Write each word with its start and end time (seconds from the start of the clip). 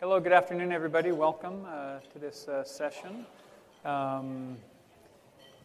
Hello, 0.00 0.20
good 0.20 0.30
afternoon, 0.30 0.70
everybody. 0.70 1.10
Welcome 1.10 1.66
uh, 1.66 1.98
to 2.12 2.20
this 2.20 2.46
uh, 2.46 2.62
session. 2.62 3.26
Um, 3.84 4.56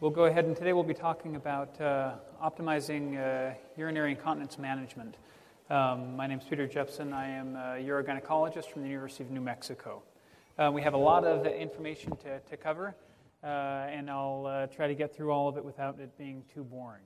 we'll 0.00 0.10
go 0.10 0.24
ahead 0.24 0.44
and 0.46 0.56
today 0.56 0.72
we'll 0.72 0.82
be 0.82 0.92
talking 0.92 1.36
about 1.36 1.80
uh, 1.80 2.14
optimizing 2.42 3.16
uh, 3.16 3.54
urinary 3.76 4.10
incontinence 4.10 4.58
management. 4.58 5.18
Um, 5.70 6.16
my 6.16 6.26
name 6.26 6.40
is 6.40 6.44
Peter 6.50 6.66
Jeppson. 6.66 7.12
I 7.12 7.28
am 7.28 7.54
a 7.54 7.78
urogynecologist 7.80 8.72
from 8.72 8.82
the 8.82 8.88
University 8.88 9.22
of 9.22 9.30
New 9.30 9.40
Mexico. 9.40 10.02
Uh, 10.58 10.68
we 10.74 10.82
have 10.82 10.94
a 10.94 10.98
lot 10.98 11.24
of 11.24 11.46
information 11.46 12.16
to, 12.16 12.40
to 12.40 12.56
cover, 12.56 12.96
uh, 13.44 13.46
and 13.46 14.10
I'll 14.10 14.68
try 14.74 14.88
to 14.88 14.96
get 14.96 15.14
through 15.14 15.30
all 15.30 15.46
of 15.46 15.56
it 15.58 15.64
without 15.64 16.00
it 16.00 16.18
being 16.18 16.42
too 16.52 16.64
boring. 16.64 17.04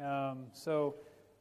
Um, 0.00 0.44
so, 0.52 0.94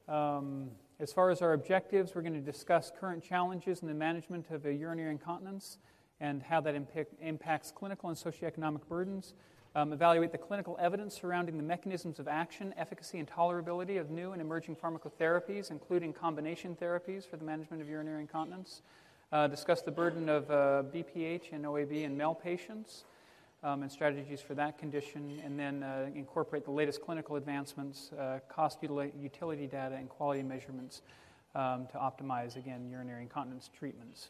um, 0.07 0.71
as 1.00 1.14
far 1.14 1.29
as 1.29 1.41
our 1.41 1.54
objectives, 1.54 2.16
we're 2.16 2.23
going 2.23 2.34
to 2.34 2.39
discuss 2.39 2.91
current 3.00 3.23
challenges 3.23 3.82
in 3.82 3.88
the 3.88 3.93
management 3.93 4.50
of 4.50 4.66
urinary 4.66 5.12
incontinence 5.12 5.77
and 6.20 6.41
how 6.41 6.59
that 6.62 6.73
impact, 6.73 7.13
impacts 7.21 7.71
clinical 7.71 8.09
and 8.09 8.17
socioeconomic 8.17 8.81
burdens. 8.90 9.34
Um, 9.76 9.94
evaluate 9.94 10.31
the 10.31 10.40
clinical 10.40 10.76
evidence 10.81 11.13
surrounding 11.13 11.57
the 11.57 11.63
mechanisms 11.63 12.18
of 12.18 12.27
action, 12.27 12.73
efficacy, 12.77 13.20
and 13.20 13.27
tolerability 13.27 13.99
of 13.99 14.09
new 14.09 14.31
and 14.31 14.41
emerging 14.41 14.76
pharmacotherapies, 14.76 15.70
including 15.70 16.13
combination 16.13 16.76
therapies 16.76 17.29
for 17.29 17.38
the 17.38 17.45
management 17.45 17.84
of 17.84 17.88
urinary 17.88 18.21
incontinence. 18.21 18.82
Uh, 19.32 19.45
discuss 19.45 19.84
the 19.84 19.91
burden 19.91 20.29
of 20.29 20.49
uh, 20.49 20.82
BPH 20.91 21.52
and 21.52 21.63
OAB 21.66 21.91
in 21.91 22.18
male 22.18 22.34
patients 22.34 23.04
um, 23.67 23.84
and 23.84 23.91
strategies 23.91 24.39
for 24.39 24.55
that 24.55 24.77
condition, 24.77 25.41
and 25.44 25.59
then 25.59 25.84
uh, 25.84 26.09
incorporate 26.16 26.63
the 26.63 26.71
latest 26.71 27.02
clinical 27.02 27.35
advancements, 27.35 28.12
uh, 28.13 28.40
cost 28.48 28.80
utility 28.81 29.67
data, 29.67 29.95
and 29.95 30.07
quality 30.07 30.41
measurements 30.41 31.02
um, 31.53 31.85
to 31.91 31.98
optimize, 31.98 32.55
again, 32.55 32.88
urinary 32.90 33.23
incontinence 33.23 33.70
treatments. 33.77 34.30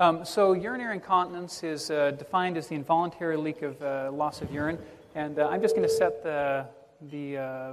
Um, 0.00 0.24
so, 0.24 0.54
urinary 0.54 0.94
incontinence 0.94 1.62
is 1.62 1.90
uh, 1.90 2.12
defined 2.12 2.56
as 2.56 2.68
the 2.68 2.74
involuntary 2.74 3.36
leak 3.36 3.62
of 3.62 3.80
uh, 3.82 4.10
loss 4.10 4.40
of 4.40 4.50
urine, 4.50 4.78
and 5.14 5.38
uh, 5.38 5.48
I'm 5.48 5.60
just 5.60 5.76
going 5.76 5.86
to 5.86 5.94
set 5.94 6.22
the 6.22 6.66
the 7.10 7.36
uh, 7.36 7.72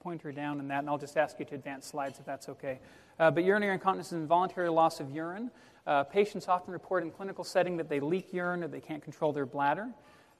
pointer 0.00 0.32
down 0.32 0.58
in 0.58 0.68
that, 0.68 0.78
and 0.78 0.88
I'll 0.88 0.96
just 0.96 1.18
ask 1.18 1.38
you 1.38 1.44
to 1.44 1.54
advance 1.54 1.86
slides 1.86 2.18
if 2.18 2.24
that's 2.24 2.48
okay. 2.48 2.78
but 3.18 3.44
urinary 3.44 3.74
incontinence 3.74 4.08
is 4.08 4.14
involuntary 4.14 4.70
loss 4.70 4.98
of 4.98 5.10
urine. 5.10 5.50
Uh, 5.86 6.04
patients 6.04 6.46
often 6.46 6.72
report 6.72 7.02
in 7.02 7.10
clinical 7.10 7.42
setting 7.42 7.76
that 7.76 7.88
they 7.88 7.98
leak 7.98 8.32
urine 8.32 8.62
or 8.62 8.68
they 8.68 8.80
can't 8.80 9.02
control 9.02 9.32
their 9.32 9.46
bladder. 9.46 9.88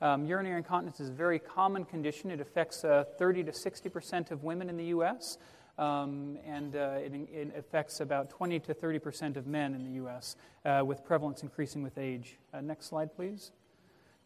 Um, 0.00 0.24
urinary 0.24 0.58
incontinence 0.58 1.00
is 1.00 1.08
a 1.08 1.12
very 1.12 1.38
common 1.38 1.84
condition. 1.84 2.30
It 2.30 2.40
affects 2.40 2.84
uh, 2.84 3.04
30 3.18 3.44
to 3.44 3.52
60 3.52 3.88
percent 3.88 4.30
of 4.30 4.42
women 4.42 4.68
in 4.68 4.76
the 4.76 4.86
U.S., 4.86 5.38
um, 5.78 6.38
and 6.44 6.76
uh, 6.76 6.96
it, 6.98 7.12
it, 7.32 7.54
affects 7.56 8.00
about 8.00 8.28
20 8.28 8.60
to 8.60 8.74
30 8.74 8.98
percent 8.98 9.36
of 9.36 9.46
men 9.46 9.74
in 9.74 9.84
the 9.84 9.92
U.S., 9.92 10.36
uh, 10.64 10.82
with 10.84 11.04
prevalence 11.04 11.42
increasing 11.42 11.82
with 11.82 11.98
age. 11.98 12.36
Uh, 12.52 12.60
next 12.60 12.86
slide, 12.86 13.14
please. 13.14 13.52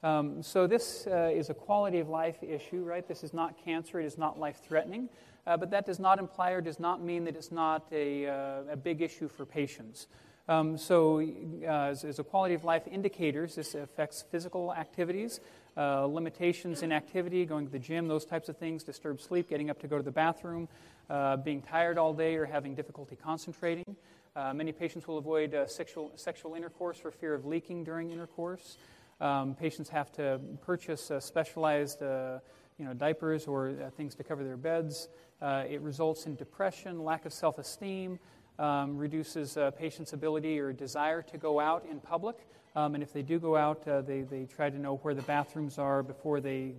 Um, 0.02 0.42
so, 0.42 0.66
this 0.66 1.06
uh, 1.06 1.30
is 1.32 1.50
a 1.50 1.54
quality 1.54 1.98
of 1.98 2.08
life 2.08 2.42
issue, 2.42 2.82
right? 2.82 3.06
This 3.06 3.22
is 3.22 3.34
not 3.34 3.62
cancer, 3.62 4.00
it 4.00 4.06
is 4.06 4.16
not 4.16 4.38
life 4.38 4.60
threatening, 4.66 5.10
but 5.44 5.70
that 5.70 5.84
does 5.86 5.98
not 5.98 6.18
imply 6.18 6.52
or 6.52 6.60
does 6.60 6.80
not 6.80 7.02
mean 7.02 7.24
that 7.24 7.36
it's 7.36 7.52
not 7.52 7.86
a, 7.92 8.24
a 8.70 8.76
big 8.76 9.00
issue 9.02 9.28
for 9.28 9.44
patients. 9.44 10.06
Um, 10.48 10.78
so, 10.78 11.20
uh, 11.20 11.66
as, 11.66 12.04
as, 12.04 12.20
a 12.20 12.24
quality 12.24 12.54
of 12.54 12.62
life 12.62 12.86
indicators, 12.86 13.56
this 13.56 13.74
affects 13.74 14.22
physical 14.30 14.72
activities, 14.72 15.40
uh, 15.76 16.06
limitations 16.06 16.82
in 16.82 16.92
activity, 16.92 17.44
going 17.44 17.66
to 17.66 17.72
the 17.72 17.80
gym, 17.80 18.06
those 18.06 18.24
types 18.24 18.48
of 18.48 18.56
things, 18.56 18.84
disturbed 18.84 19.20
sleep, 19.20 19.48
getting 19.48 19.70
up 19.70 19.80
to 19.80 19.88
go 19.88 19.96
to 19.96 20.04
the 20.04 20.12
bathroom, 20.12 20.68
uh, 21.10 21.36
being 21.36 21.60
tired 21.60 21.98
all 21.98 22.14
day, 22.14 22.36
or 22.36 22.44
having 22.44 22.76
difficulty 22.76 23.16
concentrating. 23.16 23.96
Uh, 24.36 24.54
many 24.54 24.70
patients 24.70 25.08
will 25.08 25.18
avoid 25.18 25.52
uh, 25.52 25.66
sexual, 25.66 26.12
sexual 26.14 26.54
intercourse 26.54 26.98
for 26.98 27.10
fear 27.10 27.34
of 27.34 27.44
leaking 27.44 27.82
during 27.82 28.12
intercourse. 28.12 28.78
Um, 29.20 29.56
patients 29.56 29.88
have 29.88 30.12
to 30.12 30.40
purchase 30.62 31.10
uh, 31.10 31.18
specialized 31.18 32.02
you 32.02 32.84
know, 32.84 32.92
diapers 32.94 33.48
or 33.48 33.90
things 33.96 34.14
to 34.14 34.22
cover 34.22 34.44
their 34.44 34.58
beds. 34.58 35.08
it 35.42 35.80
results 35.80 36.26
in 36.26 36.36
depression, 36.36 37.02
lack 37.02 37.24
of 37.24 37.32
self 37.32 37.58
esteem 37.58 38.20
um, 38.58 38.96
reduces 38.96 39.56
uh, 39.56 39.70
patients' 39.72 40.12
ability 40.12 40.58
or 40.58 40.72
desire 40.72 41.22
to 41.22 41.38
go 41.38 41.60
out 41.60 41.84
in 41.90 42.00
public. 42.00 42.36
Um, 42.74 42.94
and 42.94 43.02
if 43.02 43.12
they 43.12 43.22
do 43.22 43.38
go 43.38 43.56
out, 43.56 43.86
uh, 43.88 44.02
they, 44.02 44.22
they 44.22 44.44
try 44.44 44.70
to 44.70 44.78
know 44.78 44.96
where 44.96 45.14
the 45.14 45.22
bathrooms 45.22 45.78
are 45.78 46.02
before 46.02 46.40
they, 46.40 46.74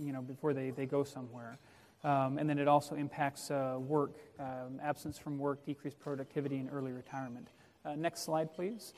you 0.00 0.12
know, 0.12 0.22
before 0.22 0.52
they, 0.52 0.70
they 0.70 0.86
go 0.86 1.04
somewhere. 1.04 1.58
Um, 2.02 2.38
and 2.38 2.48
then 2.48 2.58
it 2.58 2.66
also 2.66 2.94
impacts 2.94 3.50
uh, 3.50 3.76
work, 3.78 4.16
um, 4.38 4.80
absence 4.82 5.18
from 5.18 5.38
work, 5.38 5.64
decreased 5.66 6.00
productivity, 6.00 6.56
and 6.56 6.70
early 6.72 6.92
retirement. 6.92 7.48
Uh, 7.84 7.94
next 7.94 8.24
slide, 8.24 8.52
please. 8.52 8.94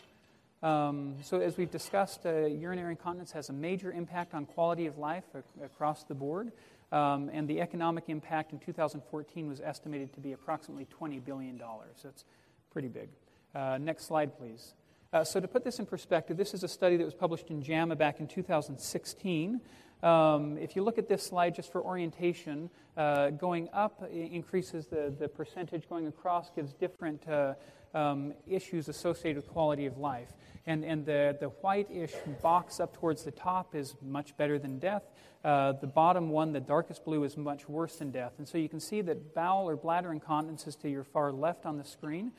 Um, 0.63 1.17
so, 1.23 1.41
as 1.41 1.57
we've 1.57 1.71
discussed, 1.71 2.25
uh, 2.25 2.47
urinary 2.47 2.93
incontinence 2.93 3.33
has 3.33 3.49
a 3.49 3.53
major 3.53 3.91
impact 3.91 4.33
on 4.33 4.47
quality 4.47 4.87
of 4.87 4.97
life 4.97 5.25
ac- 5.35 5.45
across 5.65 6.05
the 6.05 6.15
board. 6.15 6.53
Um, 6.93 7.31
and 7.33 7.49
the 7.49 7.61
economic 7.61 8.05
impact 8.09 8.53
in 8.53 8.59
2014 8.59 9.49
was 9.49 9.61
estimated 9.61 10.13
to 10.13 10.21
be 10.21 10.33
approximately 10.33 10.87
$20 11.01 11.25
billion. 11.25 11.61
That's 12.05 12.25
pretty 12.71 12.89
big. 12.89 13.09
Uh, 13.55 13.79
next 13.81 14.05
slide, 14.05 14.37
please. 14.37 14.75
Uh, 15.13 15.25
so, 15.25 15.41
to 15.41 15.49
put 15.49 15.65
this 15.65 15.79
in 15.79 15.87
perspective, 15.87 16.37
this 16.37 16.55
is 16.55 16.63
a 16.63 16.69
study 16.69 16.97
that 16.97 17.05
was 17.05 17.15
published 17.15 17.51
in 17.51 17.63
JAMA 17.63 17.97
back 17.97 18.21
in 18.21 18.27
2016. 18.27 19.61
Um, 20.03 20.59
if 20.59 20.75
you 20.75 20.83
look 20.83 20.99
at 20.99 21.09
this 21.09 21.23
slide 21.23 21.55
just 21.55 21.71
for 21.71 21.83
orientation, 21.83 22.71
uh, 22.97 23.31
going 23.31 23.69
up 23.73 24.03
increases 24.11 24.87
the, 24.87 25.15
the 25.19 25.29
percentage, 25.29 25.89
going 25.89 26.07
across 26.07 26.51
gives 26.51 26.73
different 26.73 27.27
uh, 27.29 27.55
um, 27.95 28.35
issues 28.47 28.89
associated 28.89 29.37
with 29.37 29.49
quality 29.49 29.87
of 29.87 29.99
life. 29.99 30.33
And, 30.67 30.85
and 30.85 31.05
the, 31.05 31.37
the 31.41 31.49
white-ish 31.49 32.13
box 32.41 32.79
up 32.79 32.97
towards 32.97 33.25
the 33.25 33.33
top 33.33 33.75
is 33.75 33.97
much 34.01 34.37
better 34.37 34.59
than 34.59 34.79
death. 34.79 35.03
Uh, 35.45 35.73
the 35.73 35.89
bottom 35.89 36.31
one, 36.31 36.53
the 36.53 36.61
darkest 36.61 37.05
blue, 37.05 37.25
is 37.25 37.37
much 37.37 37.69
worse 37.69 37.97
than 37.97 38.13
death. 38.13 38.35
And 38.39 38.47
so 38.47 38.59
you 38.59 38.69
can 38.69 38.79
see 38.79 39.01
that 39.01 39.35
bowel 39.35 39.69
or 39.69 39.77
bladder 39.77 40.13
incontinence 40.13 40.67
is 40.69 40.77
to 40.77 40.89
your 40.89 41.03
far 41.03 41.33
left 41.33 41.67
on 41.67 41.79
the 41.79 41.85
screen. 41.85 42.31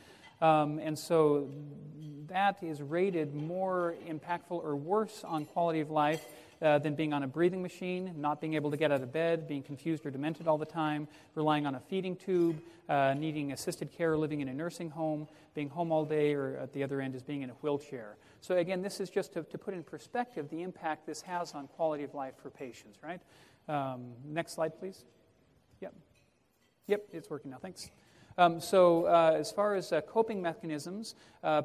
Um, 0.41 0.80
and 0.80 0.97
so 0.97 1.50
that 2.28 2.64
is 2.64 2.81
rated 2.81 3.35
more 3.35 3.96
impactful 4.08 4.52
or 4.52 4.75
worse 4.75 5.24
on 5.25 5.46
quality 5.46 5.81
of 5.81 5.90
life 5.90 6.25
uh, 6.63 6.79
than 6.79 6.96
being 6.96 7.13
on 7.13 7.24
a 7.24 7.28
breathing 7.28 7.62
machine, 7.62 8.13
not 8.18 8.40
being 8.40 8.53
able 8.53 8.72
to 8.72 8.78
get 8.78 8.91
out 8.91 9.01
of 9.01 9.12
bed, 9.12 9.47
being 9.47 9.62
confused 9.62 10.06
or 10.06 10.12
demented 10.12 10.47
all 10.47 10.57
the 10.57 10.66
time, 10.66 11.07
relying 11.35 11.66
on 11.66 11.75
a 11.75 11.79
feeding 11.79 12.16
tube, 12.16 12.59
uh, 12.88 13.13
needing 13.13 13.51
assisted 13.51 13.91
care, 13.91 14.18
living 14.18 14.40
in 14.41 14.47
a 14.47 14.53
nursing 14.53 14.90
home, 14.90 15.28
being 15.53 15.69
home 15.69 15.91
all 15.91 16.06
day, 16.06 16.34
or 16.34 16.57
at 16.57 16.72
the 16.73 16.81
other 16.81 17.02
end 17.02 17.16
is 17.16 17.22
being 17.22 17.41
in 17.41 17.50
a 17.50 17.53
wheelchair. 17.56 18.16
So, 18.40 18.57
again, 18.57 18.81
this 18.81 19.00
is 19.00 19.09
just 19.09 19.34
to, 19.34 19.44
to 19.44 19.57
put 19.57 19.73
in 19.73 19.84
perspective 19.84 20.50
the 20.50 20.62
impact 20.63 21.06
this 21.06 21.22
has 21.22 21.53
on 21.53 21.68
quality 21.68 22.03
of 22.03 22.13
life 22.13 22.34
for 22.41 22.50
patients, 22.50 23.00
right? 23.03 23.22
Um, 23.68 24.13
next 24.25 24.53
slide, 24.53 24.79
please. 24.79 25.03
Yep. 25.81 25.94
Yep, 26.88 27.07
it's 27.12 27.29
working 27.29 27.52
now. 27.52 27.57
Thanks. 27.62 27.90
Um, 28.38 28.60
so, 28.60 29.06
uh, 29.06 29.36
as 29.38 29.52
far 29.52 29.76
as 29.76 29.92
uh, 29.92 30.02
coping 30.02 30.42
mechanisms, 30.42 31.16
uh, 31.44 31.62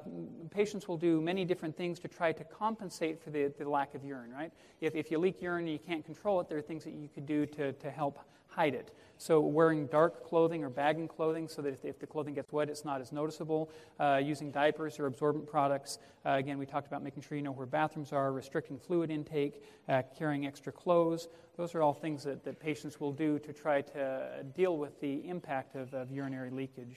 patients 0.51 0.87
will 0.87 0.99
do 0.99 1.21
many 1.21 1.45
different 1.45 1.77
things 1.77 1.99
to 2.01 2.09
try 2.09 2.33
to 2.33 2.45
compensate 2.45 3.23
for 3.23 3.31
the, 3.31 3.53
the 3.59 3.69
lack 3.69 3.95
of 3.95 4.05
urine, 4.05 4.33
right? 4.33 4.53
If, 4.81 4.95
if 4.95 5.11
you 5.11 5.19
leak 5.19 5.41
urine 5.41 5.65
and 5.65 5.73
you 5.73 5.79
can't 5.79 6.05
control 6.05 6.41
it, 6.41 6.49
there 6.49 6.59
are 6.59 6.63
things 6.63 6.85
that 6.85 6.93
you 6.93 7.09
could 7.09 7.27
do 7.27 7.47
to, 7.47 7.73
to 7.73 7.91
help 7.91 8.19
hide 8.59 8.75
it. 8.75 8.91
So, 9.19 9.41
wearing 9.41 9.87
dark 9.87 10.25
clothing 10.25 10.65
or 10.65 10.69
bagging 10.69 11.07
clothing 11.07 11.47
so 11.47 11.63
that 11.63 11.73
if, 11.73 11.85
if 11.85 12.01
the 12.01 12.09
clothing 12.09 12.35
gets 12.35 12.53
wet, 12.53 12.69
it's 12.69 12.85
not 12.85 13.01
as 13.01 13.13
noticeable. 13.13 13.71
Uh, 14.01 14.21
using 14.23 14.51
diapers 14.51 14.99
or 14.99 15.07
absorbent 15.07 15.47
products. 15.47 15.99
Uh, 16.27 16.31
again, 16.31 16.59
we 16.59 16.67
talked 16.67 16.89
about 16.89 17.05
making 17.05 17.23
sure 17.23 17.39
you 17.39 17.45
know 17.45 17.53
where 17.53 17.67
bathrooms 17.67 18.13
are, 18.13 18.33
restricting 18.33 18.77
fluid 18.77 19.11
intake, 19.11 19.63
uh, 19.89 20.03
carrying 20.19 20.45
extra 20.45 20.73
clothes. 20.73 21.29
Those 21.57 21.77
are 21.77 21.83
all 21.83 21.95
things 21.95 22.25
that, 22.25 22.43
that 22.45 22.59
patients 22.59 22.99
will 22.99 23.13
do 23.13 23.39
to 23.41 23.53
try 23.53 23.81
to 23.81 24.45
deal 24.57 24.77
with 24.77 25.01
the 25.01 25.29
impact 25.29 25.77
of, 25.77 25.95
of 25.95 26.11
urinary 26.11 26.51
leakage. 26.51 26.97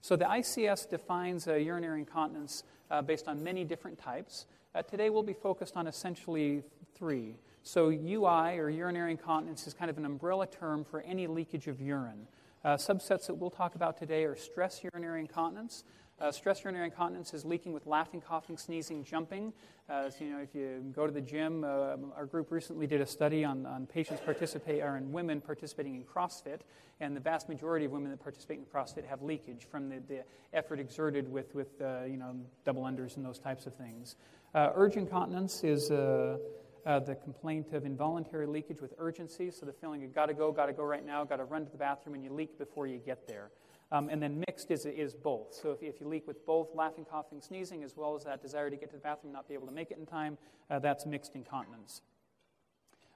So, 0.00 0.16
the 0.16 0.24
ICS 0.24 0.88
defines 0.88 1.46
urinary 1.46 2.00
incontinence 2.00 2.62
uh, 2.90 3.02
based 3.02 3.28
on 3.28 3.42
many 3.42 3.64
different 3.64 3.98
types. 3.98 4.46
Uh, 4.74 4.80
today, 4.80 5.10
we'll 5.10 5.22
be 5.22 5.34
focused 5.34 5.76
on 5.76 5.86
essentially 5.86 6.62
three. 6.94 7.36
So, 7.66 7.88
UI, 7.88 8.58
or 8.58 8.68
urinary 8.68 9.12
incontinence, 9.12 9.66
is 9.66 9.72
kind 9.72 9.90
of 9.90 9.96
an 9.96 10.04
umbrella 10.04 10.46
term 10.46 10.84
for 10.84 11.00
any 11.00 11.26
leakage 11.26 11.66
of 11.66 11.80
urine. 11.80 12.26
Uh, 12.62 12.76
subsets 12.76 13.26
that 13.26 13.34
we'll 13.34 13.48
talk 13.48 13.74
about 13.74 13.96
today 13.96 14.24
are 14.24 14.36
stress 14.36 14.82
urinary 14.84 15.20
incontinence. 15.20 15.84
Uh, 16.20 16.30
stress 16.30 16.62
urinary 16.62 16.84
incontinence 16.84 17.32
is 17.32 17.42
leaking 17.42 17.72
with 17.72 17.86
laughing, 17.86 18.20
coughing, 18.20 18.58
sneezing, 18.58 19.02
jumping. 19.02 19.50
Uh, 19.88 20.10
so, 20.10 20.26
you 20.26 20.30
know, 20.30 20.40
if 20.40 20.54
you 20.54 20.84
go 20.94 21.06
to 21.06 21.12
the 21.12 21.22
gym, 21.22 21.64
uh, 21.64 21.96
our 22.14 22.26
group 22.26 22.52
recently 22.52 22.86
did 22.86 23.00
a 23.00 23.06
study 23.06 23.46
on, 23.46 23.64
on 23.64 23.86
patients 23.86 24.20
participate 24.22 24.82
or 24.82 24.98
in 24.98 25.10
women 25.10 25.40
participating 25.40 25.94
in 25.94 26.04
CrossFit, 26.04 26.60
and 27.00 27.16
the 27.16 27.20
vast 27.20 27.48
majority 27.48 27.86
of 27.86 27.92
women 27.92 28.10
that 28.10 28.22
participate 28.22 28.58
in 28.58 28.66
CrossFit 28.66 29.06
have 29.06 29.22
leakage 29.22 29.64
from 29.70 29.88
the, 29.88 30.02
the 30.06 30.22
effort 30.52 30.78
exerted 30.78 31.32
with, 31.32 31.54
with 31.54 31.80
uh, 31.80 32.04
you 32.04 32.18
know, 32.18 32.36
double 32.66 32.82
unders 32.82 33.16
and 33.16 33.24
those 33.24 33.38
types 33.38 33.66
of 33.66 33.74
things. 33.74 34.16
Uh, 34.54 34.70
urge 34.74 34.96
incontinence 34.96 35.64
is 35.64 35.90
uh, 36.86 36.98
the 36.98 37.14
complaint 37.14 37.72
of 37.72 37.86
involuntary 37.86 38.46
leakage 38.46 38.80
with 38.80 38.94
urgency, 38.98 39.50
so 39.50 39.66
the 39.66 39.72
feeling 39.72 40.00
you 40.00 40.08
got 40.08 40.26
to 40.26 40.34
go, 40.34 40.52
got 40.52 40.66
to 40.66 40.72
go 40.72 40.84
right 40.84 41.04
now, 41.04 41.24
got 41.24 41.36
to 41.36 41.44
run 41.44 41.64
to 41.64 41.70
the 41.70 41.78
bathroom, 41.78 42.14
and 42.14 42.24
you 42.24 42.32
leak 42.32 42.58
before 42.58 42.86
you 42.86 42.98
get 42.98 43.26
there. 43.26 43.50
Um, 43.92 44.08
and 44.08 44.22
then 44.22 44.42
mixed 44.46 44.70
is, 44.70 44.86
is 44.86 45.14
both. 45.14 45.54
So 45.54 45.70
if, 45.70 45.82
if 45.82 46.00
you 46.00 46.08
leak 46.08 46.26
with 46.26 46.44
both 46.46 46.74
laughing, 46.74 47.04
coughing, 47.04 47.40
sneezing, 47.40 47.84
as 47.84 47.96
well 47.96 48.16
as 48.16 48.24
that 48.24 48.42
desire 48.42 48.70
to 48.70 48.76
get 48.76 48.90
to 48.90 48.96
the 48.96 49.02
bathroom 49.02 49.28
and 49.28 49.34
not 49.34 49.48
be 49.48 49.54
able 49.54 49.66
to 49.66 49.72
make 49.72 49.90
it 49.90 49.98
in 49.98 50.06
time, 50.06 50.36
uh, 50.70 50.78
that's 50.78 51.06
mixed 51.06 51.34
incontinence. 51.34 52.02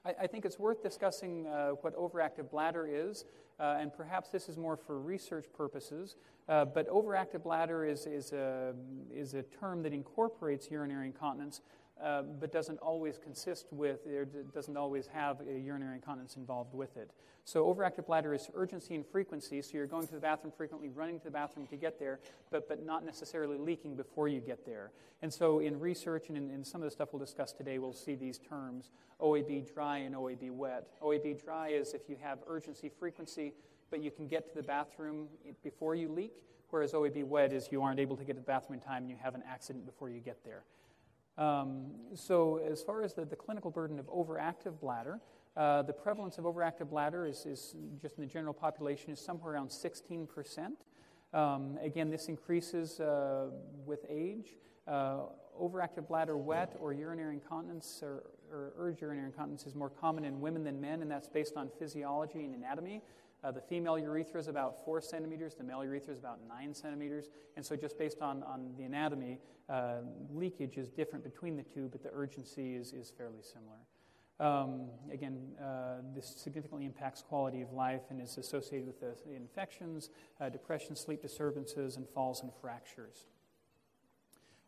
I, 0.05 0.13
I, 0.21 0.27
think 0.27 0.45
it's 0.45 0.57
worth 0.57 0.81
discussing 0.81 1.47
uh, 1.47 1.71
what 1.81 1.97
overactive 1.97 2.49
bladder 2.49 2.87
is, 2.89 3.25
uh, 3.59 3.77
and 3.79 3.93
perhaps 3.93 4.29
this 4.29 4.47
is 4.47 4.57
more 4.57 4.77
for 4.77 4.99
research 4.99 5.45
purposes. 5.55 6.15
Uh, 6.47 6.65
but 6.65 6.87
overactive 6.89 7.43
bladder 7.43 7.85
is, 7.85 8.05
is, 8.05 8.31
a, 8.31 8.73
is 9.13 9.33
a 9.33 9.43
term 9.43 9.83
that 9.83 9.93
incorporates 9.93 10.71
urinary 10.71 11.07
incontinence, 11.07 11.61
uh, 12.03 12.21
but 12.21 12.51
doesn't 12.51 12.79
always 12.79 13.17
consist 13.17 13.67
with, 13.71 14.05
or 14.07 14.25
doesn't 14.53 14.77
always 14.77 15.07
have 15.07 15.41
a 15.41 15.59
urinary 15.59 15.95
incontinence 15.95 16.37
involved 16.37 16.73
with 16.73 16.95
it. 16.97 17.11
So, 17.43 17.65
overactive 17.65 18.05
bladder 18.05 18.33
is 18.33 18.49
urgency 18.53 18.95
and 18.95 19.05
frequency. 19.05 19.61
So, 19.61 19.71
you're 19.73 19.87
going 19.87 20.07
to 20.07 20.13
the 20.13 20.19
bathroom 20.19 20.53
frequently, 20.55 20.89
running 20.89 21.17
to 21.19 21.25
the 21.25 21.31
bathroom 21.31 21.67
to 21.67 21.75
get 21.75 21.99
there, 21.99 22.19
but, 22.51 22.67
but 22.69 22.85
not 22.85 23.05
necessarily 23.05 23.57
leaking 23.57 23.95
before 23.95 24.27
you 24.27 24.39
get 24.39 24.65
there. 24.65 24.91
And 25.21 25.33
so, 25.33 25.59
in 25.59 25.79
research 25.79 26.29
and 26.29 26.37
in, 26.37 26.51
in 26.51 26.63
some 26.63 26.81
of 26.81 26.85
the 26.85 26.91
stuff 26.91 27.09
we'll 27.11 27.19
discuss 27.19 27.51
today, 27.51 27.79
we'll 27.79 27.93
see 27.93 28.15
these 28.15 28.37
terms 28.37 28.91
OAB 29.19 29.73
dry 29.73 29.97
and 29.97 30.15
OAB 30.15 30.51
wet. 30.51 30.87
OAB 31.01 31.43
dry 31.43 31.69
is 31.69 31.93
if 31.93 32.07
you 32.07 32.17
have 32.21 32.39
urgency 32.47 32.89
frequency, 32.89 33.53
but 33.89 34.01
you 34.01 34.11
can 34.11 34.27
get 34.27 34.47
to 34.47 34.55
the 34.55 34.63
bathroom 34.63 35.27
before 35.63 35.95
you 35.95 36.09
leak, 36.09 36.33
whereas 36.69 36.93
OAB 36.93 37.25
wet 37.25 37.51
is 37.51 37.69
you 37.71 37.81
aren't 37.81 37.99
able 37.99 38.15
to 38.15 38.23
get 38.23 38.33
to 38.33 38.39
the 38.39 38.45
bathroom 38.45 38.79
in 38.79 38.85
time 38.85 39.03
and 39.03 39.09
you 39.09 39.17
have 39.21 39.35
an 39.35 39.43
accident 39.47 39.85
before 39.85 40.09
you 40.09 40.19
get 40.19 40.43
there. 40.45 40.63
Um, 41.39 41.91
so, 42.15 42.57
as 42.57 42.83
far 42.83 43.01
as 43.01 43.13
the, 43.13 43.23
the, 43.23 43.35
clinical 43.37 43.71
burden 43.71 43.97
of 43.97 44.07
overactive 44.07 44.77
bladder, 44.81 45.21
uh, 45.55 45.83
the 45.83 45.93
prevalence 45.93 46.37
of 46.37 46.43
overactive 46.43 46.89
bladder 46.89 47.25
is, 47.25 47.45
is, 47.45 47.75
just 48.01 48.17
in 48.17 48.25
the 48.25 48.29
general 48.29 48.53
population 48.53 49.13
is 49.13 49.21
somewhere 49.21 49.53
around 49.53 49.69
16%. 49.69 50.27
Um, 51.33 51.77
again, 51.81 52.09
this 52.09 52.27
increases 52.27 52.99
uh, 52.99 53.51
with 53.85 54.05
age. 54.09 54.57
Uh, 54.85 55.19
overactive 55.57 56.09
bladder 56.09 56.35
wet 56.35 56.75
or 56.77 56.91
urinary 56.91 57.35
incontinence 57.35 58.01
or, 58.03 58.23
or 58.51 58.73
urge 58.77 59.01
urinary 59.01 59.27
incontinence 59.27 59.65
is 59.65 59.75
more 59.75 59.89
common 59.89 60.25
in 60.25 60.41
women 60.41 60.65
than 60.65 60.81
men, 60.81 61.01
and 61.01 61.09
that's 61.09 61.29
based 61.29 61.55
on 61.55 61.69
physiology 61.79 62.43
and 62.43 62.53
anatomy. 62.53 63.01
Uh, 63.43 63.51
the 63.51 63.61
female 63.61 63.97
urethra 63.97 64.39
is 64.39 64.47
about 64.47 64.83
four 64.83 64.99
centimeters, 64.99 65.55
the 65.55 65.63
male 65.63 65.83
urethra 65.83 66.13
is 66.13 66.19
about 66.19 66.39
nine 66.47 66.73
centimeters. 66.73 67.29
And 67.55 67.65
so, 67.65 67.75
just 67.75 67.97
based 67.97 68.21
on, 68.21 68.43
on 68.43 68.73
the 68.77 68.83
anatomy, 68.83 69.39
uh, 69.69 69.99
leakage 70.33 70.77
is 70.77 70.89
different 70.89 71.23
between 71.23 71.55
the 71.55 71.63
two, 71.63 71.87
but 71.89 72.03
the 72.03 72.09
urgency 72.13 72.75
is, 72.75 72.91
is 72.91 73.11
fairly 73.17 73.41
similar. 73.41 73.77
Um, 74.39 74.87
again, 75.11 75.37
uh, 75.61 75.97
this 76.15 76.27
significantly 76.37 76.85
impacts 76.85 77.21
quality 77.21 77.61
of 77.61 77.73
life 77.73 78.03
and 78.09 78.21
is 78.21 78.37
associated 78.37 78.87
with 78.87 79.03
infections, 79.27 80.09
uh, 80.39 80.47
depression, 80.47 80.95
sleep 80.95 81.21
disturbances, 81.21 81.97
and 81.97 82.07
falls 82.07 82.41
and 82.41 82.51
fractures. 82.61 83.25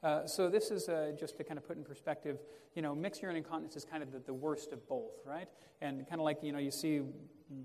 Uh, 0.03 0.25
so 0.25 0.50
this 0.50 0.71
is 0.71 0.89
uh, 0.89 1.12
just 1.18 1.38
to 1.38 1.44
kind 1.44 1.59
of 1.59 1.68
put 1.68 1.77
in 1.77 1.83
perspective, 1.83 2.39
you 2.75 2.81
know, 2.81 2.95
mixed 2.95 3.21
urine 3.21 3.36
incontinence 3.36 3.75
is 3.75 3.86
kind 3.86 4.01
of 4.01 4.12
the, 4.12 4.19
the 4.19 4.33
worst 4.33 4.71
of 4.71 4.88
both, 4.88 5.13
right? 5.25 5.48
And 5.81 6.07
kind 6.09 6.19
of 6.19 6.25
like, 6.25 6.42
you 6.42 6.51
know, 6.51 6.57
you 6.57 6.71
see 6.71 7.01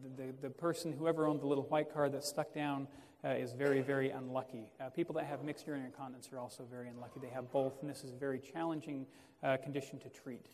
the, 0.02 0.22
the, 0.22 0.34
the 0.42 0.50
person, 0.50 0.92
whoever 0.92 1.26
owned 1.26 1.40
the 1.40 1.46
little 1.46 1.64
white 1.64 1.92
car 1.92 2.10
that's 2.10 2.28
stuck 2.28 2.52
down 2.52 2.88
uh, 3.24 3.30
is 3.30 3.54
very, 3.54 3.80
very 3.80 4.10
unlucky. 4.10 4.64
Uh, 4.78 4.90
people 4.90 5.14
that 5.14 5.24
have 5.24 5.44
mixed 5.44 5.66
urinary 5.66 5.88
incontinence 5.88 6.28
are 6.30 6.38
also 6.38 6.64
very 6.70 6.88
unlucky. 6.88 7.20
They 7.20 7.30
have 7.30 7.50
both, 7.50 7.80
and 7.80 7.88
this 7.88 8.04
is 8.04 8.12
a 8.12 8.16
very 8.16 8.38
challenging 8.38 9.06
uh, 9.42 9.56
condition 9.56 9.98
to 10.00 10.10
treat. 10.10 10.46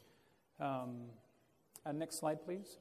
Um, 0.61 1.06
next 1.93 2.20
slide, 2.20 2.44
please. 2.44 2.79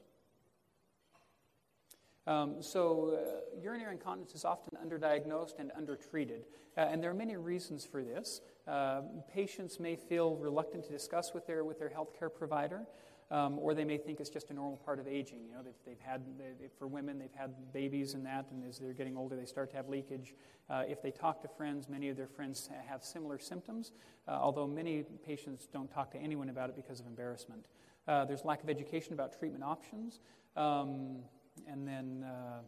Um, 2.24 2.62
so, 2.62 3.18
uh, 3.18 3.60
urinary 3.60 3.92
incontinence 3.94 4.34
is 4.34 4.44
often 4.44 4.78
underdiagnosed 4.78 5.58
and 5.58 5.72
undertreated, 5.76 6.44
uh, 6.76 6.82
and 6.82 7.02
there 7.02 7.10
are 7.10 7.14
many 7.14 7.36
reasons 7.36 7.84
for 7.84 8.04
this. 8.04 8.40
Uh, 8.66 9.02
patients 9.32 9.80
may 9.80 9.96
feel 9.96 10.36
reluctant 10.36 10.84
to 10.84 10.90
discuss 10.90 11.34
with 11.34 11.46
their 11.46 11.64
with 11.64 11.78
their 11.78 11.90
healthcare 11.90 12.32
provider, 12.32 12.86
um, 13.30 13.58
or 13.58 13.74
they 13.74 13.84
may 13.84 13.98
think 13.98 14.20
it's 14.20 14.30
just 14.30 14.50
a 14.50 14.54
normal 14.54 14.76
part 14.76 15.00
of 15.00 15.08
aging. 15.08 15.40
You 15.48 15.54
know, 15.54 15.62
they've, 15.62 15.74
they've 15.86 16.00
had 16.00 16.22
they, 16.38 16.68
for 16.78 16.86
women, 16.86 17.18
they've 17.18 17.34
had 17.34 17.54
babies 17.72 18.14
and 18.14 18.24
that, 18.26 18.46
and 18.50 18.64
as 18.68 18.78
they're 18.78 18.92
getting 18.92 19.16
older, 19.16 19.36
they 19.36 19.46
start 19.46 19.70
to 19.70 19.76
have 19.76 19.88
leakage. 19.88 20.34
Uh, 20.70 20.84
if 20.86 21.02
they 21.02 21.10
talk 21.10 21.42
to 21.42 21.48
friends, 21.48 21.88
many 21.88 22.08
of 22.08 22.16
their 22.16 22.28
friends 22.28 22.70
have 22.86 23.02
similar 23.02 23.38
symptoms, 23.38 23.92
uh, 24.28 24.32
although 24.32 24.66
many 24.66 25.02
patients 25.24 25.66
don't 25.72 25.90
talk 25.90 26.10
to 26.12 26.18
anyone 26.18 26.48
about 26.50 26.68
it 26.70 26.76
because 26.76 27.00
of 27.00 27.06
embarrassment. 27.06 27.66
Uh, 28.06 28.24
there's 28.24 28.44
lack 28.44 28.62
of 28.62 28.70
education 28.70 29.12
about 29.12 29.36
treatment 29.38 29.64
options. 29.64 30.20
Um, 30.56 31.18
and 31.66 31.86
then, 31.86 32.24
uh, 32.24 32.60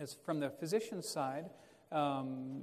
as 0.00 0.14
from 0.24 0.40
the 0.40 0.50
physician's 0.50 1.08
side, 1.08 1.50
um, 1.92 2.62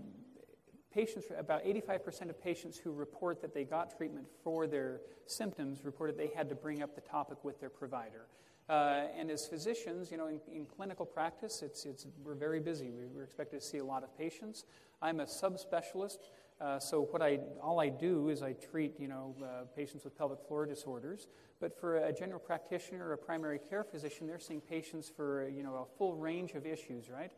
patients, 0.96 1.26
about 1.38 1.64
85% 1.66 2.30
of 2.30 2.42
patients 2.42 2.78
who 2.78 2.94
report 2.94 3.42
that 3.42 3.54
they 3.54 3.66
got 3.66 3.96
treatment 3.96 4.26
for 4.44 4.66
their 4.66 5.02
symptoms 5.28 5.84
reported 5.84 6.18
they 6.18 6.32
had 6.34 6.50
to 6.50 6.56
bring 6.56 6.82
up 6.82 6.96
the 6.96 7.02
topic 7.02 7.44
with 7.44 7.60
their 7.60 7.70
provider. 7.70 8.28
Uh, 8.68 9.04
and 9.16 9.30
as 9.30 9.46
physicians, 9.46 10.10
you 10.10 10.18
know, 10.18 10.28
in, 10.28 10.40
in, 10.52 10.66
clinical 10.66 11.06
practice, 11.06 11.62
it's, 11.62 11.86
it's, 11.86 12.08
we're 12.24 12.34
very 12.34 12.60
busy. 12.60 12.90
We, 12.90 13.06
we're 13.06 13.24
expected 13.24 13.60
to 13.60 13.66
see 13.66 13.78
a 13.78 13.86
lot 13.86 14.04
of 14.04 14.18
patients. 14.18 14.66
I'm 15.04 15.20
a 15.20 15.26
subspecialist, 15.26 16.18
uh, 16.62 16.80
so 16.80 17.02
what 17.02 17.22
I, 17.22 17.40
all 17.62 17.82
I 17.82 17.90
do 17.90 18.30
is 18.30 18.42
I 18.42 18.54
treat, 18.54 18.94
you 18.98 19.10
know, 19.10 19.36
uh, 19.44 19.66
patients 19.76 20.06
with 20.06 20.18
pelvic 20.18 20.40
floor 20.48 20.66
disorders. 20.66 21.28
But 21.60 21.78
for 21.78 21.98
a 21.98 22.14
general 22.14 22.40
practitioner 22.40 23.10
or 23.10 23.14
a 23.14 23.18
primary 23.18 23.60
care 23.70 23.84
physician, 23.84 24.26
they're 24.26 24.40
seeing 24.40 24.62
patients 24.62 25.12
for, 25.14 25.50
you 25.50 25.64
know, 25.64 25.76
a 25.76 25.98
full 25.98 26.16
range 26.16 26.54
of 26.54 26.66
issues, 26.66 27.10
right? 27.10 27.32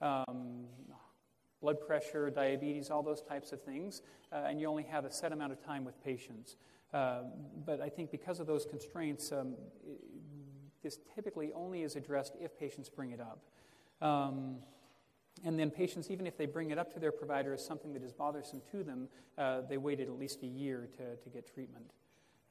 Um, 0.00 0.64
blood 1.64 1.80
pressure, 1.80 2.28
diabetes, 2.28 2.90
all 2.90 3.02
those 3.02 3.22
types 3.22 3.50
of 3.50 3.62
things, 3.62 4.02
uh, 4.30 4.48
and 4.48 4.60
you 4.60 4.66
only 4.68 4.82
have 4.82 5.06
a 5.06 5.10
set 5.10 5.32
amount 5.32 5.50
of 5.50 5.64
time 5.64 5.82
with 5.82 5.98
patients. 6.04 6.56
Uh, 6.92 7.22
but 7.64 7.80
I 7.80 7.88
think 7.88 8.10
because 8.10 8.38
of 8.38 8.46
those 8.46 8.66
constraints, 8.66 9.32
um, 9.32 9.54
this 10.82 10.98
typically 11.14 11.52
only 11.54 11.82
is 11.82 11.96
addressed 11.96 12.34
if 12.38 12.58
patients 12.58 12.90
bring 12.90 13.12
it 13.12 13.20
up. 13.20 13.38
Um, 14.06 14.56
and 15.42 15.58
then 15.58 15.70
patients, 15.70 16.10
even 16.10 16.26
if 16.26 16.36
they 16.36 16.44
bring 16.44 16.70
it 16.70 16.76
up 16.76 16.92
to 16.92 17.00
their 17.00 17.12
provider 17.12 17.54
as 17.54 17.64
something 17.64 17.94
that 17.94 18.02
is 18.02 18.12
bothersome 18.12 18.60
to 18.70 18.84
them, 18.84 19.08
uh, 19.38 19.62
they 19.62 19.78
waited 19.78 20.08
at 20.08 20.18
least 20.18 20.42
a 20.42 20.46
year 20.46 20.90
to, 20.98 21.16
to 21.16 21.30
get 21.30 21.50
treatment. 21.50 21.86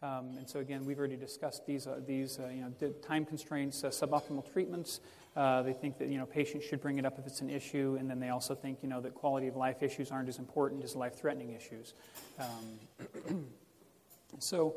Um, 0.03 0.35
and 0.38 0.50
so 0.50 0.59
again, 0.59 0.85
we've 0.85 1.00
already 1.00 1.15
discussed 1.15 1.65
these, 1.65 1.88
uh, 1.88 2.01
these 2.05 2.38
uh, 2.38 2.50
you 2.50 2.61
know, 2.61 2.89
time 3.01 3.23
constraints, 3.23 3.85
uh, 3.85 3.88
suboptimal 3.88 4.51
treatments. 4.51 5.00
Uh, 5.33 5.61
they 5.61 5.71
think 5.71 5.97
that 5.97 6.09
you 6.09 6.17
know 6.17 6.25
patients 6.25 6.65
should 6.65 6.81
bring 6.81 7.00
it 7.00 7.05
up 7.05 7.17
if 7.17 7.25
it's 7.25 7.39
an 7.39 7.50
issue, 7.50 7.95
and 7.97 8.09
then 8.09 8.19
they 8.19 8.29
also 8.29 8.53
think 8.53 8.79
you 8.83 8.89
know 8.89 9.00
that 9.00 9.15
quality 9.15 9.47
of 9.47 9.55
life 9.55 9.81
issues 9.81 10.11
aren't 10.11 10.27
as 10.27 10.38
important 10.38 10.83
as 10.83 10.95
life-threatening 10.95 11.53
issues. 11.53 11.94
Um, 12.39 13.48
so. 14.39 14.75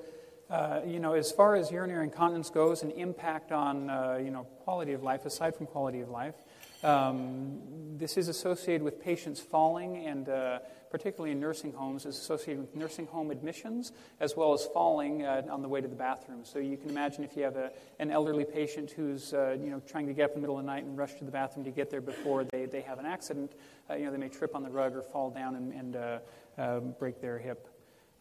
Uh, 0.48 0.80
you 0.86 1.00
know, 1.00 1.14
as 1.14 1.32
far 1.32 1.56
as 1.56 1.72
urinary 1.72 2.04
incontinence 2.04 2.50
goes, 2.50 2.84
an 2.84 2.92
impact 2.92 3.50
on 3.50 3.90
uh, 3.90 4.16
you 4.22 4.30
know 4.30 4.44
quality 4.60 4.92
of 4.92 5.02
life, 5.02 5.26
aside 5.26 5.56
from 5.56 5.66
quality 5.66 6.00
of 6.00 6.08
life, 6.08 6.36
um, 6.82 7.58
this 7.96 8.16
is 8.16 8.28
associated 8.28 8.82
with 8.82 9.02
patients 9.02 9.40
falling 9.40 10.06
and 10.06 10.28
uh, 10.28 10.58
particularly 10.90 11.32
in 11.32 11.40
nursing 11.40 11.72
homes, 11.72 12.06
is 12.06 12.16
associated 12.16 12.60
with 12.60 12.74
nursing 12.74 13.06
home 13.06 13.30
admissions 13.30 13.92
as 14.20 14.36
well 14.36 14.54
as 14.54 14.66
falling 14.72 15.24
uh, 15.24 15.42
on 15.50 15.62
the 15.62 15.68
way 15.68 15.80
to 15.80 15.88
the 15.88 15.94
bathroom. 15.94 16.44
So 16.44 16.58
you 16.58 16.76
can 16.76 16.90
imagine 16.90 17.24
if 17.24 17.36
you 17.36 17.42
have 17.42 17.56
a, 17.56 17.70
an 17.98 18.10
elderly 18.10 18.44
patient 18.44 18.90
who's 18.90 19.34
uh, 19.34 19.56
you 19.60 19.70
know 19.70 19.82
trying 19.86 20.06
to 20.06 20.12
get 20.12 20.26
up 20.26 20.30
in 20.30 20.36
the 20.36 20.40
middle 20.40 20.58
of 20.58 20.64
the 20.64 20.70
night 20.70 20.84
and 20.84 20.96
rush 20.96 21.14
to 21.14 21.24
the 21.24 21.30
bathroom 21.30 21.64
to 21.64 21.70
get 21.70 21.90
there 21.90 22.00
before 22.00 22.44
they, 22.44 22.66
they 22.66 22.80
have 22.80 22.98
an 22.98 23.06
accident, 23.06 23.52
uh, 23.90 23.94
you 23.94 24.04
know 24.04 24.10
they 24.10 24.18
may 24.18 24.28
trip 24.28 24.54
on 24.54 24.62
the 24.62 24.70
rug 24.70 24.94
or 24.94 25.02
fall 25.02 25.30
down 25.30 25.56
and, 25.56 25.72
and 25.72 25.96
uh, 25.96 26.18
uh, 26.58 26.80
break 26.80 27.20
their 27.20 27.38
hip. 27.38 27.68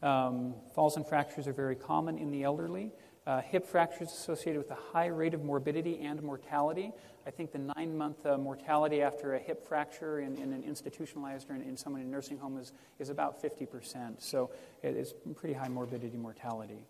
Um, 0.02 0.54
falls 0.74 0.98
and 0.98 1.08
fractures 1.08 1.48
are 1.48 1.54
very 1.54 1.76
common 1.76 2.18
in 2.18 2.30
the 2.30 2.44
elderly. 2.44 2.92
Uh, 3.28 3.42
hip 3.42 3.66
fractures 3.66 4.12
associated 4.12 4.60
with 4.60 4.70
a 4.70 4.78
high 4.94 5.08
rate 5.08 5.34
of 5.34 5.44
morbidity 5.44 6.00
and 6.00 6.22
mortality. 6.22 6.92
I 7.26 7.32
think 7.32 7.52
the 7.52 7.58
nine 7.76 7.98
month 7.98 8.24
uh, 8.24 8.38
mortality 8.38 9.02
after 9.02 9.34
a 9.34 9.40
hip 9.40 9.68
fracture 9.68 10.20
in, 10.20 10.38
in 10.38 10.54
an 10.54 10.64
institutionalized 10.64 11.50
or 11.50 11.56
in, 11.56 11.64
in, 11.64 11.76
someone 11.76 12.04
in 12.04 12.08
a 12.08 12.12
nursing 12.12 12.38
home 12.38 12.60
is, 12.60 12.72
is 13.00 13.10
about 13.10 13.42
50%. 13.42 14.22
So 14.22 14.52
it 14.84 14.96
is 14.96 15.16
pretty 15.36 15.56
high 15.56 15.70
morbidity 15.70 16.18
mortality. 16.18 16.86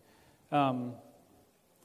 Um, 0.52 0.94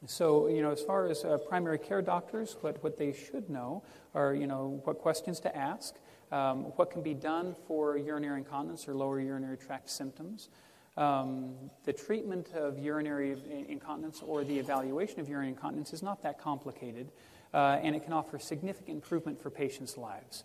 so, 0.06 0.48
you 0.48 0.62
know, 0.62 0.72
as 0.72 0.82
far 0.82 1.06
as 1.06 1.24
uh, 1.24 1.38
primary 1.48 1.78
care 1.78 2.02
doctors, 2.02 2.56
what, 2.60 2.82
what 2.82 2.98
they 2.98 3.12
should 3.12 3.50
know 3.50 3.84
are, 4.14 4.34
you 4.34 4.48
know, 4.48 4.80
what 4.84 4.98
questions 4.98 5.38
to 5.40 5.56
ask, 5.56 5.94
um, 6.32 6.64
what 6.76 6.90
can 6.90 7.02
be 7.02 7.14
done 7.14 7.54
for 7.68 7.96
urinary 7.96 8.38
incontinence 8.38 8.88
or 8.88 8.94
lower 8.94 9.20
urinary 9.20 9.58
tract 9.58 9.90
symptoms. 9.90 10.48
Um, 10.96 11.54
the 11.84 11.92
treatment 11.92 12.52
of 12.54 12.78
urinary 12.78 13.36
incontinence 13.68 14.22
or 14.24 14.44
the 14.44 14.58
evaluation 14.58 15.20
of 15.20 15.28
urinary 15.28 15.52
incontinence 15.52 15.92
is 15.92 16.02
not 16.02 16.22
that 16.22 16.38
complicated 16.40 17.10
uh, 17.52 17.78
and 17.82 17.96
it 17.96 18.04
can 18.04 18.12
offer 18.12 18.38
significant 18.38 18.96
improvement 18.96 19.40
for 19.40 19.50
patients' 19.50 19.96
lives. 19.96 20.44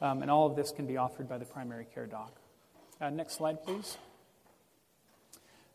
Um, 0.00 0.22
and 0.22 0.30
all 0.30 0.46
of 0.46 0.56
this 0.56 0.70
can 0.70 0.86
be 0.86 0.96
offered 0.96 1.28
by 1.28 1.38
the 1.38 1.44
primary 1.44 1.86
care 1.92 2.06
doc. 2.06 2.32
Uh, 3.00 3.10
next 3.10 3.34
slide, 3.34 3.62
please. 3.62 3.96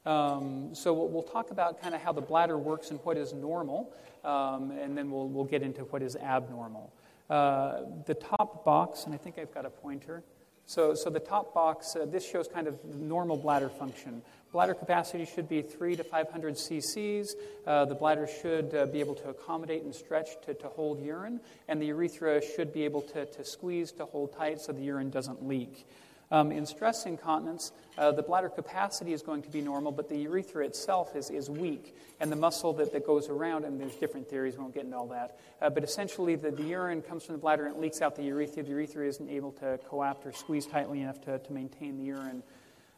Um, 0.06 0.74
so 0.74 0.94
we'll, 0.94 1.10
we'll, 1.10 1.24
talk 1.24 1.52
about 1.52 1.82
kind 1.82 1.94
of 1.94 2.02
how 2.02 2.14
the 2.14 2.22
bladder 2.22 2.58
works 2.58 2.90
and 2.90 3.00
what 3.04 3.18
is 3.18 3.34
normal, 3.34 3.94
um, 4.24 4.72
and 4.72 4.98
then 4.98 5.12
we'll, 5.12 5.28
we'll 5.28 5.44
get 5.44 5.62
into 5.62 5.82
what 5.82 6.02
is 6.02 6.16
abnormal. 6.16 6.94
Uh, 7.30 7.82
the 8.06 8.16
top 8.16 8.64
box, 8.64 9.04
and 9.04 9.14
I 9.14 9.18
think 9.18 9.38
I've 9.38 9.54
got 9.54 9.66
a 9.66 9.70
pointer. 9.70 10.24
So, 10.70 10.94
so 10.94 11.10
the 11.10 11.20
top 11.20 11.56
box, 11.56 11.96
uh, 11.96 12.06
this 12.06 12.24
shows 12.24 12.48
kind 12.48 12.68
of 12.68 12.86
normal 12.86 13.38
bladder 13.38 13.70
function. 13.70 14.22
Bladder 14.52 14.76
capacity 14.76 15.26
should 15.26 15.50
be 15.50 15.64
3 15.64 15.96
to 15.96 16.04
500 16.04 16.54
cc's. 16.54 17.34
Uh, 17.66 17.86
the 17.86 17.96
bladder 17.96 18.28
should 18.28 18.76
uh, 18.76 18.86
be 18.86 19.00
able 19.00 19.16
to 19.16 19.30
accommodate 19.30 19.82
and 19.82 19.96
stretch 19.96 20.40
to, 20.46 20.54
to 20.54 20.68
hold 20.68 21.02
urine, 21.02 21.40
and 21.68 21.82
the 21.82 21.88
urethra 21.88 22.40
should 22.40 22.72
be 22.72 22.86
able 22.86 23.02
to, 23.02 23.26
to 23.26 23.44
squeeze 23.44 23.92
to 23.94 24.06
hold 24.06 24.32
tight 24.38 24.62
so 24.62 24.72
the 24.72 24.84
urine 24.84 25.10
doesn't 25.10 25.44
leak. 25.44 25.88
Um, 26.32 26.52
in 26.52 26.66
stress 26.68 27.06
incontinence, 27.08 27.72
uh, 27.98 28.12
the 28.12 28.22
bladder 28.22 28.50
capacity 28.50 29.14
is 29.14 29.24
going 29.24 29.42
to 29.42 29.50
be 29.50 29.62
normal, 29.62 29.92
but 29.92 30.10
the 30.10 30.18
urethra 30.18 30.64
itself 30.64 31.16
is, 31.16 31.32
is 31.32 31.50
weak. 31.50 31.96
And 32.20 32.32
the 32.32 32.36
muscle 32.36 32.72
that, 32.74 32.94
that 32.94 33.06
goes 33.06 33.30
around, 33.30 33.66
and 33.66 33.80
there's 33.80 33.96
different 33.96 34.30
theories, 34.30 34.56
we 34.56 34.62
won't 34.62 34.76
get 34.76 34.86
into 34.86 34.96
all 34.96 35.08
that. 35.08 35.40
Uh, 35.60 35.72
but 35.72 35.84
essentially, 35.84 36.36
the, 36.36 36.52
the 36.52 36.64
urine 36.64 37.02
comes 37.02 37.26
from 37.26 37.34
the 37.34 37.40
bladder 37.40 37.66
and 37.66 37.76
it 37.76 37.82
leaks 37.82 38.02
out 38.02 38.16
the 38.16 38.24
urethra. 38.24 38.62
The 38.62 38.70
urethra 38.70 39.08
isn't 39.08 39.30
able 39.30 39.54
to 39.54 39.80
coapt 39.90 40.26
or 40.28 40.32
squeeze 40.32 40.68
tightly 40.68 41.02
enough 41.02 41.20
to, 41.22 41.40
to 41.40 41.54
maintain 41.54 41.98
the 41.98 42.04
urine. 42.04 42.44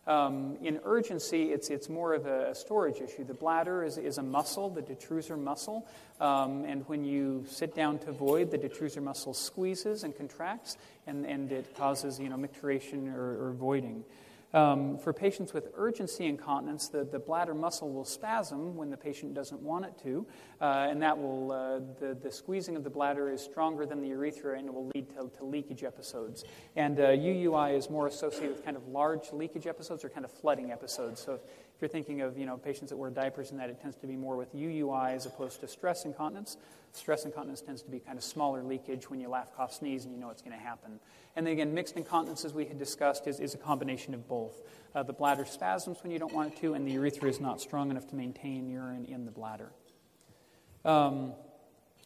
Um, 0.07 0.57
in 0.63 0.79
urgency, 0.83 1.51
it's, 1.51 1.69
it's 1.69 1.87
more 1.87 2.15
of 2.15 2.25
a, 2.25 2.55
storage 2.55 3.01
issue. 3.01 3.23
The 3.23 3.35
bladder 3.35 3.83
is, 3.83 3.97
is 3.97 4.17
a 4.17 4.23
muscle, 4.23 4.69
the 4.69 4.81
detrusor 4.81 5.39
muscle, 5.39 5.87
um, 6.19 6.65
and 6.65 6.87
when 6.87 7.03
you 7.03 7.45
sit 7.47 7.75
down 7.75 7.99
to 7.99 8.11
void, 8.11 8.49
the 8.49 8.57
detrusor 8.57 9.01
muscle 9.01 9.33
squeezes 9.33 10.03
and 10.03 10.17
contracts, 10.17 10.77
and, 11.05 11.25
and 11.25 11.51
it 11.51 11.75
causes 11.75 12.19
you 12.19 12.29
know, 12.29 12.35
micturition 12.35 13.15
or, 13.15 13.49
or 13.49 13.51
voiding. 13.51 14.03
Um, 14.53 14.97
for 14.97 15.13
patients 15.13 15.53
with 15.53 15.69
urgency 15.75 16.25
incontinence, 16.25 16.89
the, 16.89 17.05
the 17.05 17.19
bladder 17.19 17.53
muscle 17.53 17.89
will 17.89 18.03
spasm 18.03 18.75
when 18.75 18.89
the 18.89 18.97
patient 18.97 19.33
doesn't 19.33 19.61
want 19.61 19.85
it 19.85 19.97
to, 20.03 20.25
uh, 20.59 20.87
and 20.89 21.01
that 21.01 21.17
will, 21.17 21.51
uh, 21.51 21.79
the, 21.99 22.17
the 22.21 22.31
squeezing 22.31 22.75
of 22.75 22.83
the 22.83 22.89
bladder 22.89 23.29
is 23.29 23.41
stronger 23.41 23.85
than 23.85 24.01
the 24.01 24.09
urethra 24.09 24.57
and 24.57 24.67
it 24.67 24.73
will 24.73 24.91
lead 24.93 25.09
to, 25.09 25.31
to 25.37 25.45
leakage 25.45 25.83
episodes. 25.83 26.43
And 26.75 26.99
uh, 26.99 27.09
UUI 27.09 27.77
is 27.77 27.89
more 27.89 28.07
associated 28.07 28.51
with 28.51 28.65
kind 28.65 28.75
of 28.75 28.87
large 28.89 29.31
leakage 29.31 29.67
episodes 29.67 30.03
or 30.03 30.09
kind 30.09 30.25
of 30.25 30.31
flooding 30.31 30.71
episodes. 30.71 31.21
So 31.21 31.35
if 31.35 31.41
you're 31.79 31.87
thinking 31.87 32.21
of 32.21 32.37
you 32.37 32.45
know, 32.45 32.57
patients 32.57 32.89
that 32.89 32.97
wear 32.97 33.09
diapers 33.09 33.51
and 33.51 33.59
that, 33.59 33.69
it 33.69 33.79
tends 33.81 33.95
to 33.97 34.07
be 34.07 34.17
more 34.17 34.35
with 34.35 34.53
UUI 34.53 35.15
as 35.15 35.25
opposed 35.25 35.61
to 35.61 35.67
stress 35.67 36.03
incontinence. 36.03 36.57
Stress 36.91 37.23
incontinence 37.23 37.61
tends 37.61 37.81
to 37.83 37.89
be 37.89 37.99
kind 37.99 38.17
of 38.17 38.23
smaller 38.23 38.61
leakage 38.63 39.09
when 39.09 39.21
you 39.21 39.29
laugh, 39.29 39.55
cough, 39.55 39.73
sneeze, 39.73 40.03
and 40.03 40.13
you 40.13 40.19
know 40.19 40.29
it's 40.29 40.41
going 40.41 40.55
to 40.55 40.61
happen. 40.61 40.99
And 41.35 41.45
then 41.45 41.53
again, 41.53 41.73
mixed 41.73 41.95
incontinence, 41.95 42.43
as 42.43 42.53
we 42.53 42.65
had 42.65 42.77
discussed, 42.77 43.27
is, 43.27 43.39
is 43.39 43.53
a 43.53 43.57
combination 43.57 44.13
of 44.13 44.27
both. 44.27 44.61
Uh, 44.93 45.03
the 45.03 45.13
bladder 45.13 45.45
spasms 45.45 45.99
when 46.03 46.11
you 46.11 46.19
don't 46.19 46.33
want 46.33 46.53
it 46.53 46.59
to, 46.59 46.73
and 46.73 46.85
the 46.85 46.91
urethra 46.91 47.29
is 47.29 47.39
not 47.39 47.61
strong 47.61 47.89
enough 47.89 48.07
to 48.07 48.15
maintain 48.15 48.69
urine 48.69 49.05
in 49.05 49.25
the 49.25 49.31
bladder. 49.31 49.71
Um, 50.83 51.33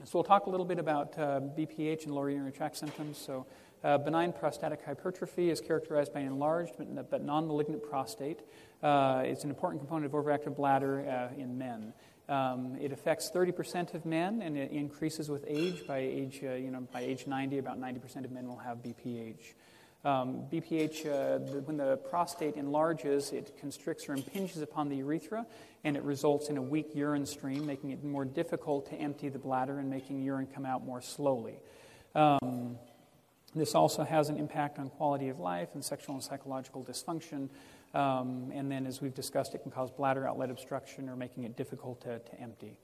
so 0.04 0.12
we'll 0.14 0.24
talk 0.24 0.46
a 0.46 0.50
little 0.50 0.66
bit 0.66 0.78
about 0.78 1.18
uh, 1.18 1.40
BPH 1.40 2.06
and 2.06 2.14
lower 2.14 2.30
urinary 2.30 2.52
tract 2.52 2.78
symptoms. 2.78 3.18
So 3.18 3.48
uh, 3.84 3.98
benign 3.98 4.34
prostatic 4.34 4.84
hypertrophy 4.84 5.50
is 5.50 5.62
characterized 5.62 6.14
by 6.14 6.20
an 6.20 6.28
enlarged 6.28 6.74
but, 6.78 7.10
but 7.10 7.24
non 7.24 7.48
malignant 7.48 7.82
prostate. 7.82 8.42
Uh, 8.84 9.24
it's 9.26 9.44
an 9.44 9.50
important 9.50 9.82
component 9.82 10.06
of 10.06 10.12
overactive 10.12 10.56
bladder 10.56 11.08
uh, 11.08 11.42
in 11.42 11.58
men. 11.58 11.94
Um, 12.28 12.78
it 12.82 12.92
affects 12.92 13.30
30% 13.30 13.94
of 13.94 14.06
men, 14.06 14.42
and 14.42 14.58
it 14.58 14.72
increases 14.72 15.30
with 15.30 15.46
age. 15.48 15.86
By 15.86 16.00
age, 16.00 16.42
uh, 16.44 16.54
you 16.54 16.72
know, 16.72 16.88
by 16.92 17.02
age 17.02 17.28
90, 17.28 17.60
about 17.60 17.80
90% 17.80 18.26
of 18.26 18.32
men 18.32 18.48
will 18.48 18.58
have 18.58 18.80
BPH. 18.80 19.54
Um, 20.04 20.44
BPH, 20.52 21.06
uh, 21.06 21.52
the, 21.52 21.62
when 21.66 21.78
the 21.78 21.98
prostate 21.98 22.56
enlarges, 22.56 23.32
it 23.32 23.58
constricts 23.60 24.08
or 24.08 24.14
impinges 24.14 24.62
upon 24.62 24.90
the 24.90 24.98
urethra, 24.98 25.46
and 25.84 25.98
it 25.98 26.04
results 26.04 26.50
in 26.50 26.58
a 26.58 26.62
weak 26.62 26.96
urine 26.96 27.26
stream, 27.26 27.66
making 27.66 27.92
it 27.92 28.04
more 28.04 28.26
difficult 28.26 28.88
to 28.90 28.96
empty 28.96 29.30
the 29.30 29.40
bladder 29.40 29.80
and 29.80 29.90
making 29.90 30.22
urine 30.22 30.48
come 30.48 30.66
out 30.66 30.86
more 30.86 31.02
slowly. 31.02 31.60
Um, 32.14 32.78
this 33.56 33.74
also 33.74 34.04
has 34.04 34.30
an 34.30 34.38
impact 34.38 34.78
on 34.78 34.90
quality 34.90 35.30
of 35.30 35.40
life 35.40 35.70
and 35.74 35.84
sexual 35.84 36.16
and 36.16 36.24
psychological 36.24 36.84
dysfunction. 36.84 37.50
Um, 37.96 38.52
and 38.54 38.70
then, 38.70 38.86
as 38.86 39.02
we've 39.02 39.14
discussed, 39.14 39.56
it 39.56 39.60
can 39.60 39.72
cause 39.72 39.90
bladder 39.90 40.28
outlet 40.28 40.50
obstruction 40.50 41.08
or 41.08 41.16
making 41.16 41.46
it 41.46 41.56
difficult 41.56 42.02
to, 42.02 42.20
to 42.20 42.42
empty. 42.42 42.78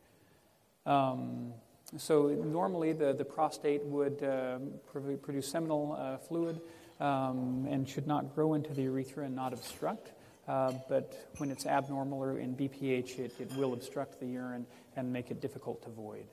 Um, 0.86 1.52
so, 1.98 2.30
normally, 2.30 2.94
the, 2.94 3.12
the 3.12 3.26
prostate 3.26 3.84
would 3.84 4.24
uh, 4.24 4.60
produce 4.94 5.52
seminal 5.52 5.98
uh, 6.00 6.18
fluid 6.18 6.62
um, 7.02 7.68
and 7.70 7.88
should 7.88 8.08
not 8.08 8.34
grow 8.34 8.54
into 8.54 8.74
the 8.74 8.84
urethra 8.84 9.26
and 9.26 9.36
not 9.36 9.52
obstruct. 9.52 10.12
Uh, 10.48 10.72
but 10.88 11.30
when 11.38 11.52
it's 11.52 11.66
abnormal 11.66 12.24
or 12.24 12.40
in 12.40 12.56
BPH, 12.56 13.20
it, 13.20 13.34
it 13.38 13.52
will 13.58 13.74
obstruct 13.74 14.18
the 14.22 14.26
urine 14.26 14.66
and 14.96 15.12
make 15.12 15.30
it 15.30 15.42
difficult 15.42 15.84
to 15.84 15.90
void. 15.90 16.26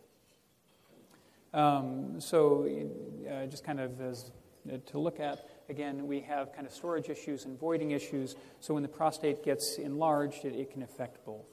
Um, 1.53 2.21
so, 2.21 2.69
uh, 3.29 3.47
just 3.47 3.65
kind 3.65 3.81
of 3.81 4.01
as 4.01 4.31
uh, 4.73 4.77
to 4.87 4.99
look 5.01 5.19
at, 5.19 5.49
again, 5.69 6.07
we 6.07 6.21
have 6.21 6.53
kind 6.53 6.67
of 6.67 6.73
storage 6.73 7.09
issues 7.09 7.45
and 7.45 7.59
voiding 7.59 7.91
issues. 7.93 8.37
So, 8.61 8.75
when 8.75 8.83
the 8.83 8.89
prostate 8.89 9.45
gets 9.45 9.79
enlarged, 9.79 10.45
it, 10.45 10.55
it 10.55 10.73
can 10.73 10.83
affect 10.83 11.25
both. 11.25 11.47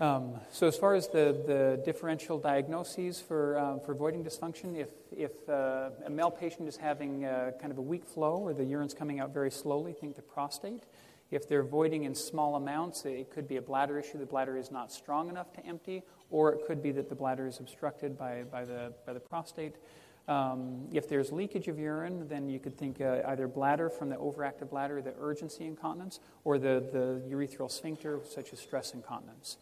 Um, 0.00 0.40
so, 0.50 0.66
as 0.66 0.76
far 0.76 0.94
as 0.94 1.08
the, 1.08 1.36
the 1.46 1.82
differential 1.84 2.38
diagnoses 2.38 3.20
for, 3.20 3.58
um, 3.58 3.80
for 3.80 3.94
voiding 3.94 4.24
dysfunction, 4.24 4.76
if, 4.76 4.88
if 5.14 5.32
uh, 5.48 5.90
a 6.06 6.10
male 6.10 6.30
patient 6.30 6.68
is 6.68 6.76
having 6.76 7.24
uh, 7.24 7.52
kind 7.60 7.70
of 7.70 7.78
a 7.78 7.82
weak 7.82 8.06
flow 8.06 8.36
or 8.36 8.54
the 8.54 8.64
urine's 8.64 8.94
coming 8.94 9.20
out 9.20 9.34
very 9.34 9.50
slowly, 9.50 9.92
think 9.92 10.16
the 10.16 10.22
prostate. 10.22 10.84
If 11.30 11.48
they're 11.48 11.62
voiding 11.62 12.04
in 12.04 12.14
small 12.14 12.56
amounts, 12.56 13.04
it 13.04 13.30
could 13.30 13.46
be 13.46 13.56
a 13.56 13.62
bladder 13.62 13.98
issue. 13.98 14.18
The 14.18 14.26
bladder 14.26 14.56
is 14.56 14.72
not 14.72 14.90
strong 14.90 15.28
enough 15.28 15.52
to 15.52 15.66
empty, 15.66 16.02
or 16.30 16.52
it 16.52 16.66
could 16.66 16.82
be 16.82 16.90
that 16.92 17.08
the 17.08 17.14
bladder 17.14 17.46
is 17.46 17.60
obstructed 17.60 18.18
by, 18.18 18.42
by, 18.50 18.64
the, 18.64 18.92
by 19.06 19.12
the 19.12 19.20
prostate. 19.20 19.76
Um, 20.30 20.86
if 20.92 21.08
there's 21.08 21.32
leakage 21.32 21.66
of 21.66 21.76
urine, 21.76 22.28
then 22.28 22.48
you 22.48 22.60
could 22.60 22.78
think 22.78 23.00
uh, 23.00 23.18
either 23.26 23.48
bladder 23.48 23.90
from 23.90 24.10
the 24.10 24.14
overactive 24.14 24.70
bladder, 24.70 25.02
the 25.02 25.12
urgency 25.20 25.64
incontinence, 25.64 26.20
or 26.44 26.56
the, 26.56 26.86
the 26.92 27.34
urethral 27.34 27.68
sphincter, 27.68 28.20
such 28.32 28.52
as 28.52 28.60
stress 28.60 28.94
incontinence. 28.94 29.56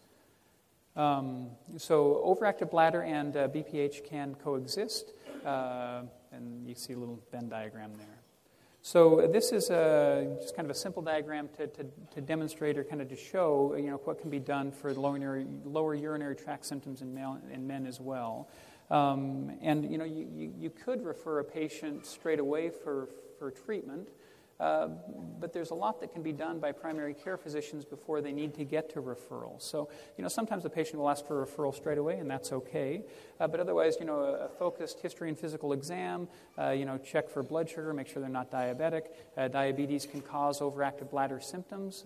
Um, 0.94 1.52
so, 1.78 2.22
overactive 2.22 2.70
bladder 2.70 3.02
and 3.02 3.34
uh, 3.34 3.48
BPH 3.48 4.04
can 4.04 4.34
coexist, 4.34 5.14
uh, 5.46 6.02
and 6.32 6.68
you 6.68 6.74
see 6.74 6.92
a 6.92 6.98
little 6.98 7.22
Venn 7.32 7.48
diagram 7.48 7.94
there. 7.96 8.20
So, 8.82 9.26
this 9.32 9.52
is 9.52 9.70
a, 9.70 10.36
just 10.38 10.54
kind 10.54 10.66
of 10.66 10.70
a 10.70 10.78
simple 10.78 11.00
diagram 11.00 11.48
to, 11.56 11.66
to, 11.66 11.86
to, 12.14 12.20
demonstrate 12.20 12.76
or 12.76 12.84
kind 12.84 13.00
of 13.00 13.08
to 13.08 13.16
show 13.16 13.74
you 13.74 13.90
know, 13.90 14.00
what 14.04 14.20
can 14.20 14.28
be 14.28 14.38
done 14.38 14.70
for 14.70 14.92
lower 14.92 15.16
urinary, 15.16 15.46
lower 15.64 15.94
urinary 15.94 16.36
tract 16.36 16.66
symptoms 16.66 17.00
in, 17.00 17.14
male, 17.14 17.40
in 17.50 17.66
men 17.66 17.86
as 17.86 18.00
well. 18.00 18.50
Um, 18.90 19.52
and 19.60 19.90
you 19.90 19.98
know, 19.98 20.04
you, 20.04 20.52
you, 20.58 20.70
could 20.70 21.04
refer 21.04 21.40
a 21.40 21.44
patient 21.44 22.06
straight 22.06 22.38
away 22.38 22.70
for, 22.70 23.10
for 23.38 23.50
treatment. 23.50 24.08
Uh, 24.60 24.88
but 25.38 25.52
there's 25.52 25.70
a 25.70 25.74
lot 25.74 26.00
that 26.00 26.12
can 26.12 26.22
be 26.22 26.32
done 26.32 26.58
by 26.58 26.72
primary 26.72 27.14
care 27.14 27.36
physicians 27.36 27.84
before 27.84 28.20
they 28.20 28.32
need 28.32 28.54
to 28.54 28.64
get 28.64 28.90
to 28.90 29.00
referral. 29.00 29.60
So, 29.62 29.88
you 30.16 30.22
know, 30.22 30.28
sometimes 30.28 30.64
the 30.64 30.70
patient 30.70 30.98
will 30.98 31.08
ask 31.08 31.24
for 31.24 31.42
a 31.42 31.46
referral 31.46 31.72
straight 31.72 31.98
away, 31.98 32.18
and 32.18 32.28
that's 32.28 32.50
okay. 32.50 33.04
Uh, 33.38 33.46
but 33.46 33.60
otherwise, 33.60 33.98
you 34.00 34.06
know, 34.06 34.20
a, 34.20 34.46
a, 34.46 34.48
focused 34.48 34.98
history 34.98 35.28
and 35.28 35.38
physical 35.38 35.72
exam, 35.72 36.26
uh, 36.58 36.70
you 36.70 36.84
know, 36.86 36.98
check 36.98 37.30
for 37.30 37.44
blood 37.44 37.68
sugar, 37.68 37.92
make 37.92 38.08
sure 38.08 38.20
they're 38.20 38.28
not 38.28 38.50
diabetic. 38.50 39.02
Uh, 39.36 39.46
diabetes 39.46 40.06
can 40.06 40.20
cause 40.20 40.58
overactive 40.58 41.08
bladder 41.08 41.40
symptoms. 41.40 42.04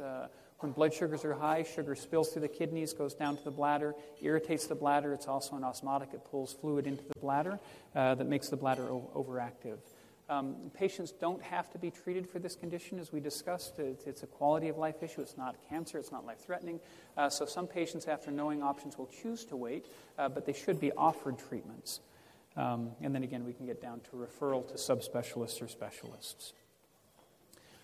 When 0.63 0.71
blood 0.71 0.95
sugars 0.95 1.25
are 1.25 1.35
high, 1.35 1.65
sugar 1.65 1.97
spills 1.97 2.29
through 2.29 2.43
the 2.43 2.49
kidneys, 2.49 2.93
goes 2.93 3.15
down 3.15 3.37
to 3.37 3.43
the 3.43 3.51
bladder, 3.51 3.97
irritates 4.21 4.69
the 4.69 4.77
bladder. 4.77 5.13
It's 5.13 5.27
also 5.27 5.57
an 5.57 5.65
osmotic. 5.65 6.11
It 6.15 6.25
pulls 6.25 6.53
fluid 6.53 6.87
into 6.87 7.03
the 7.03 7.19
bladder 7.21 7.59
uh, 7.97 8.15
that 8.15 8.29
makes 8.29 8.49
the 8.49 8.57
bladder 8.57 8.85
o- 8.85 9.11
overactive. 9.13 9.79
Um, 10.29 10.55
patients 10.73 11.11
don't 11.11 11.43
have 11.43 11.69
to 11.73 11.79
be 11.79 11.91
treated 11.91 12.29
for 12.29 12.39
this 12.39 12.55
condition, 12.55 13.01
as 13.01 13.13
we 13.13 13.19
discussed. 13.19 13.81
It's 13.81 14.23
a 14.23 14.27
quality 14.29 14.69
of 14.69 14.79
life 14.79 15.03
issue. 15.03 15.21
It's 15.21 15.37
not 15.37 15.57
cancer. 15.69 15.99
It's 15.99 16.13
not 16.13 16.25
life 16.25 16.39
threatening. 16.39 16.79
Uh, 17.17 17.29
so, 17.29 17.45
some 17.45 17.67
patients, 17.67 18.07
after 18.07 18.31
knowing 18.31 18.63
options, 18.63 18.97
will 18.97 19.11
choose 19.21 19.45
to 19.47 19.57
wait, 19.57 19.87
uh, 20.17 20.29
but 20.29 20.47
they 20.47 20.53
should 20.53 20.79
be 20.79 20.93
offered 20.93 21.41
treatments. 21.41 21.99
Um, 22.57 22.93
and 23.01 23.13
then 23.13 23.25
again, 23.25 23.45
we 23.45 23.53
can 23.53 23.67
get 23.67 23.83
down 23.83 24.01
to 24.11 24.17
referral 24.17 24.67
to 24.69 24.75
subspecialists 24.75 25.61
or 25.61 25.67
specialists. 25.67 26.53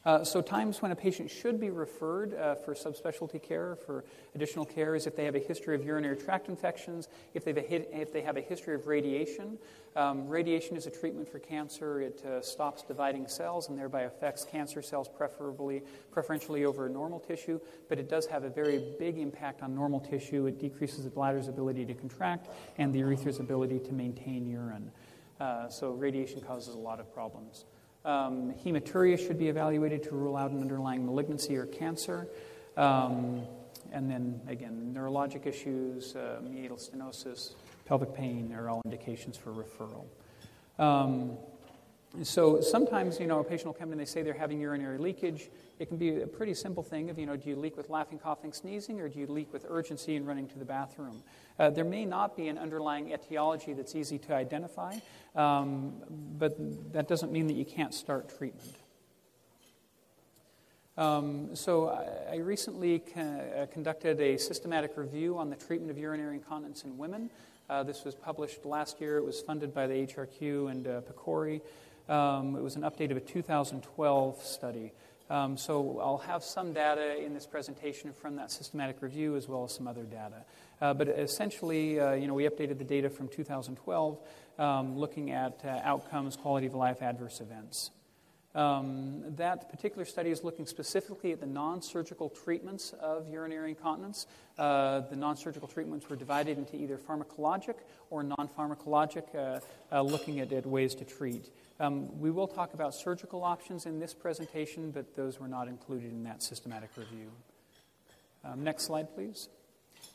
Uh, 0.09 0.25
so, 0.25 0.41
times 0.41 0.81
when 0.81 0.91
a 0.91 0.97
patient 0.97 1.31
should 1.31 1.61
be 1.61 1.69
referred 1.69 2.33
uh, 2.33 2.55
for 2.55 2.73
subspecialty 2.75 3.43
care, 3.43 3.77
for 3.77 4.07
additional 4.35 4.65
care, 4.65 4.95
is 4.95 5.07
if 5.07 5.15
they 5.15 5.27
have 5.27 5.35
a 5.35 5.38
history 5.38 5.75
of 5.75 5.85
urinary 5.85 6.17
tract 6.17 6.49
infections, 6.49 7.09
if, 7.35 7.45
they've 7.45 7.59
a, 7.59 7.95
if 7.95 8.11
they 8.11 8.23
have 8.23 8.38
a 8.38 8.41
history 8.41 8.75
of 8.75 8.87
radiation. 8.87 9.59
Um, 9.97 10.27
radiation 10.27 10.79
is 10.79 10.87
a 10.87 10.91
treatment 10.91 11.29
for 11.29 11.38
cancer. 11.38 12.00
It 12.00 12.25
uh, 12.25 12.41
stops 12.41 12.85
dividing 12.85 13.29
cells 13.29 13.69
and 13.69 13.79
thereby 13.79 14.05
affects 14.05 14.45
cancer 14.45 14.81
cells 14.81 15.11
preferably, 15.11 15.83
preferentially 16.11 16.65
over 16.65 16.88
normal 16.88 17.21
tissue, 17.21 17.61
but 17.91 17.99
it 17.99 18.09
does 18.09 18.25
have 18.25 18.45
a 18.45 18.49
very 18.49 18.95
big 18.99 19.19
impact 19.19 19.62
on 19.62 19.75
normal 19.75 20.00
tissue. 20.00 20.47
It 20.47 20.59
decreases 20.59 21.05
the 21.05 21.11
bladder's 21.11 21.49
ability 21.49 21.85
to 21.85 21.93
contract 21.93 22.49
and 22.79 22.95
the 22.95 23.00
urethra's 23.00 23.41
ability 23.41 23.81
to 23.81 23.93
maintain 23.93 24.47
urine. 24.47 24.91
Uh, 25.38 25.69
so, 25.69 25.91
radiation 25.91 26.41
causes 26.41 26.75
a 26.75 26.79
lot 26.79 26.99
of 26.99 27.12
problems. 27.12 27.67
Um, 28.09 28.55
hematuria 28.65 29.19
should 29.19 29.38
be 29.38 29.49
evaluated 29.49 30.03
to 30.05 30.12
rule 30.12 30.35
out 30.35 30.50
an 30.50 30.62
underlying 30.62 31.05
malignancy 31.05 31.59
or 31.59 31.67
cancer. 31.67 32.27
Um, 32.75 33.43
and 33.93 34.11
then, 34.11 34.41
again, 34.49 34.95
neurologic 34.97 35.45
issues, 35.47 36.17
uh, 36.17 36.41
meatal 36.43 36.79
stenosis, 36.79 37.53
pelvic 37.85 38.15
pain 38.15 38.55
are 38.55 38.71
all 38.71 38.81
indications 38.87 39.37
for 39.37 39.53
referral. 39.53 40.07
Um, 40.83 41.37
so 42.23 42.61
sometimes, 42.61 43.21
you 43.21 43.27
know, 43.27 43.41
a 43.41 43.45
patient 43.45 43.67
will 43.67 43.75
come 43.75 43.88
in 43.88 43.93
and 43.93 44.00
they 44.00 44.11
say 44.11 44.23
they're 44.23 44.33
having 44.33 44.61
urinary 44.61 44.99
leakage. 44.99 45.50
It 45.79 45.88
can 45.88 45.99
be 45.99 46.23
a 46.23 46.27
pretty 46.27 46.55
simple 46.55 46.83
thing 46.83 47.11
of, 47.11 47.19
you 47.19 47.27
know, 47.27 47.37
do 47.37 47.50
you 47.50 47.57
leak 47.57 47.77
with 47.77 47.91
laughing, 47.91 48.19
coughing, 48.19 48.53
sneezing, 48.53 49.00
or 49.00 49.09
do 49.09 49.19
you 49.19 49.27
leak 49.27 49.53
with 49.53 49.67
urgency 49.69 50.17
and 50.17 50.27
running 50.27 50.49
to 50.49 50.59
the 50.59 50.65
bathroom? 50.65 51.23
Uh, 51.59 51.71
there 51.71 51.85
may 51.85 52.05
not 52.05 52.37
be 52.37 52.49
an 52.49 52.57
underlying 52.57 53.12
etiology 53.12 53.75
that's 53.75 53.95
easy 53.95 54.19
to 54.19 54.35
identify, 54.35 54.97
um, 55.37 55.93
but 56.38 56.57
that 56.93 57.09
doesn't 57.09 57.31
mean 57.31 57.47
that 57.47 57.57
you 57.57 57.65
can't 57.65 57.95
start 57.95 58.37
treatment. 58.37 58.77
Um, 60.97 61.55
so 61.55 61.91
I, 62.29 62.38
recently 62.38 63.03
uh, 63.17 63.67
conducted 63.67 64.21
a 64.21 64.37
systematic 64.37 64.97
review 64.97 65.38
on 65.38 65.49
the 65.49 65.55
treatment 65.55 65.93
of 65.93 65.99
urinary 65.99 66.35
incontinence 66.35 66.83
in 66.83 66.99
women. 66.99 67.31
Uh, 67.71 67.85
this 67.85 68.05
was 68.05 68.17
published 68.17 68.65
last 68.65 69.00
year. 69.00 69.19
It 69.19 69.25
was 69.25 69.41
funded 69.41 69.73
by 69.73 69.87
the 69.87 69.95
HRQ 69.95 70.71
and 70.71 70.88
uh, 70.88 71.03
PCORI. 71.03 71.61
Um, 72.09 72.57
it 72.57 72.62
was 72.62 72.77
an 72.77 72.83
update 72.83 73.11
of 73.11 73.17
a 73.17 73.21
2012 73.21 74.43
study. 74.43 74.93
Um, 75.31 75.59
so 75.59 76.00
I'll 76.00 76.19
have 76.19 76.43
some 76.43 76.73
data 76.73 77.23
in 77.23 77.35
this 77.35 77.47
presentation 77.47 78.12
from 78.12 78.37
that 78.37 78.50
systematic 78.50 79.03
review 79.03 79.37
as 79.37 79.47
well 79.47 79.65
as 79.65 79.75
some 79.75 79.87
other 79.87 80.05
data. 80.05 80.45
Uh, 80.81 80.95
but 80.95 81.09
essentially, 81.09 82.00
uh, 82.00 82.12
you 82.12 82.27
know, 82.27 82.35
we 82.35 82.45
updated 82.45 82.79
the 82.79 82.85
data 82.85 83.11
from 83.11 83.29
2012, 83.29 84.19
um, 84.59 84.97
looking 84.97 85.31
at 85.31 85.61
uh, 85.65 85.81
outcomes, 85.85 86.37
quality 86.37 86.67
of 86.67 86.75
life, 86.75 87.03
adverse 87.03 87.41
events. 87.41 87.91
Um, 88.55 89.23
that 89.37 89.71
particular 89.71 90.05
study 90.05 90.31
is 90.31 90.43
looking 90.43 90.67
specifically 90.67 91.33
at 91.33 91.41
the 91.41 91.47
non 91.47 91.83
surgical 91.83 92.31
treatments 92.31 92.95
of 92.99 93.29
urinary 93.29 93.71
incontinence. 93.71 94.27
Uh, 94.59 95.00
the 95.00 95.17
non 95.17 95.37
surgical 95.37 95.69
treatments 95.69 96.09
were 96.09 96.17
divided 96.17 96.57
into 96.57 96.75
either 96.75 96.97
pharmacologic 96.97 97.75
or 98.11 98.23
non 98.23 98.49
pharmacologic, 98.57 99.35
uh, 99.35 99.61
uh, 99.93 100.03
looking 100.03 100.41
at, 100.41 100.53
at, 100.53 100.65
ways 100.65 100.95
to 100.95 101.05
treat. 101.05 101.50
Um, 101.80 102.18
we 102.18 102.30
will 102.30 102.49
talk 102.49 102.75
about 102.75 102.94
surgical 102.94 103.44
options 103.44 103.87
in 103.87 104.00
this 104.00 104.12
presentation, 104.12 104.90
but 104.90 105.14
those 105.14 105.38
were 105.38 105.47
not 105.47 105.68
included 105.68 106.11
in 106.11 106.25
that 106.25 106.42
systematic 106.42 106.90
review. 106.97 107.30
Um, 108.44 108.64
next 108.64 108.85
slide, 108.85 109.14
please. 109.14 109.49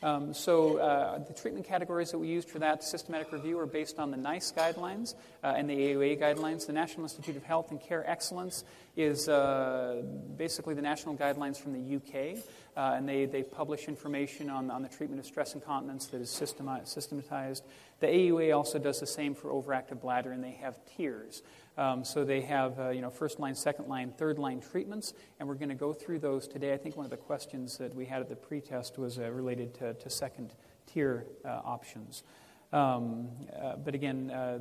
Um, 0.03 0.33
so, 0.33 0.79
uh, 0.79 1.19
the 1.19 1.33
treatment 1.33 1.65
categories 1.65 2.12
that 2.12 2.17
we 2.17 2.27
used 2.27 2.50
for 2.50 2.60
that 2.60 2.83
systematic 2.83 3.31
review 3.31 3.57
are 3.57 3.65
based 3.65 4.00
on 4.00 4.12
the 4.12 4.17
NICE 4.17 4.51
guidelines 4.51 5.15
uh, 5.41 5.53
and 5.55 5.69
the 5.69 5.77
AUA 5.77 6.19
guidelines. 6.19 6.67
The 6.67 6.74
National 6.74 7.03
Institute 7.03 7.38
of 7.38 7.43
Health 7.43 7.72
and 7.72 7.79
Care 7.79 8.03
Excellence 8.05 8.65
is 8.98 9.29
uh, 9.29 10.01
basically 10.36 10.74
the 10.74 10.81
national 10.81 11.15
guidelines 11.15 11.55
from 11.55 11.72
the 11.72 11.95
UK, 11.95 12.43
uh, 12.75 12.95
and 12.98 13.07
they, 13.07 13.25
they 13.25 13.43
publish 13.43 13.88
information 13.88 14.50
on, 14.50 14.69
on 14.69 14.81
the 14.81 14.89
treatment 14.89 15.22
of 15.22 15.25
stress 15.25 15.55
incontinence 15.55 16.07
that 16.07 16.19
is 16.19 16.29
systematized. 16.29 17.63
The 18.01 18.07
AUA 18.07 18.53
also 18.53 18.79
does 18.79 19.00
the 19.00 19.07
same 19.07 19.33
for 19.33 19.51
overactive 19.51 20.01
bladder, 20.01 20.33
and 20.33 20.43
they 20.43 20.60
have 20.62 20.75
tiers. 20.98 21.43
Um, 21.77 22.03
so 22.03 22.24
they 22.24 22.42
have, 22.42 22.80
uh, 22.80 22.89
you 22.89 23.01
know, 23.01 23.10
first 23.10 23.39
line, 23.39 23.56
second 23.56 23.88
line, 23.88 24.12
third 24.12 24.38
line 24.38 24.62
treatments, 24.62 25.13
and 25.39 25.48
we're 25.48 25.56
going 25.56 25.70
to 25.70 25.75
go 25.75 25.92
through 25.92 26.20
those 26.20 26.48
today. 26.48 26.74
I 26.74 26.77
think 26.77 26.96
one 26.96 27.06
of 27.06 27.10
the 27.10 27.18
questions 27.18 27.77
that 27.77 27.96
we 27.96 28.06
had 28.06 28.22
at 28.22 28.30
the 28.30 28.36
pretest 28.36 28.98
was 28.98 29.18
uh, 29.18 29.32
related 29.32 29.74
to, 29.75 29.94
to, 29.96 30.10
second 30.10 30.53
tier 30.86 31.25
uh, 31.44 31.62
options. 31.65 32.24
Um, 32.72 33.30
uh, 33.60 33.75
but 33.75 33.96
again, 33.96 34.32
uh, 34.32 34.60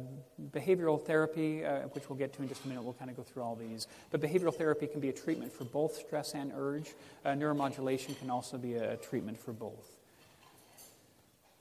behavioral 0.52 1.04
therapy, 1.04 1.64
uh, 1.64 1.80
which 1.88 2.08
we'll 2.08 2.18
get 2.18 2.32
to 2.34 2.42
in 2.42 2.48
just 2.48 2.64
a 2.64 2.68
minute, 2.68 2.82
we'll 2.82 2.92
kind 2.94 3.10
of 3.10 3.16
go 3.16 3.22
through 3.22 3.42
all 3.42 3.56
these. 3.56 3.86
But 4.10 4.20
behavioral 4.20 4.54
therapy 4.54 4.86
can 4.86 5.00
be 5.00 5.08
a 5.08 5.14
treatment 5.14 5.52
for 5.52 5.64
both 5.64 5.96
stress 5.96 6.34
and 6.34 6.52
urge. 6.54 6.94
neuromodulation 7.26 8.18
can 8.18 8.30
also 8.30 8.58
be 8.58 8.74
a 8.74 8.96
treatment 8.96 9.38
for 9.38 9.52
both. 9.52 10.01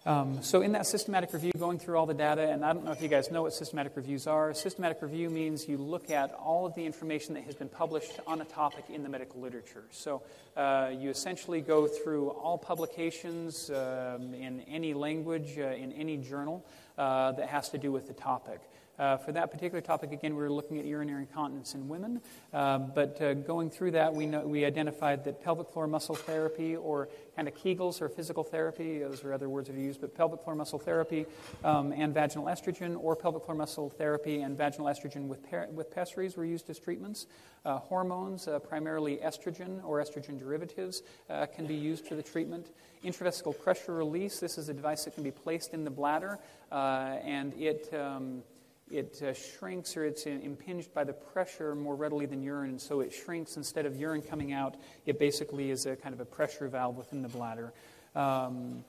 Um, 0.03 0.41
so, 0.41 0.63
in 0.63 0.71
that 0.71 0.87
systematic 0.87 1.31
review, 1.31 1.51
going 1.59 1.77
through 1.77 1.95
all 1.95 2.07
the 2.07 2.15
data, 2.15 2.49
and 2.49 2.65
I 2.65 2.73
don't 2.73 2.83
know 2.83 2.91
if 2.91 3.03
you 3.03 3.07
guys 3.07 3.29
know 3.29 3.43
what 3.43 3.53
systematic 3.53 3.95
reviews 3.95 4.25
are. 4.25 4.51
Systematic 4.51 4.99
review 4.99 5.29
means 5.29 5.67
you 5.67 5.77
look 5.77 6.09
at 6.09 6.33
all 6.33 6.65
of 6.65 6.73
the 6.73 6.83
information 6.83 7.35
that 7.35 7.43
has 7.43 7.53
been 7.53 7.69
published 7.69 8.13
on 8.25 8.41
a 8.41 8.45
topic 8.45 8.85
in 8.89 9.03
the 9.03 9.09
medical 9.09 9.41
literature. 9.41 9.83
So, 9.91 10.23
uh, 10.57 10.89
you 10.97 11.11
essentially 11.11 11.61
go 11.61 11.85
through 11.85 12.29
all 12.29 12.57
publications 12.57 13.69
um, 13.69 14.33
in 14.33 14.61
any 14.61 14.95
language, 14.95 15.59
uh, 15.59 15.67
in 15.67 15.91
any 15.91 16.17
journal 16.17 16.65
uh, 16.97 17.33
that 17.33 17.49
has 17.49 17.69
to 17.69 17.77
do 17.77 17.91
with 17.91 18.07
the 18.07 18.13
topic. 18.13 18.59
Uh, 19.01 19.17
for 19.17 19.31
that 19.31 19.49
particular 19.49 19.81
topic, 19.81 20.11
again, 20.11 20.35
we 20.35 20.43
were 20.43 20.51
looking 20.51 20.77
at 20.77 20.85
urinary 20.85 21.21
incontinence 21.21 21.73
in 21.73 21.89
women. 21.89 22.21
Uh, 22.53 22.77
but 22.77 23.19
uh, 23.19 23.33
going 23.33 23.67
through 23.67 23.89
that, 23.89 24.13
we, 24.13 24.27
know, 24.27 24.41
we 24.41 24.63
identified 24.63 25.23
that 25.23 25.43
pelvic 25.43 25.67
floor 25.69 25.87
muscle 25.87 26.13
therapy 26.13 26.75
or 26.75 27.09
kind 27.35 27.47
of 27.47 27.55
Kegels 27.55 27.99
or 27.99 28.09
physical 28.09 28.43
therapy, 28.43 28.99
those 28.99 29.23
are 29.23 29.33
other 29.33 29.49
words 29.49 29.69
that 29.69 29.75
are 29.75 29.79
used, 29.79 30.01
but 30.01 30.13
pelvic 30.13 30.43
floor 30.43 30.55
muscle 30.55 30.77
therapy 30.77 31.25
um, 31.63 31.91
and 31.91 32.13
vaginal 32.13 32.45
estrogen 32.45 32.95
or 33.01 33.15
pelvic 33.15 33.43
floor 33.43 33.55
muscle 33.55 33.89
therapy 33.89 34.41
and 34.41 34.55
vaginal 34.55 34.85
estrogen 34.85 35.27
with, 35.27 35.49
per- 35.49 35.67
with 35.71 35.89
pessaries 35.89 36.37
were 36.37 36.45
used 36.45 36.69
as 36.69 36.77
treatments. 36.77 37.25
Uh, 37.65 37.79
hormones, 37.79 38.47
uh, 38.47 38.59
primarily 38.59 39.17
estrogen 39.17 39.83
or 39.83 39.99
estrogen 39.99 40.37
derivatives, 40.37 41.01
uh, 41.31 41.47
can 41.47 41.65
be 41.65 41.73
used 41.73 42.05
for 42.05 42.13
the 42.13 42.23
treatment. 42.23 42.67
Intravesical 43.03 43.59
pressure 43.63 43.95
release, 43.95 44.39
this 44.39 44.59
is 44.59 44.69
a 44.69 44.73
device 44.75 45.05
that 45.05 45.15
can 45.15 45.23
be 45.23 45.31
placed 45.31 45.73
in 45.73 45.83
the 45.83 45.89
bladder 45.89 46.37
and 46.71 47.55
it. 47.55 47.91
Um, 47.95 48.43
it 48.91 49.21
uh, 49.21 49.33
shrinks 49.33 49.95
or 49.95 50.05
it's 50.05 50.25
impinged 50.25 50.93
by 50.93 51.03
the 51.03 51.13
pressure 51.13 51.75
more 51.75 51.95
readily 51.95 52.25
than 52.25 52.43
urine, 52.43 52.71
and 52.71 52.81
so 52.81 52.99
it 52.99 53.13
shrinks. 53.13 53.57
Instead 53.57 53.85
of 53.85 53.95
urine 53.95 54.21
coming 54.21 54.53
out, 54.53 54.75
it 55.05 55.17
basically 55.19 55.71
is 55.71 55.85
a 55.85 55.95
kind 55.95 56.13
of 56.13 56.19
a 56.19 56.25
pressure 56.25 56.67
valve 56.67 56.97
within 56.97 57.21
the 57.21 57.29
bladder. 57.29 57.73
Um, 58.15 58.83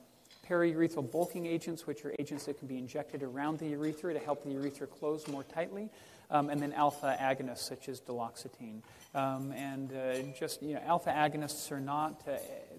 periurethral 0.49 1.11
bulking 1.11 1.47
agents, 1.47 1.87
which 1.87 2.05
are 2.05 2.15
agents 2.19 2.47
that 2.47 2.59
can 2.59 2.69
be 2.69 2.79
injected 2.79 3.23
around 3.23 3.59
the 3.59 3.69
urethra 3.69 4.13
to 4.13 4.19
help 4.19 4.45
the 4.45 4.51
urethra 4.51 4.87
close 4.87 5.27
more 5.29 5.45
tightly, 5.45 5.89
um, 6.31 6.51
and 6.51 6.61
then 6.61 6.73
alpha 6.73 7.17
agonists 7.21 7.59
such 7.59 7.89
as 7.89 8.01
duloxetine. 8.01 8.83
Um, 9.15 9.53
and 9.53 9.93
uh, 9.93 10.23
just 10.39 10.63
you 10.63 10.75
know, 10.75 10.81
alpha 10.85 11.11
agonists 11.11 11.71
are 11.71 11.81
not 11.81 12.23
uh, 12.27 12.33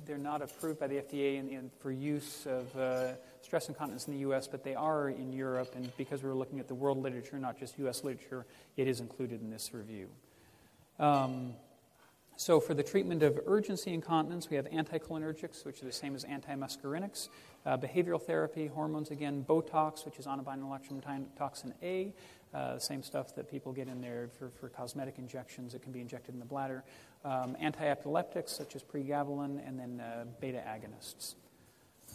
they're 0.06 0.18
not 0.18 0.42
approved 0.42 0.80
by 0.80 0.88
the 0.88 0.96
FDA 0.96 1.38
in, 1.38 1.48
in, 1.50 1.72
for 1.80 1.92
use 1.92 2.46
of 2.46 2.76
uh, 2.76 3.14
stress 3.54 3.70
incontinence 3.70 4.08
in 4.08 4.13
the 4.13 4.20
U.S., 4.22 4.48
but 4.48 4.63
they 4.63 4.74
are 4.74 5.10
in 5.10 5.32
Europe. 5.32 5.76
And 5.76 5.96
because 5.96 6.24
we 6.24 6.30
were 6.30 6.34
looking 6.34 6.60
at 6.60 6.68
the 6.68 6.74
world 6.74 6.98
literature, 6.98 7.38
not 7.38 7.60
just 7.60 7.78
U.S. 7.78 8.04
literature, 8.04 8.48
it 8.78 8.88
is 8.88 9.00
included 9.00 9.42
in 9.42 9.52
this 9.52 9.76
review. 9.76 10.10
Um, 10.98 11.54
so, 12.36 12.60
for 12.60 12.74
the 12.74 12.82
treatment 12.82 13.22
of 13.22 13.39
urgency 13.46 13.94
incontinence, 13.94 14.50
we 14.50 14.56
have 14.56 14.66
anticholinergics, 14.66 15.66
which 15.68 15.84
are 15.84 15.86
the 15.86 15.92
same 15.92 16.16
as 16.16 16.26
antimuscarinics, 16.26 17.30
uh, 17.68 17.78
behavioral 17.78 18.20
therapy, 18.20 18.66
hormones 18.66 19.12
again, 19.12 19.46
Botox, 19.48 20.04
which 20.04 20.18
is 20.18 20.26
onabotulinum 20.26 21.28
toxin 21.38 21.76
A, 21.84 22.12
uh, 22.56 22.80
same 22.80 23.04
stuff 23.04 23.36
that 23.36 23.48
people 23.48 23.72
get 23.72 23.88
in 23.88 24.02
there 24.02 24.30
for, 24.39 24.50
for 24.50 24.68
cosmetic 24.68 25.20
injections. 25.20 25.76
It 25.76 25.84
can 25.84 25.92
be 25.92 26.02
injected 26.02 26.34
in 26.34 26.39
the 26.39 26.46
bladder. 26.48 26.84
Um, 27.24 27.56
anti-epileptics, 27.60 28.52
such 28.52 28.76
as 28.76 28.82
pregabalin, 28.82 29.62
and 29.68 29.80
then 29.80 30.00
uh, 30.00 30.26
beta 30.39 30.63
agonists. 30.68 31.36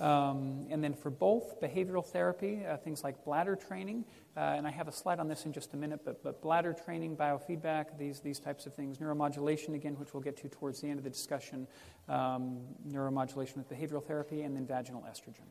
Um, 0.01 0.67
and 0.71 0.83
then 0.83 0.95
for 0.95 1.11
both 1.11 1.61
behavioral 1.61 2.05
therapy, 2.05 2.65
uh, 2.65 2.77
things 2.77 3.03
like 3.03 3.25
bladder 3.25 3.57
training, 3.57 4.05
uh, 4.37 4.41
and 4.41 4.67
I 4.67 4.71
have 4.71 4.87
a 4.87 4.93
slide 4.93 5.19
on 5.19 5.29
this 5.29 5.45
in 5.45 5.53
just 5.53 5.75
a 5.75 5.77
minute, 5.77 6.01
but, 6.05 6.23
but 6.23 6.41
bladder 6.41 6.73
training, 6.73 7.17
biofeedback, 7.17 7.99
these, 7.99 8.21
these 8.21 8.39
types 8.39 8.67
of 8.67 8.75
things, 8.75 8.99
neuromodulation, 8.99 9.75
again, 9.75 9.95
which 9.99 10.15
we'll 10.15 10.23
get 10.23 10.37
to 10.39 10.49
towards 10.49 10.81
the 10.81 10.89
end 10.89 10.99
of 10.99 11.05
the 11.05 11.11
discussion, 11.11 11.67
um, 12.09 12.61
neuromodulation 12.89 13.57
with 13.57 13.69
behavioral 13.69 14.05
therapy, 14.05 14.43
and 14.43 14.55
then 14.55 14.67
vaginal 14.67 15.03
estrogen. 15.03 15.49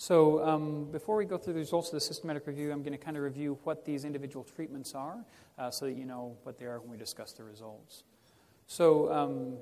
So, 0.00 0.46
um, 0.46 0.84
before 0.92 1.16
we 1.16 1.24
go 1.24 1.36
through 1.36 1.54
the 1.54 1.58
results 1.58 1.88
of 1.88 1.94
the 1.94 2.00
systematic 2.00 2.46
review, 2.46 2.70
I'm 2.70 2.82
going 2.82 2.92
to 2.92 3.04
kind 3.04 3.16
of 3.16 3.24
review 3.24 3.58
what 3.64 3.84
these 3.84 4.04
individual 4.04 4.44
treatments 4.44 4.94
are 4.94 5.24
uh, 5.58 5.72
so 5.72 5.86
that 5.86 5.94
you 5.94 6.04
know 6.04 6.36
what 6.44 6.56
they 6.56 6.66
are 6.66 6.78
when 6.78 6.92
we 6.92 6.96
discuss 6.96 7.32
the 7.32 7.42
results. 7.42 8.04
So, 8.68 9.12
um, 9.12 9.56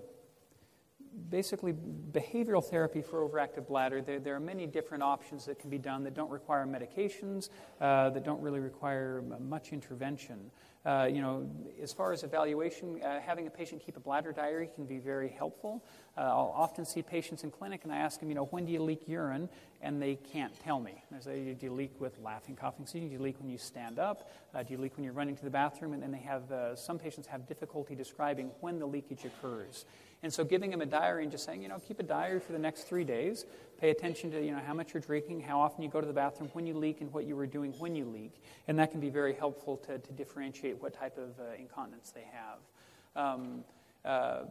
basically 1.31 1.73
behavioral 1.73 2.65
therapy 2.65 3.03
for 3.03 3.27
overactive 3.27 3.67
bladder. 3.67 4.01
There, 4.01 4.21
there, 4.21 4.35
are 4.35 4.41
many 4.41 4.67
different 4.67 5.03
options 5.03 5.47
that 5.47 5.59
can 5.59 5.71
be 5.71 5.79
done 5.79 6.05
that 6.05 6.15
don't 6.15 6.31
require 6.31 6.67
medications, 6.67 7.49
uh, 7.81 8.11
that 8.11 8.25
don't 8.25 8.41
really 8.41 8.61
require 8.61 9.23
much 9.41 9.73
intervention. 9.73 10.51
Uh, 10.87 11.09
you 11.11 11.21
know, 11.21 11.51
as 11.83 11.93
far 11.93 12.13
as 12.13 12.23
evaluation, 12.23 13.03
uh, 13.03 13.21
having 13.21 13.49
a 13.49 13.51
patient 13.51 13.83
keep 13.85 13.97
a 13.97 14.01
bladder 14.01 14.31
diary 14.31 14.71
can 14.73 14.87
be 14.87 14.99
very 14.99 15.29
helpful. 15.29 15.85
Uh, 16.17 16.21
I'll 16.21 16.53
often 16.55 16.85
see 16.85 17.03
patients 17.03 17.43
in 17.43 17.51
clinic 17.51 17.81
and 17.83 17.93
I 17.93 17.97
ask 17.97 18.21
them, 18.21 18.29
you 18.29 18.37
know, 18.37 18.45
when 18.47 18.67
do 18.67 18.73
you 18.73 18.81
leak 18.81 19.09
urine? 19.09 19.49
And 19.83 20.01
they 20.01 20.15
can't 20.15 20.53
tell 20.63 20.79
me. 20.79 21.03
I 21.15 21.19
say, 21.19 21.55
do 21.55 21.67
you 21.67 21.73
leak 21.73 22.01
with 22.01 22.17
laughing, 22.21 22.55
coughing, 22.55 22.87
sneezing? 22.87 23.09
Do 23.09 23.17
you 23.17 23.21
leak 23.21 23.41
when 23.41 23.51
you 23.51 23.59
stand 23.59 23.99
up? 23.99 24.31
Uh, 24.55 24.63
do 24.63 24.75
you 24.75 24.79
leak 24.79 24.97
when 24.97 25.03
you're 25.03 25.13
running 25.13 25.37
to 25.37 25.45
the 25.45 25.51
bathroom? 25.51 25.93
And 25.93 26.01
then 26.01 26.13
they 26.13 26.19
have, 26.19 26.51
uh, 26.53 26.77
some 26.77 27.01
patients 27.01 27.27
have 27.27 27.49
difficulty 27.49 27.97
describing 27.97 28.53
when 28.61 28.79
the 28.79 28.87
leakage 28.87 29.25
occurs. 29.25 29.87
And 30.23 30.33
so 30.33 30.45
giving 30.45 30.71
them 30.71 30.81
a 30.81 30.87
diary 30.87 31.23
and 31.23 31.31
just 31.31 31.45
saying, 31.45 31.63
you 31.63 31.69
know, 31.69 31.79
keep 31.79 32.01
a 32.01 32.03
diary 32.03 32.41
for 32.41 32.53
the 32.53 32.59
next 32.59 32.85
three 32.85 33.05
days. 33.05 33.45
Pay 33.81 33.91
attention 33.91 34.31
to, 34.31 34.43
you 34.43 34.53
know, 34.53 34.61
how 34.67 34.73
much 34.73 34.95
you're 34.95 35.03
drinking, 35.03 35.43
how 35.43 35.61
often 35.61 35.83
you 35.83 35.91
go 35.91 36.01
to 36.01 36.07
the 36.07 36.13
bathroom, 36.13 36.49
when 36.55 36.67
you 36.67 36.75
leak, 36.75 37.01
and 37.03 37.13
what 37.13 37.27
you 37.27 37.37
were 37.37 37.47
doing 37.47 37.75
when 37.79 37.95
you 37.95 38.07
leak. 38.07 38.33
And 38.67 38.79
that 38.79 38.91
can 38.91 39.01
be 39.01 39.11
very 39.11 39.35
helpful 39.35 39.77
to, 39.87 39.99
to 39.99 40.13
differentiate 40.13 40.81
what 40.81 40.95
type 40.95 41.19
of 41.19 41.39
uh, 41.39 41.55
incontinence 41.59 42.11
they 42.11 42.25
have. 42.33 42.59
Um, 43.15 43.65
uh, 44.07 44.45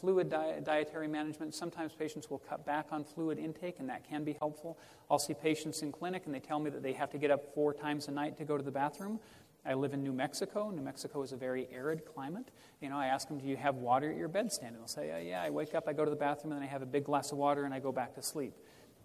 fluid 0.00 0.30
di- 0.30 0.60
dietary 0.64 1.08
management. 1.08 1.54
Sometimes 1.54 1.92
patients 1.92 2.30
will 2.30 2.38
cut 2.38 2.64
back 2.64 2.86
on 2.90 3.04
fluid 3.04 3.38
intake, 3.38 3.76
and 3.78 3.88
that 3.90 4.08
can 4.08 4.24
be 4.24 4.32
helpful. 4.32 4.78
I'll 5.10 5.18
see 5.18 5.34
patients 5.34 5.82
in 5.82 5.92
clinic, 5.92 6.22
and 6.24 6.34
they 6.34 6.40
tell 6.40 6.58
me 6.58 6.70
that 6.70 6.82
they 6.82 6.94
have 6.94 7.10
to 7.10 7.18
get 7.18 7.30
up 7.30 7.54
four 7.54 7.74
times 7.74 8.08
a 8.08 8.10
night 8.10 8.38
to 8.38 8.44
go 8.44 8.56
to 8.56 8.62
the 8.62 8.70
bathroom. 8.70 9.20
I 9.68 9.74
live 9.74 9.92
in 9.92 10.02
New 10.02 10.14
Mexico. 10.14 10.70
New 10.70 10.80
Mexico 10.80 11.22
is 11.22 11.32
a 11.32 11.36
very 11.36 11.68
arid 11.70 12.06
climate. 12.06 12.50
You 12.80 12.88
know, 12.88 12.96
I 12.96 13.08
ask 13.08 13.28
them, 13.28 13.38
"Do 13.38 13.46
you 13.46 13.56
have 13.58 13.76
water 13.76 14.10
at 14.10 14.16
your 14.16 14.28
bedstand?" 14.28 14.68
And 14.68 14.78
they'll 14.78 14.86
say, 14.86 15.28
"Yeah, 15.28 15.42
I 15.42 15.50
wake 15.50 15.74
up, 15.74 15.86
I 15.86 15.92
go 15.92 16.06
to 16.06 16.10
the 16.10 16.16
bathroom, 16.16 16.52
and 16.52 16.62
then 16.62 16.66
I 16.66 16.72
have 16.72 16.80
a 16.80 16.86
big 16.86 17.04
glass 17.04 17.32
of 17.32 17.38
water, 17.38 17.64
and 17.64 17.74
I 17.74 17.78
go 17.78 17.92
back 17.92 18.14
to 18.14 18.22
sleep." 18.22 18.54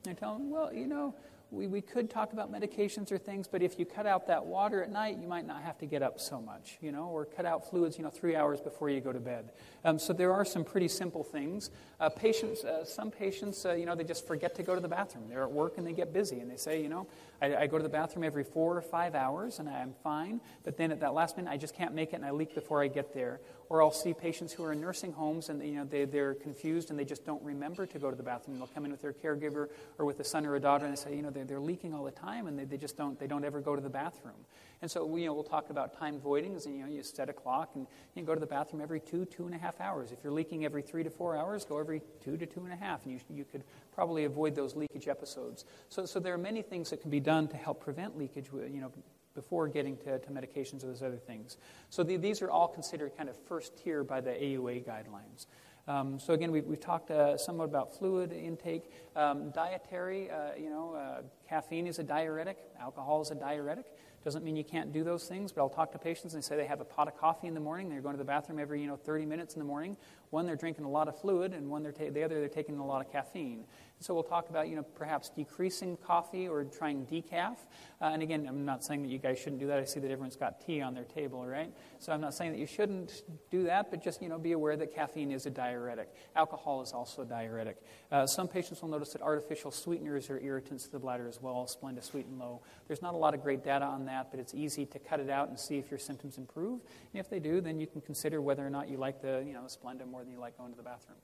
And 0.06 0.16
I 0.16 0.20
tell 0.20 0.34
them, 0.38 0.50
"Well, 0.50 0.74
you 0.74 0.88
know." 0.88 1.14
we, 1.54 1.68
we 1.68 1.82
could 1.82 2.10
talk 2.10 2.34
about 2.34 2.52
medications 2.52 3.12
or 3.12 3.18
things, 3.18 3.48
but 3.48 3.62
if 3.62 3.78
you 3.78 3.86
cut 3.86 4.08
out 4.08 4.26
that 4.28 4.44
water 4.44 4.84
at 4.84 4.90
night, 4.90 5.18
you 5.22 5.28
might 5.28 5.46
not 5.46 5.62
have 5.62 5.78
to 5.78 5.86
get 5.86 6.02
up 6.02 6.20
so 6.20 6.42
much, 6.42 6.80
you 6.82 6.92
know, 6.92 7.06
or 7.06 7.26
cut 7.26 7.46
out 7.46 7.70
fluids, 7.70 7.98
you 7.98 8.04
know, 8.04 8.10
three 8.10 8.36
hours 8.36 8.60
before 8.60 8.90
you 8.90 9.00
go 9.00 9.14
to 9.14 9.20
bed. 9.20 9.52
Um, 9.86 10.00
so 10.00 10.14
there 10.14 10.34
are 10.34 10.44
some 10.44 10.64
pretty 10.64 10.88
simple 10.88 11.24
things. 11.24 11.70
Uh, 12.00 12.10
patients, 12.10 12.64
uh, 12.64 12.84
some 12.84 13.12
patients, 13.12 13.66
uh, 13.66 13.74
you 13.74 13.86
know, 13.86 13.94
they 13.96 14.04
just 14.04 14.26
forget 14.26 14.56
to 14.56 14.64
go 14.64 14.74
to 14.74 14.82
the 14.82 14.88
bathroom. 14.88 15.30
They're 15.30 15.44
at 15.44 15.52
work 15.52 15.78
and 15.78 15.86
they 15.86 15.94
get 15.94 16.12
busy, 16.12 16.40
and 16.40 16.50
they 16.50 16.58
say, 16.58 16.82
you 16.82 16.90
know, 16.90 17.08
I, 17.44 17.64
I, 17.64 17.68
go 17.68 17.78
to 17.78 17.84
the 17.84 17.90
bathroom 17.90 18.24
every 18.24 18.46
four 18.46 18.78
or 18.78 18.82
five 18.82 19.16
hours, 19.16 19.60
and 19.60 19.68
I'm 19.68 19.94
fine, 20.02 20.40
but 20.64 20.78
then 20.78 20.94
at 20.94 21.02
that 21.02 21.14
last 21.14 21.36
minute, 21.36 21.52
I 21.52 21.58
just 21.58 21.76
can't 21.76 21.94
make 21.94 22.14
it, 22.14 22.16
and 22.16 22.26
I 22.26 22.32
leak 22.32 22.56
before 22.56 22.82
I 22.82 22.88
get 22.88 23.14
there. 23.14 23.42
Or 23.68 23.82
I'll 23.82 23.92
see 23.92 24.14
patients 24.14 24.54
who 24.54 24.64
are 24.64 24.72
in 24.72 24.80
nursing 24.80 25.12
homes, 25.12 25.50
and 25.50 25.62
you 25.62 25.76
know, 25.76 25.84
they, 25.84 26.06
they're 26.06 26.36
confused, 26.36 26.90
and 26.90 26.98
they 26.98 27.04
just 27.04 27.26
don't 27.26 27.44
remember 27.44 27.86
to 27.86 28.00
go 28.00 28.10
to 28.10 28.16
the 28.16 28.24
bathroom. 28.24 28.60
They'll 28.60 28.68
come 28.68 28.86
in 28.86 28.92
with 28.92 29.02
their 29.02 29.12
caregiver 29.12 29.68
or 29.98 30.06
with 30.06 30.22
a 30.22 30.24
son 30.24 30.46
or 30.46 30.56
a 30.56 30.60
daughter, 30.60 30.86
and 30.86 30.96
they 30.96 31.02
say, 31.02 31.16
you 31.16 31.22
know, 31.22 31.32
they're, 31.32 31.44
they're 31.44 31.60
leaking 31.60 31.94
all 31.94 32.06
the 32.06 32.12
time, 32.12 32.48
and 32.48 32.58
they, 32.58 32.64
they 32.64 32.78
just 32.78 32.96
don't, 32.96 33.20
they 33.20 33.28
don't 33.28 33.44
ever 33.44 33.60
go 33.60 33.76
to 33.76 33.82
the 33.82 33.90
bathroom. 33.90 34.46
And 34.82 34.92
so 34.92 35.16
you 35.16 35.26
know, 35.26 35.34
we'll 35.34 35.44
talk 35.44 35.70
about 35.70 35.98
time 35.98 36.20
voidings, 36.20 36.66
and 36.66 36.78
you 36.78 36.84
know, 36.84 36.90
you 36.90 37.04
set 37.04 37.30
a 37.30 37.34
clock, 37.34 37.72
and 37.76 37.88
you 38.16 38.22
can 38.22 38.26
go 38.26 38.34
to 38.34 38.40
the 38.40 38.46
bathroom 38.46 38.82
every 38.82 39.00
two, 39.00 39.26
two 39.26 39.46
and 39.46 39.56
a 39.56 39.58
half 39.58 39.82
hours. 39.82 40.12
If 40.12 40.20
you're 40.24 40.34
leaking 40.34 40.66
every 40.66 40.82
three 40.82 41.04
to 41.04 41.10
four 41.10 41.38
hours, 41.38 41.66
go 41.66 41.78
every 41.78 42.02
two 42.24 42.38
to 42.38 42.46
two 42.46 42.62
and 42.64 42.72
a 42.72 42.76
half, 42.76 43.04
and 43.06 43.14
you, 43.14 43.20
you 43.30 43.46
could 43.46 43.64
probably 43.94 44.26
avoid 44.26 44.56
those 44.56 44.76
leakage 44.76 45.08
episodes. 45.08 45.66
So, 45.90 46.06
so 46.06 46.20
there 46.20 46.34
are 46.34 46.38
many 46.38 46.62
things 46.62 46.90
that 46.90 47.02
can 47.02 47.12
be 47.12 47.20
done 47.20 47.48
to 47.50 47.58
help 47.58 47.82
prevent 47.82 48.18
leakage, 48.18 48.48
you 48.54 48.82
know, 48.82 48.92
before 49.36 49.68
getting 49.68 49.98
to, 49.98 50.20
to 50.20 50.30
medications 50.30 50.84
or 50.84 50.88
those 50.88 51.02
other 51.02 51.18
things. 51.18 51.58
So 51.90 52.04
the, 52.04 52.18
these 52.18 52.42
are 52.42 52.50
all 52.50 52.68
considered 52.68 53.18
kind 53.18 53.30
of 53.30 53.38
first 53.48 53.78
tier 53.84 54.04
by 54.04 54.22
the 54.22 54.32
AUA 54.32 54.86
guidelines. 54.86 55.48
Um, 55.88 56.18
so 56.20 56.34
again, 56.34 56.52
we've, 56.52 56.66
we've 56.66 56.80
talked 56.80 57.12
uh, 57.12 57.38
somewhat 57.38 57.66
about 57.66 57.98
fluid 57.98 58.32
intake. 58.32 58.90
Um, 59.16 59.52
dietary, 59.52 60.32
uh, 60.32 60.56
you 60.58 60.70
know, 60.70 60.94
uh, 60.94 61.22
caffeine 61.48 61.88
is 61.88 62.00
a 62.00 62.04
diuretic, 62.04 62.58
alcohol 62.80 63.22
is 63.22 63.32
a 63.32 63.36
diuretic. 63.36 63.86
Doesn't 64.24 64.46
mean 64.46 64.56
you 64.56 64.64
can't 64.64 64.94
do 64.94 65.04
those 65.04 65.26
things, 65.26 65.52
but 65.52 65.62
I'll 65.62 65.70
talk 65.70 65.92
to 65.92 66.00
patients 66.00 66.34
and 66.34 66.42
they 66.42 66.48
say 66.48 66.56
they 66.56 66.66
have 66.66 66.80
a 66.80 66.86
pot 66.86 67.10
of 67.10 67.18
coffee 67.18 67.48
in 67.48 67.54
the 67.54 67.60
morning. 67.60 67.90
They're 67.90 68.00
going 68.00 68.14
to 68.14 68.18
the 68.18 68.24
bathroom 68.24 68.58
every, 68.58 68.82
you 68.82 68.88
know, 68.88 68.96
30 68.96 69.26
minutes 69.26 69.56
in 69.56 69.60
the 69.60 69.66
morning. 69.66 69.98
One, 70.34 70.48
they're 70.48 70.56
drinking 70.56 70.86
a 70.86 70.90
lot 70.90 71.08
of 71.08 71.22
fluid, 71.22 71.54
and 71.54 71.70
one, 71.70 71.84
they're 71.84 71.92
ta- 71.92 72.10
the 72.12 72.24
other, 72.24 72.40
they're 72.40 72.50
taking 72.50 72.80
a 72.80 72.86
lot 72.86 73.06
of 73.06 73.12
caffeine. 73.12 73.66
So 74.00 74.14
we'll 74.14 74.24
talk 74.24 74.50
about, 74.50 74.68
you 74.68 74.76
know, 74.76 74.82
perhaps 74.82 75.30
decreasing 75.30 75.96
coffee 75.96 76.48
or 76.48 76.66
trying 76.66 77.06
decaf. 77.06 77.56
Uh, 78.02 78.06
and 78.06 78.22
again, 78.22 78.46
I'm 78.50 78.66
not 78.66 78.84
saying 78.84 79.04
that 79.04 79.10
you 79.10 79.20
guys 79.20 79.40
shouldn't 79.40 79.62
do 79.62 79.68
that. 79.68 79.78
I 79.78 79.86
see 79.86 80.02
that 80.02 80.12
everyone's 80.12 80.36
got 80.36 80.60
tea 80.60 80.82
on 80.82 80.94
their 80.94 81.06
table, 81.06 81.46
right? 81.46 81.72
So 82.00 82.12
I'm 82.12 82.20
not 82.20 82.34
saying 82.34 82.52
that 82.52 82.58
you 82.58 82.66
shouldn't 82.66 83.24
do 83.50 83.64
that, 83.64 83.92
but 83.92 84.04
just, 84.04 84.22
you 84.22 84.28
know, 84.28 84.38
be 84.38 84.52
aware 84.52 84.76
that 84.76 84.94
caffeine 84.94 85.32
is 85.32 85.46
a 85.46 85.50
diuretic. 85.50 86.10
Alcohol 86.36 86.82
is 86.82 86.92
also 86.92 87.22
a 87.22 87.26
diuretic. 87.26 87.78
Uh, 88.12 88.26
some 88.26 88.48
patients 88.50 88.82
will 88.82 88.90
notice 88.90 89.14
that 89.14 89.22
artificial 89.22 89.72
sweeteners 89.72 90.30
are 90.30 90.40
irritants 90.40 90.84
to 90.86 90.92
the 90.92 91.00
bladder 91.00 91.30
as 91.30 91.42
well, 91.42 91.66
Splenda 91.66 92.04
Sweet 92.04 92.26
and 92.26 92.40
Low. 92.40 92.62
There's 92.88 93.02
not 93.02 93.14
a 93.14 93.18
lot 93.18 93.34
of 93.34 93.42
great 93.42 93.64
data 93.64 93.86
on 93.86 94.06
that, 94.06 94.32
but 94.32 94.40
it's 94.40 94.54
easy 94.54 94.86
to 94.88 95.00
cut 95.00 95.22
it 95.22 95.30
out 95.30 95.48
and 95.48 95.58
see 95.58 95.78
if 95.78 95.90
your 95.90 96.00
symptoms 96.00 96.38
improve. 96.38 96.82
And 97.14 97.22
if 97.22 97.30
they 97.30 97.40
do, 97.40 97.62
then 97.62 97.80
you 97.80 97.88
can 97.88 98.02
consider 98.02 98.42
whether 98.42 98.68
or 98.68 98.72
not 98.72 98.90
you 98.90 98.98
like 98.98 99.22
the, 99.22 99.44
you 99.48 99.54
know, 99.54 99.62
Splenda 99.68 100.06
more 100.06 100.23
than 100.24 100.32
you 100.32 100.40
like 100.40 100.58
going 100.58 100.72
to 100.72 100.78
the 100.78 100.84
bathroom. 100.84 101.18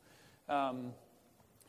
Um, 0.47 0.93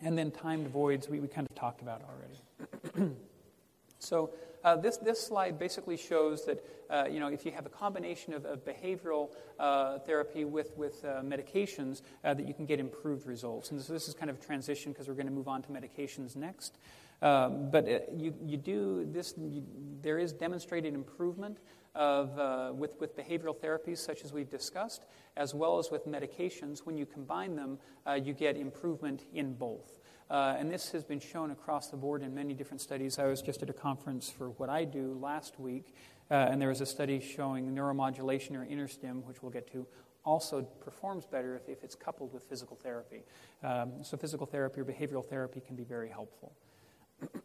and 0.02 0.16
then 0.16 0.30
timed 0.30 0.68
voids, 0.68 1.08
we, 1.08 1.20
we 1.20 1.28
kind 1.28 1.46
of 1.48 1.54
talked 1.54 1.82
about 1.82 2.02
already. 2.02 3.14
so 3.98 4.30
uh, 4.64 4.76
this, 4.76 4.96
this 4.96 5.20
slide 5.20 5.58
basically 5.58 5.96
shows 5.96 6.44
that 6.46 6.64
uh, 6.90 7.06
you 7.10 7.20
know, 7.20 7.28
if 7.28 7.46
you 7.46 7.52
have 7.52 7.66
a 7.66 7.70
combination 7.70 8.34
of, 8.34 8.44
of 8.44 8.64
behavioral 8.64 9.30
uh, 9.58 9.98
therapy 10.00 10.44
with, 10.44 10.76
with 10.76 11.04
uh, 11.04 11.22
medications, 11.22 12.02
uh, 12.24 12.34
that 12.34 12.48
you 12.48 12.52
can 12.52 12.66
get 12.66 12.80
improved 12.80 13.26
results. 13.26 13.70
And 13.70 13.80
so 13.80 13.92
this 13.92 14.08
is 14.08 14.14
kind 14.14 14.28
of 14.28 14.36
a 14.36 14.44
transition 14.44 14.92
because 14.92 15.06
we're 15.06 15.14
going 15.14 15.28
to 15.28 15.32
move 15.32 15.48
on 15.48 15.62
to 15.62 15.68
medications 15.68 16.34
next. 16.34 16.78
Um, 17.22 17.70
but 17.70 17.88
uh, 17.88 17.98
you, 18.16 18.34
you 18.44 18.56
do 18.56 19.06
this, 19.10 19.34
you, 19.38 19.62
there 20.02 20.18
is 20.18 20.32
demonstrated 20.32 20.94
improvement 20.94 21.58
of, 21.94 22.38
uh, 22.38 22.72
with, 22.74 22.98
with 23.00 23.16
behavioral 23.16 23.56
therapies, 23.56 23.98
such 23.98 24.24
as 24.24 24.32
we've 24.32 24.50
discussed, 24.50 25.06
as 25.36 25.54
well 25.54 25.78
as 25.78 25.90
with 25.90 26.06
medications. 26.06 26.80
When 26.80 26.96
you 26.96 27.06
combine 27.06 27.56
them, 27.56 27.78
uh, 28.06 28.14
you 28.14 28.32
get 28.32 28.56
improvement 28.56 29.24
in 29.32 29.54
both. 29.54 30.00
Uh, 30.30 30.54
and 30.56 30.70
this 30.70 30.92
has 30.92 31.02
been 31.02 31.18
shown 31.18 31.50
across 31.50 31.88
the 31.88 31.96
board 31.96 32.22
in 32.22 32.32
many 32.32 32.54
different 32.54 32.80
studies. 32.80 33.18
I 33.18 33.26
was 33.26 33.42
just 33.42 33.62
at 33.62 33.70
a 33.70 33.72
conference 33.72 34.30
for 34.30 34.50
what 34.50 34.68
I 34.68 34.84
do 34.84 35.18
last 35.20 35.58
week, 35.58 35.94
uh, 36.30 36.34
and 36.34 36.60
there 36.62 36.68
was 36.68 36.80
a 36.80 36.86
study 36.86 37.18
showing 37.18 37.74
neuromodulation 37.74 38.54
or 38.54 38.64
InterStim, 38.64 39.24
which 39.24 39.42
we'll 39.42 39.50
get 39.50 39.70
to, 39.72 39.86
also 40.24 40.62
performs 40.62 41.26
better 41.26 41.56
if, 41.56 41.68
if 41.68 41.82
it's 41.82 41.96
coupled 41.96 42.32
with 42.32 42.44
physical 42.44 42.76
therapy. 42.76 43.24
Um, 43.64 44.04
so, 44.04 44.16
physical 44.16 44.46
therapy 44.46 44.80
or 44.80 44.84
behavioral 44.84 45.24
therapy 45.24 45.60
can 45.60 45.74
be 45.74 45.84
very 45.84 46.08
helpful. 46.08 46.52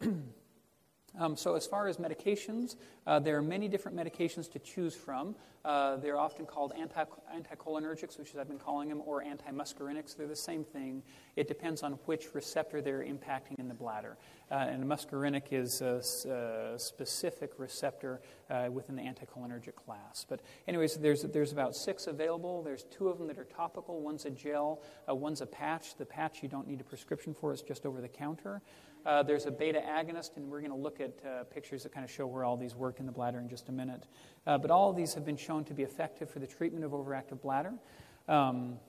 Um, 1.17 1.38
so, 1.38 1.56
as 1.56 1.65
far 1.65 1.88
as 1.88 1.97
medications, 1.97 2.75
uh, 3.08 3.19
there 3.19 3.38
are 3.38 3.41
many 3.41 3.67
different 3.67 3.97
medications 3.97 4.51
to 4.51 4.60
choose 4.60 4.95
from. 4.95 5.36
Uh, 5.63 5.95
they're 5.95 6.19
often 6.19 6.45
called 6.45 6.73
anti- 6.80 7.06
anticholinergics, 7.36 8.19
which 8.19 8.30
is 8.30 8.38
I've 8.38 8.47
been 8.47 8.60
calling 8.60 8.89
them, 8.89 9.01
or 9.04 9.23
antimuscarinics. 9.23 10.15
They're 10.15 10.28
the 10.28 10.36
same 10.36 10.63
thing. 10.63 11.01
It 11.36 11.47
depends 11.47 11.82
on 11.82 11.93
which 12.06 12.36
receptor 12.36 12.82
they're 12.82 13.04
impacting 13.04 13.58
in 13.58 13.67
the 13.67 13.73
bladder. 13.73 14.17
Uh, 14.51 14.56
and 14.56 14.84
a 14.84 14.86
muscarinic 14.86 15.51
is 15.51 15.82
a, 15.82 16.01
a 16.30 16.78
specific 16.78 17.54
receptor 17.58 18.21
uh, 18.51 18.67
within 18.71 18.95
the 18.95 19.01
anticholinergic 19.01 19.73
class. 19.73 20.23
But, 20.30 20.41
anyways, 20.67 20.97
there's, 20.97 21.23
there's 21.23 21.51
about 21.51 21.75
six 21.75 22.06
available. 22.06 22.62
There's 22.62 22.84
two 22.84 23.08
of 23.08 23.17
them 23.17 23.25
that 23.28 23.39
are 23.39 23.45
topical. 23.45 24.01
One's 24.01 24.25
a 24.25 24.30
gel, 24.30 24.84
uh, 25.10 25.15
one's 25.15 25.41
a 25.41 25.47
patch. 25.47 25.95
The 25.95 26.06
patch 26.06 26.43
you 26.43 26.49
don't 26.49 26.67
need 26.67 26.82
a 26.82 26.84
prescription 26.84 27.34
for, 27.34 27.51
it's 27.54 27.63
just 27.63 27.88
over 27.88 28.01
the 28.01 28.08
counter. 28.08 28.62
Uh, 29.06 29.22
there's 29.22 29.46
a 29.46 29.52
beta 29.52 29.80
agonist, 29.88 30.36
and 30.36 30.50
we're 30.50 30.62
going 30.62 30.72
to 30.72 30.78
look 30.78 31.00
at 31.00 31.12
uh, 31.24 31.44
pictures 31.44 31.84
that 31.84 31.91
kind 31.91 32.04
of 32.04 32.10
show 32.10 32.26
where 32.26 32.44
all 32.44 32.58
these 32.58 32.76
work 32.76 33.00
in 33.00 33.06
the 33.06 33.12
bladder 33.12 33.39
in 33.39 33.48
just 33.48 33.70
a 33.70 33.72
minute. 33.72 34.04
Uh, 34.48 34.58
but 34.58 34.72
all 34.72 34.89
of 34.89 34.96
these 34.96 35.13
have 35.13 35.24
been 35.24 35.38
shown 35.38 35.63
to 35.63 35.74
be 35.74 35.84
effective 35.84 36.30
for 36.30 36.39
the 36.39 36.48
treatment 36.48 36.84
of 36.84 36.91
overactive 36.91 37.39
bladder. 37.39 37.74
Um, 38.28 38.80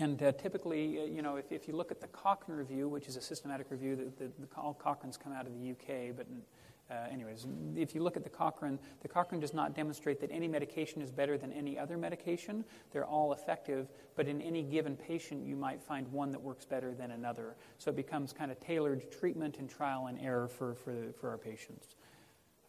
and 0.00 0.20
uh, 0.22 0.32
typically, 0.32 1.00
uh, 1.00 1.04
you 1.04 1.22
know, 1.22 1.36
if, 1.36 1.52
if 1.52 1.68
you 1.68 1.76
look 1.76 1.92
at 1.92 2.00
the 2.00 2.08
Cochrane 2.08 2.58
review, 2.58 2.88
which 2.88 3.06
is 3.06 3.16
a 3.16 3.20
systematic 3.20 3.70
review, 3.70 3.94
the, 3.94 4.24
the, 4.24 4.30
the 4.40 4.48
all 4.56 4.74
Cochrane's 4.74 5.16
come 5.16 5.32
out 5.32 5.46
of 5.46 5.52
the 5.52 5.70
UK, 5.70 6.16
but 6.16 6.26
uh, 6.90 6.94
anyways, 7.12 7.46
if 7.76 7.94
you 7.94 8.02
look 8.02 8.16
at 8.16 8.24
the 8.24 8.30
Cochrane, 8.30 8.78
the 9.02 9.08
Cochrane 9.08 9.40
does 9.40 9.52
not 9.52 9.74
demonstrate 9.74 10.20
that 10.20 10.30
any 10.32 10.48
medication 10.48 11.02
is 11.02 11.10
better 11.10 11.36
than 11.36 11.52
any 11.52 11.78
other 11.78 11.98
medication. 11.98 12.64
They're 12.92 13.04
all 13.04 13.32
effective, 13.32 13.88
but 14.16 14.26
in 14.26 14.40
any 14.40 14.62
given 14.62 14.96
patient, 14.96 15.44
you 15.46 15.54
might 15.54 15.82
find 15.82 16.10
one 16.10 16.30
that 16.30 16.40
works 16.40 16.64
better 16.64 16.94
than 16.94 17.10
another. 17.10 17.56
So 17.76 17.90
it 17.90 17.96
becomes 17.96 18.32
kind 18.32 18.50
of 18.50 18.58
tailored 18.58 19.12
treatment 19.12 19.58
and 19.58 19.68
trial 19.68 20.06
and 20.06 20.18
error 20.18 20.48
for, 20.48 20.74
for, 20.74 21.12
for 21.20 21.28
our 21.28 21.38
patients. 21.38 21.96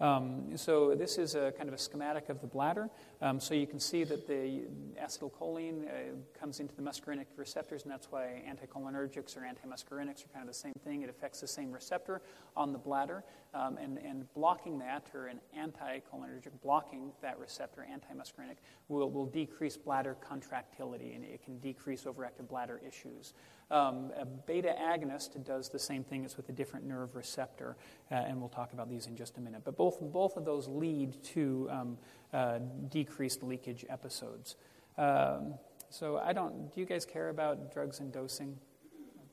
Um, 0.02 0.56
so 0.56 0.96
this 0.96 1.18
is 1.18 1.36
a 1.36 1.52
kind 1.52 1.68
of 1.68 1.76
a 1.76 1.78
schematic 1.78 2.30
of 2.30 2.40
the 2.40 2.48
bladder. 2.48 2.90
Um, 3.22 3.40
so 3.40 3.54
you 3.54 3.68
can 3.68 3.82
see 3.82 4.06
that 4.06 4.28
the 4.28 4.62
acetylcholine 5.02 5.88
uh, 5.88 6.40
comes 6.40 6.62
into 6.62 6.74
the 6.74 6.82
muscarinic 6.82 7.26
receptors, 7.36 7.84
and 7.84 7.92
that's 7.92 8.10
why 8.10 8.42
anticholinergics 8.48 9.36
or 9.36 9.42
antimuscarinics 9.42 10.24
are 10.24 10.30
kind 10.34 10.42
of 10.42 10.48
the 10.48 10.54
same 10.54 10.74
thing. 10.86 11.02
It 11.02 11.10
affects 11.10 11.42
the 11.42 11.48
same 11.48 11.72
receptor 11.74 12.22
on 12.56 12.72
the 12.72 12.78
bladder, 12.78 13.26
um, 13.54 13.78
and, 13.78 13.98
and 13.98 14.32
blocking 14.34 14.80
that, 14.80 15.08
or 15.14 15.28
an 15.28 15.40
anticholinergic 15.58 16.52
blocking 16.62 17.12
that 17.22 17.40
receptor, 17.40 17.86
antimuscarinic, 17.90 18.58
will, 18.88 19.10
will 19.10 19.26
decrease 19.26 19.78
bladder 19.78 20.16
contractility, 20.22 21.14
and 21.14 21.24
it 21.24 21.44
can 21.44 21.58
decrease 21.60 22.04
overactive 22.04 22.48
bladder 22.48 22.80
issues. 22.88 23.34
Um, 23.72 24.12
a 24.20 24.26
beta 24.26 24.76
agonist 24.80 25.44
does 25.46 25.70
the 25.70 25.80
same 25.80 26.04
thing, 26.04 26.26
it's 26.26 26.38
with 26.38 26.50
a 26.50 26.52
different 26.52 26.86
nerve 26.86 27.16
receptor, 27.16 27.78
uh, 28.12 28.16
and 28.16 28.40
we'll 28.40 28.50
talk 28.50 28.74
about 28.74 28.90
these 28.90 29.08
in 29.08 29.16
just 29.16 29.38
a 29.38 29.42
minute. 29.42 29.62
But 29.64 29.78
both, 29.78 30.00
both 30.00 30.38
of 30.38 30.46
those 30.46 30.68
lead 30.68 31.22
to 31.26 31.68
um, 31.72 31.98
uh, 32.34 32.60
decreased 32.90 33.44
leakage 33.44 33.86
episodes. 33.90 34.56
Um, 34.98 35.56
so 35.90 36.18
I 36.18 36.34
don't, 36.34 36.74
do 36.74 36.80
you 36.80 36.86
guys 36.86 37.06
care 37.06 37.30
about 37.30 37.72
drugs 37.74 38.00
and 38.00 38.12
dosing? 38.12 38.58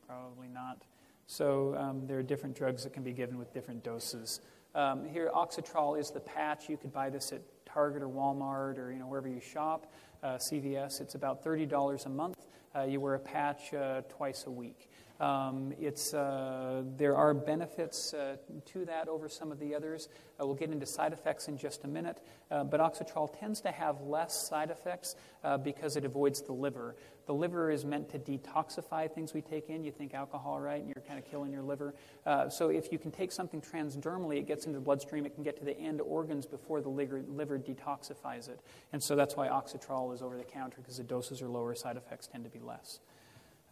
Probably 0.06 0.48
not. 0.48 0.82
So 1.26 1.74
um, 1.76 2.06
there 2.06 2.18
are 2.18 2.22
different 2.22 2.56
drugs 2.56 2.84
that 2.84 2.92
can 2.92 3.02
be 3.02 3.12
given 3.12 3.38
with 3.38 3.52
different 3.52 3.82
doses. 3.82 4.40
Um, 4.74 5.04
here, 5.04 5.30
Oxytrol 5.34 5.98
is 5.98 6.10
the 6.10 6.20
patch. 6.20 6.68
You 6.68 6.76
could 6.76 6.92
buy 6.92 7.10
this 7.10 7.32
at 7.32 7.42
Target 7.64 8.02
or 8.02 8.08
Walmart 8.08 8.78
or 8.78 8.92
you 8.92 8.98
know 8.98 9.06
wherever 9.06 9.28
you 9.28 9.40
shop. 9.40 9.92
Uh, 10.22 10.36
CVS. 10.36 11.00
It's 11.00 11.14
about 11.14 11.42
thirty 11.42 11.66
dollars 11.66 12.06
a 12.06 12.08
month. 12.08 12.46
Uh, 12.74 12.82
you 12.82 13.00
wear 13.00 13.14
a 13.14 13.18
patch 13.18 13.74
uh, 13.74 14.02
twice 14.08 14.44
a 14.46 14.50
week. 14.50 14.90
Um, 15.20 15.72
it's, 15.80 16.12
uh, 16.12 16.82
there 16.96 17.16
are 17.16 17.32
benefits 17.32 18.12
uh, 18.12 18.36
to 18.66 18.84
that 18.84 19.08
over 19.08 19.28
some 19.28 19.50
of 19.50 19.58
the 19.58 19.74
others. 19.74 20.08
Uh, 20.40 20.46
we'll 20.46 20.54
get 20.54 20.70
into 20.70 20.84
side 20.84 21.12
effects 21.12 21.48
in 21.48 21.56
just 21.56 21.84
a 21.84 21.88
minute, 21.88 22.18
uh, 22.50 22.64
but 22.64 22.80
Oxytrol 22.80 23.30
tends 23.38 23.60
to 23.62 23.70
have 23.70 24.00
less 24.02 24.34
side 24.48 24.70
effects 24.70 25.16
uh, 25.42 25.56
because 25.56 25.96
it 25.96 26.04
avoids 26.04 26.42
the 26.42 26.52
liver. 26.52 26.96
The 27.26 27.34
liver 27.34 27.70
is 27.70 27.84
meant 27.84 28.10
to 28.10 28.18
detoxify 28.18 29.10
things 29.10 29.34
we 29.34 29.40
take 29.40 29.68
in. 29.68 29.82
You 29.82 29.90
think 29.90 30.14
alcohol, 30.14 30.60
right? 30.60 30.80
And 30.80 30.92
you're 30.94 31.04
kind 31.06 31.18
of 31.18 31.28
killing 31.28 31.50
your 31.50 31.62
liver. 31.62 31.94
Uh, 32.24 32.48
so 32.48 32.68
if 32.68 32.92
you 32.92 32.98
can 32.98 33.10
take 33.10 33.32
something 33.32 33.60
transdermally, 33.60 34.38
it 34.38 34.46
gets 34.46 34.66
into 34.66 34.78
the 34.78 34.84
bloodstream, 34.84 35.26
it 35.26 35.34
can 35.34 35.42
get 35.42 35.56
to 35.56 35.64
the 35.64 35.76
end 35.78 36.00
organs 36.00 36.46
before 36.46 36.80
the 36.80 36.88
liver, 36.88 37.22
liver 37.26 37.58
detoxifies 37.58 38.48
it. 38.48 38.60
And 38.92 39.02
so 39.02 39.16
that's 39.16 39.34
why 39.34 39.48
Oxytrol 39.48 40.14
is 40.14 40.22
over 40.22 40.36
the 40.36 40.44
counter 40.44 40.76
because 40.80 40.98
the 40.98 41.04
doses 41.04 41.42
are 41.42 41.48
lower, 41.48 41.74
side 41.74 41.96
effects 41.96 42.26
tend 42.26 42.44
to 42.44 42.50
be 42.50 42.60
less. 42.60 43.00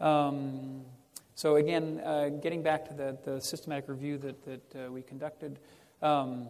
Um, 0.01 0.85
so, 1.35 1.57
again, 1.57 2.01
uh, 2.05 2.29
getting 2.29 2.63
back 2.63 2.87
to 2.89 2.95
the, 2.95 3.19
the 3.25 3.41
systematic 3.41 3.89
review 3.89 4.19
that, 4.19 4.45
that 4.45 4.87
uh, 4.87 4.93
we 4.93 5.03
conducted, 5.03 5.59
um, 6.01 6.49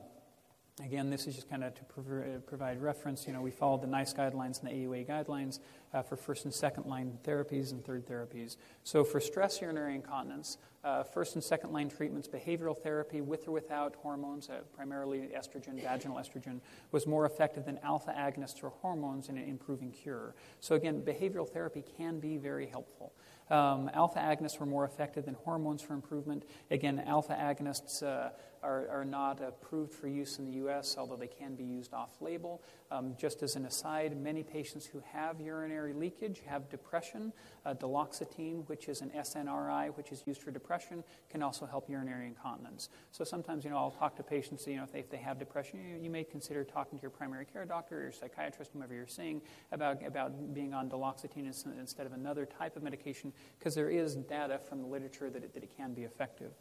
again, 0.83 1.09
this 1.09 1.27
is 1.27 1.35
just 1.35 1.49
kind 1.49 1.65
of 1.65 1.75
to 1.75 1.85
prov- 1.85 2.47
provide 2.47 2.83
reference. 2.83 3.27
You 3.27 3.33
know, 3.33 3.41
we 3.41 3.51
followed 3.51 3.81
the 3.81 3.87
NICE 3.87 4.13
guidelines 4.13 4.63
and 4.63 4.71
the 4.71 4.75
AUA 4.75 5.09
guidelines 5.09 5.61
uh, 5.95 6.03
for 6.03 6.17
first 6.17 6.45
and 6.45 6.53
second 6.53 6.85
line 6.85 7.19
therapies 7.25 7.73
and 7.73 7.83
third 7.83 8.07
therapies. 8.07 8.57
So, 8.83 9.05
for 9.05 9.21
stress 9.21 9.63
urinary 9.63 9.95
incontinence, 9.95 10.59
uh, 10.85 11.03
first 11.03 11.35
and 11.35 11.43
second 11.43 11.73
line 11.73 11.89
treatments, 11.89 12.29
behavioral 12.29 12.77
therapy 12.77 13.23
with 13.23 13.49
or 13.49 13.53
without 13.53 13.95
hormones, 14.03 14.51
uh, 14.51 14.61
primarily 14.77 15.31
estrogen, 15.35 15.81
vaginal 15.83 16.19
estrogen, 16.19 16.61
was 16.93 17.07
more 17.07 17.25
effective 17.25 17.65
than 17.65 17.79
alpha 17.79 18.13
agonists 18.13 18.63
or 18.63 18.69
hormones 18.69 19.31
in 19.31 19.39
improving 19.39 19.91
cure. 19.91 20.35
So, 20.61 20.75
again, 20.75 21.01
behavioral 21.01 21.49
therapy 21.49 21.83
can 21.97 22.21
be 22.21 22.37
very 22.37 22.67
helpful. 22.67 23.15
Um, 23.51 23.91
alpha 23.93 24.19
agonists 24.19 24.59
were 24.59 24.67
more 24.67 24.85
effective 24.85 25.27
than 25.27 25.35
hormones 25.35 25.83
for 25.83 25.93
improvement. 25.93 26.45
Again, 26.71 27.03
alpha 27.07 27.35
agonists 27.35 28.03
uh, 28.03 28.31
are, 28.65 28.89
are 28.89 29.05
not 29.05 29.41
approved 29.43 29.93
for 29.93 30.09
use 30.09 30.39
in 30.39 30.47
the 30.47 30.53
U.S., 30.53 30.97
although 30.99 31.17
they 31.17 31.29
can 31.29 31.55
be 31.55 31.65
used 31.65 31.93
off 31.93 32.11
label. 32.21 32.63
Um, 32.91 33.15
just 33.19 33.43
as 33.43 33.57
an 33.57 33.67
aside, 33.67 34.17
many 34.17 34.43
patients 34.43 34.87
who 34.87 35.03
have 35.13 35.41
urinary 35.41 35.93
leakage 35.93 36.43
have 36.47 36.69
depression. 36.71 37.33
Uh, 37.67 37.75
duloxetine, 37.75 38.67
which 38.69 38.89
is 38.89 39.01
an 39.01 39.11
SNRI, 39.11 39.97
which 39.97 40.13
is 40.13 40.23
used 40.27 40.43
for 40.43 40.51
depression, 40.51 41.05
can 41.31 41.43
also 41.43 41.67
help 41.67 41.89
urinary 41.89 42.27
incontinence. 42.27 42.89
So 43.11 43.25
sometimes, 43.25 43.65
you 43.65 43.71
know, 43.71 43.77
I'll 43.77 43.91
talk 43.91 44.17
to 44.17 44.23
patients, 44.23 44.67
you 44.67 44.77
know, 44.77 44.85
if 44.85 44.93
they, 44.93 45.01
if 45.01 45.11
they 45.11 45.19
have 45.19 45.39
depression, 45.39 45.81
you, 45.87 46.03
you 46.03 46.11
may 46.11 46.25
consider 46.25 46.65
talking 46.65 46.99
to 46.99 47.03
your 47.03 47.11
primary 47.11 47.45
care 47.45 47.65
doctor 47.65 47.99
or 47.99 48.03
your 48.03 48.13
psychiatrist, 48.13 48.73
whomever 48.73 48.95
you're 48.95 49.07
seeing, 49.07 49.43
about, 49.73 50.05
about 50.07 50.55
being 50.55 50.73
on 50.73 50.89
duloxetine 50.89 51.47
instead 51.79 52.07
of 52.07 52.13
another 52.13 52.47
type 52.47 52.77
of 52.77 52.83
medication, 52.83 53.33
because 53.59 53.75
there 53.75 53.91
is 53.91 54.17
data 54.17 54.59
from 54.69 54.81
the 54.81 54.87
literature 54.87 55.31
that 55.31 55.43
it, 55.43 55.53
that 55.55 55.63
it 55.63 55.77
can 55.77 55.95
be 55.95 56.03
effective. 56.03 56.53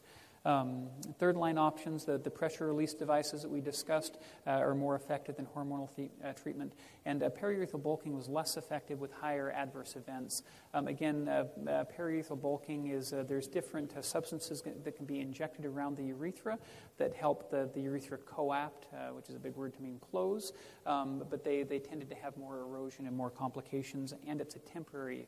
Um, 0.46 0.88
third 1.20 1.38
line 1.38 1.58
options, 1.58 2.04
the, 2.04 2.18
the 2.18 2.30
pressure 2.30 2.68
release 2.68 2.94
devices 2.94 3.44
that 3.44 3.50
we 3.50 3.62
discussed, 3.62 4.18
uh, 4.46 4.50
are 4.50 4.76
more 4.76 4.96
effective 4.96 5.38
than 5.38 5.46
hormonal 5.46 5.90
uh, 5.98 6.34
treatment. 6.34 6.74
And 7.06 7.24
uh, 7.24 7.30
periurethral 7.30 7.82
bulking 7.82 8.14
was 8.14 8.28
less 8.28 8.58
effective 8.58 9.00
with 9.00 9.12
higher 9.14 9.52
adverse 9.52 9.96
events. 9.96 10.44
Um, 10.74 10.88
again, 10.88 11.30
uh, 11.30 11.46
uh, 11.70 11.86
periurethral 11.86 12.42
bulking 12.42 12.88
is 12.88 13.14
uh, 13.14 13.24
there's 13.26 13.48
different 13.48 13.94
substances 14.04 14.62
that 14.84 14.98
can 14.98 15.06
be 15.06 15.22
injected 15.22 15.66
around 15.66 15.96
the 15.96 16.04
urethra 16.04 16.60
that 16.98 17.14
help 17.16 17.50
the, 17.50 17.70
the 17.74 17.82
urethra 17.82 18.18
coapt, 18.18 18.88
which 19.16 19.30
is 19.30 19.36
a 19.36 19.40
big 19.40 19.56
word 19.56 19.74
to 19.74 19.82
mean 19.82 19.98
close. 20.12 20.52
Um, 20.86 21.24
but 21.30 21.44
they, 21.46 21.64
they 21.64 21.80
tended 21.80 22.10
to 22.10 22.16
have 22.16 22.36
more 22.36 22.60
erosion 22.60 23.08
and 23.08 23.16
more 23.16 23.30
complications, 23.30 24.14
and 24.28 24.42
it's 24.42 24.56
a 24.56 24.60
temporary 24.60 25.28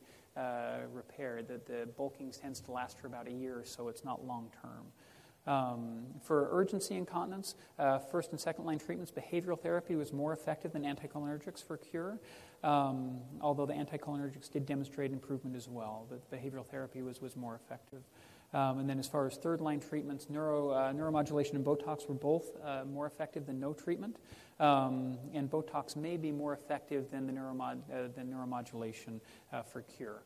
repair. 0.92 1.42
The, 1.42 1.60
the 1.66 1.86
bulking 1.96 2.30
tends 2.30 2.60
to 2.60 2.72
last 2.72 2.98
for 2.98 3.06
about 3.06 3.26
a 3.26 3.32
year, 3.32 3.62
so 3.64 3.88
it's 3.88 4.04
not 4.04 4.26
long 4.26 4.50
term. 4.62 4.86
Um, 5.46 6.06
for 6.22 6.48
urgency 6.50 6.96
incontinence, 6.96 7.54
uh, 7.78 7.98
first 7.98 8.32
and 8.32 8.40
second 8.40 8.64
line 8.64 8.78
treatments, 8.78 9.12
behavioral 9.12 9.58
therapy 9.58 9.94
was 9.94 10.12
more 10.12 10.32
effective 10.32 10.72
than 10.72 10.82
anticholinergics 10.82 11.64
for 11.64 11.76
cure, 11.76 12.18
um, 12.64 13.20
although 13.40 13.66
the 13.66 13.74
anticholinergics 13.74 14.50
did 14.50 14.66
demonstrate 14.66 15.12
improvement 15.12 15.54
as 15.54 15.68
well. 15.68 16.06
The 16.10 16.36
behavioral 16.36 16.66
therapy 16.66 17.02
was, 17.02 17.20
was 17.20 17.36
more 17.36 17.54
effective. 17.54 18.02
Um, 18.54 18.78
and 18.78 18.88
then, 18.88 18.98
as 18.98 19.08
far 19.08 19.26
as 19.26 19.36
third 19.36 19.60
line 19.60 19.80
treatments, 19.80 20.30
neuro, 20.30 20.70
uh, 20.70 20.92
neuromodulation 20.92 21.54
and 21.54 21.64
Botox 21.64 22.08
were 22.08 22.14
both 22.14 22.56
uh, 22.64 22.84
more 22.84 23.06
effective 23.06 23.44
than 23.44 23.60
no 23.60 23.72
treatment. 23.72 24.16
Um, 24.58 25.18
and 25.34 25.50
Botox 25.50 25.96
may 25.96 26.16
be 26.16 26.32
more 26.32 26.54
effective 26.54 27.10
than, 27.10 27.26
the 27.26 27.32
neuromod, 27.32 27.82
uh, 27.92 28.08
than 28.14 28.32
neuromodulation 28.32 29.20
uh, 29.52 29.62
for 29.62 29.82
cure. 29.82 30.22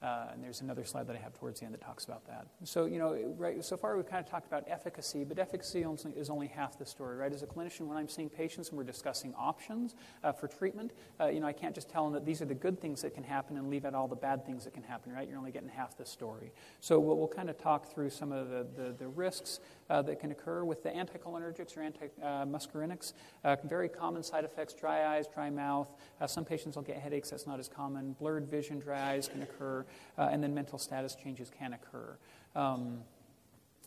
Uh, 0.00 0.26
and 0.32 0.44
there's 0.44 0.60
another 0.60 0.84
slide 0.84 1.08
that 1.08 1.16
I 1.16 1.18
have 1.18 1.34
towards 1.34 1.58
the 1.58 1.66
end 1.66 1.74
that 1.74 1.80
talks 1.80 2.04
about 2.04 2.24
that. 2.28 2.46
So, 2.62 2.84
you 2.84 2.98
know, 2.98 3.34
right, 3.36 3.64
so 3.64 3.76
far 3.76 3.96
we've 3.96 4.08
kind 4.08 4.24
of 4.24 4.30
talked 4.30 4.46
about 4.46 4.64
efficacy, 4.68 5.24
but 5.24 5.40
efficacy 5.40 5.84
is 6.16 6.30
only 6.30 6.46
half 6.46 6.78
the 6.78 6.86
story, 6.86 7.16
right? 7.16 7.32
As 7.32 7.42
a 7.42 7.46
clinician, 7.46 7.88
when 7.88 7.98
I'm 7.98 8.08
seeing 8.08 8.28
patients 8.28 8.68
and 8.68 8.78
we're 8.78 8.84
discussing 8.84 9.34
options 9.36 9.96
uh, 10.22 10.30
for 10.30 10.46
treatment, 10.46 10.92
uh, 11.20 11.26
you 11.26 11.40
know, 11.40 11.48
I 11.48 11.52
can't 11.52 11.74
just 11.74 11.90
tell 11.90 12.04
them 12.04 12.12
that 12.12 12.24
these 12.24 12.40
are 12.40 12.44
the 12.44 12.54
good 12.54 12.80
things 12.80 13.02
that 13.02 13.12
can 13.12 13.24
happen 13.24 13.56
and 13.56 13.70
leave 13.70 13.84
out 13.84 13.94
all 13.94 14.06
the 14.06 14.14
bad 14.14 14.46
things 14.46 14.64
that 14.64 14.74
can 14.74 14.84
happen, 14.84 15.12
right? 15.12 15.28
You're 15.28 15.38
only 15.38 15.50
getting 15.50 15.68
half 15.68 15.96
the 15.96 16.06
story. 16.06 16.52
So 16.80 17.00
we'll, 17.00 17.16
we'll 17.16 17.26
kind 17.26 17.50
of 17.50 17.58
talk 17.58 17.92
through 17.92 18.10
some 18.10 18.30
of 18.30 18.50
the, 18.50 18.66
the, 18.76 18.92
the 18.92 19.08
risks 19.08 19.58
uh, 19.90 20.02
that 20.02 20.20
can 20.20 20.30
occur 20.30 20.64
with 20.64 20.82
the 20.82 20.90
anticholinergics 20.90 21.76
or 21.76 21.80
antimuscarinics. 21.80 23.14
Uh, 23.44 23.56
very 23.64 23.88
common 23.88 24.22
side 24.22 24.44
effects 24.44 24.74
dry 24.74 25.16
eyes, 25.16 25.26
dry 25.26 25.50
mouth. 25.50 25.88
Uh, 26.20 26.26
some 26.26 26.44
patients 26.44 26.76
will 26.76 26.82
get 26.82 26.98
headaches, 26.98 27.30
that's 27.30 27.46
not 27.46 27.58
as 27.58 27.68
common. 27.68 28.12
Blurred 28.12 28.46
vision, 28.48 28.78
dry 28.78 29.12
eyes 29.12 29.28
can 29.28 29.42
occur, 29.42 29.84
uh, 30.16 30.28
and 30.30 30.42
then 30.42 30.54
mental 30.54 30.78
status 30.78 31.14
changes 31.14 31.50
can 31.50 31.72
occur. 31.72 32.16
Um, 32.54 32.98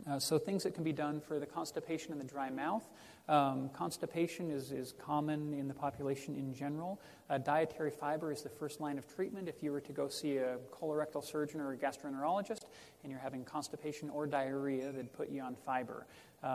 uh, 0.10 0.18
so, 0.18 0.40
things 0.40 0.64
that 0.64 0.74
can 0.74 0.84
be 0.84 0.94
done 0.94 1.20
for 1.20 1.40
the 1.40 1.46
constipation 1.46 2.12
and 2.12 2.20
the 2.20 2.26
dry 2.26 2.50
mouth. 2.50 2.88
Um, 3.30 3.70
constipation 3.70 4.50
is, 4.50 4.72
is 4.72 4.94
common 4.94 5.54
in 5.54 5.68
the 5.68 5.74
population 5.74 6.36
in 6.36 6.54
general. 6.54 7.00
Uh, 7.30 7.38
dietary 7.38 7.92
fiber 7.92 8.32
is 8.32 8.42
the 8.42 8.50
first 8.50 8.82
line 8.82 8.98
of 8.98 9.08
treatment. 9.08 9.48
If 9.48 9.62
you 9.62 9.72
were 9.72 9.82
to 9.82 9.94
go 9.94 10.10
see 10.10 10.38
a 10.38 10.58
colorectal 10.74 11.24
surgeon 11.24 11.62
or 11.62 11.74
a 11.74 11.78
gastroenterologist 11.78 12.66
and 13.04 13.12
you're 13.12 13.22
having 13.22 13.46
constipation 13.46 14.10
or 14.10 14.26
diarrhea, 14.26 14.92
they'd 14.92 15.14
put 15.14 15.30
you 15.30 15.42
on 15.42 15.56
fiber. 15.56 16.08
Um, 16.44 16.50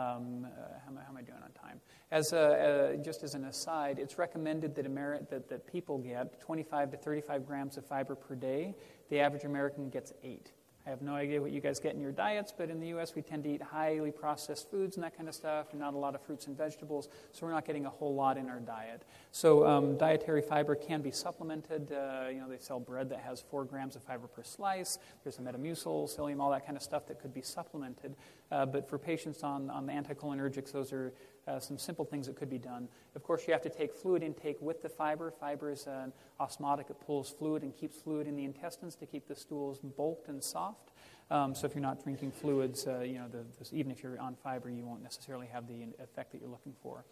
uh, 0.45 0.77
how, 0.83 0.91
am 0.91 0.97
I, 0.97 1.01
how, 1.01 1.09
am 1.11 1.17
I, 1.17 1.21
doing 1.21 1.39
on 1.41 1.51
time? 1.53 1.79
As 2.11 2.33
a, 2.33 2.99
just 3.01 3.23
as 3.23 3.33
an 3.33 3.45
aside, 3.45 3.97
it's 3.97 4.17
recommended 4.17 4.75
that, 4.75 4.85
Ameri- 4.85 5.27
that, 5.29 5.47
that 5.47 5.65
people 5.65 5.97
get 5.97 6.41
25 6.41 6.91
to 6.91 6.97
35 6.97 7.47
grams 7.47 7.77
of 7.77 7.85
fiber 7.85 8.13
per 8.13 8.35
day. 8.35 8.75
The 9.09 9.19
average 9.19 9.43
American 9.43 9.89
gets 9.89 10.13
eight. 10.23 10.51
I 10.87 10.89
have 10.89 11.01
no 11.01 11.15
idea 11.15 11.41
what 11.41 11.51
you 11.51 11.59
guys 11.59 11.81
get 11.81 11.95
in 11.95 11.99
your 11.99 12.13
diets, 12.13 12.53
but 12.57 12.69
in 12.69 12.79
the 12.79 12.87
U.S., 12.87 13.13
we 13.13 13.21
tend 13.21 13.43
to 13.43 13.49
eat 13.49 13.61
highly 13.61 14.09
processed 14.09 14.71
foods 14.71 14.95
and 14.95 15.03
that 15.03 15.17
kind 15.17 15.27
of 15.27 15.35
stuff, 15.35 15.67
and 15.71 15.81
not 15.81 15.93
a 15.93 15.97
lot 15.97 16.15
of 16.15 16.21
fruits 16.21 16.47
and 16.47 16.57
vegetables, 16.57 17.09
so 17.33 17.45
we're 17.45 17.51
not 17.51 17.65
getting 17.65 17.85
a 17.85 17.89
whole 17.89 18.15
lot 18.15 18.37
in 18.37 18.47
our 18.47 18.61
diet. 18.61 19.03
So, 19.33 19.67
um, 19.67 19.97
dietary 19.97 20.41
fiber 20.41 20.75
can 20.75 21.01
be 21.01 21.11
supplemented. 21.11 21.91
Uh, 21.91 22.29
you 22.29 22.39
know, 22.39 22.47
they 22.47 22.57
sell 22.57 22.79
bread 22.79 23.09
that 23.09 23.19
has 23.19 23.41
four 23.41 23.65
grams 23.65 23.97
of 23.97 24.03
fiber 24.03 24.27
per 24.27 24.43
slice. 24.43 24.97
There's 25.25 25.39
a 25.39 25.41
Metamucil, 25.41 26.15
psyllium, 26.15 26.39
all 26.39 26.51
that 26.51 26.65
kind 26.65 26.77
of 26.77 26.83
stuff 26.83 27.05
that 27.07 27.19
could 27.19 27.33
be 27.33 27.41
supplemented. 27.41 28.15
Uh, 28.49 28.65
but 28.65 28.89
for 28.89 28.97
patients 28.97 29.43
on, 29.43 29.69
on 29.69 29.87
the 29.87 29.91
anticholinergics, 29.91 30.71
those 30.71 30.93
are 30.93 31.11
uh, 31.47 31.59
some 31.59 31.77
simple 31.77 32.05
things 32.05 32.27
that 32.27 32.35
could 32.35 32.49
be 32.49 32.57
done. 32.57 32.87
Of 33.15 33.23
course, 33.23 33.47
you 33.47 33.53
have 33.53 33.61
to 33.63 33.69
take 33.69 33.93
fluid 33.93 34.23
intake 34.23 34.57
with 34.61 34.81
the 34.81 34.89
fiber. 34.89 35.31
Fiber 35.31 35.71
is 35.71 35.87
an 35.87 36.13
osmotic, 36.39 36.89
it 36.89 36.99
pulls 37.05 37.29
fluid 37.29 37.63
and 37.63 37.75
keeps 37.75 37.97
fluid 37.97 38.27
in 38.27 38.35
the 38.35 38.45
intestines 38.45 38.95
to 38.95 39.05
keep 39.05 39.27
the 39.27 39.35
stools 39.35 39.79
bulked 39.79 40.27
and 40.27 40.43
soft. 40.43 40.91
Um, 41.29 41.53
so 41.53 41.67
if 41.67 41.73
you're 41.75 41.81
not 41.81 42.03
drinking 42.03 42.31
fluids, 42.31 42.87
uh, 42.87 42.99
you 42.99 43.15
know, 43.15 43.27
the, 43.27 43.45
the, 43.59 43.75
even 43.75 43.91
if 43.91 44.01
you're 44.01 44.19
on 44.19 44.35
fiber, 44.35 44.69
you 44.69 44.85
won't 44.85 45.03
necessarily 45.03 45.47
have 45.47 45.67
the 45.67 45.87
effect 46.01 46.31
that 46.31 46.39
you're 46.39 46.49
looking 46.49 46.73
for. 46.81 47.03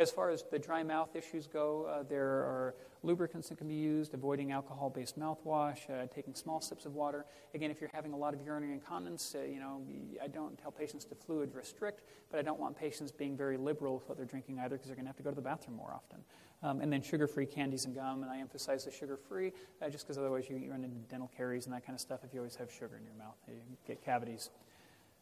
As 0.00 0.10
far 0.10 0.30
as 0.30 0.44
the 0.50 0.58
dry 0.58 0.82
mouth 0.82 1.14
issues 1.14 1.46
go, 1.46 1.84
uh, 1.84 2.04
there 2.04 2.26
are 2.26 2.74
lubricants 3.02 3.50
that 3.50 3.58
can 3.58 3.68
be 3.68 3.74
used, 3.74 4.14
avoiding 4.14 4.50
alcohol 4.50 4.88
based 4.88 5.20
mouthwash, 5.20 5.90
uh, 5.90 6.06
taking 6.06 6.34
small 6.34 6.62
sips 6.62 6.86
of 6.86 6.94
water. 6.94 7.26
Again, 7.54 7.70
if 7.70 7.82
you're 7.82 7.90
having 7.92 8.14
a 8.14 8.16
lot 8.16 8.32
of 8.32 8.40
urinary 8.40 8.72
incontinence, 8.72 9.34
uh, 9.38 9.42
you 9.42 9.60
know, 9.60 9.82
I 10.22 10.26
don't 10.28 10.56
tell 10.56 10.70
patients 10.70 11.04
to 11.04 11.14
fluid 11.14 11.54
restrict, 11.54 12.00
but 12.30 12.40
I 12.40 12.42
don't 12.42 12.58
want 12.58 12.78
patients 12.78 13.12
being 13.12 13.36
very 13.36 13.58
liberal 13.58 13.96
with 13.96 14.08
what 14.08 14.16
they're 14.16 14.24
drinking 14.24 14.58
either 14.60 14.76
because 14.76 14.86
they're 14.86 14.96
going 14.96 15.04
to 15.04 15.10
have 15.10 15.18
to 15.18 15.22
go 15.22 15.28
to 15.28 15.36
the 15.36 15.42
bathroom 15.42 15.76
more 15.76 15.92
often. 15.92 16.20
Um, 16.62 16.80
and 16.80 16.90
then 16.90 17.02
sugar 17.02 17.26
free 17.26 17.44
candies 17.44 17.84
and 17.84 17.94
gum, 17.94 18.22
and 18.22 18.32
I 18.32 18.38
emphasize 18.38 18.86
the 18.86 18.90
sugar 18.90 19.18
free 19.18 19.52
uh, 19.82 19.90
just 19.90 20.06
because 20.06 20.16
otherwise 20.16 20.48
you, 20.48 20.56
you, 20.56 20.70
run 20.70 20.82
into 20.82 20.96
dental 21.10 21.30
caries 21.36 21.66
and 21.66 21.74
that 21.74 21.84
kind 21.84 21.94
of 21.94 22.00
stuff 22.00 22.20
if 22.24 22.32
you 22.32 22.40
always 22.40 22.56
have 22.56 22.72
sugar 22.72 22.96
in 22.96 23.04
your 23.04 23.16
mouth. 23.18 23.36
You 23.48 23.76
get 23.86 24.02
cavities. 24.02 24.48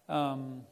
Um, 0.09 0.62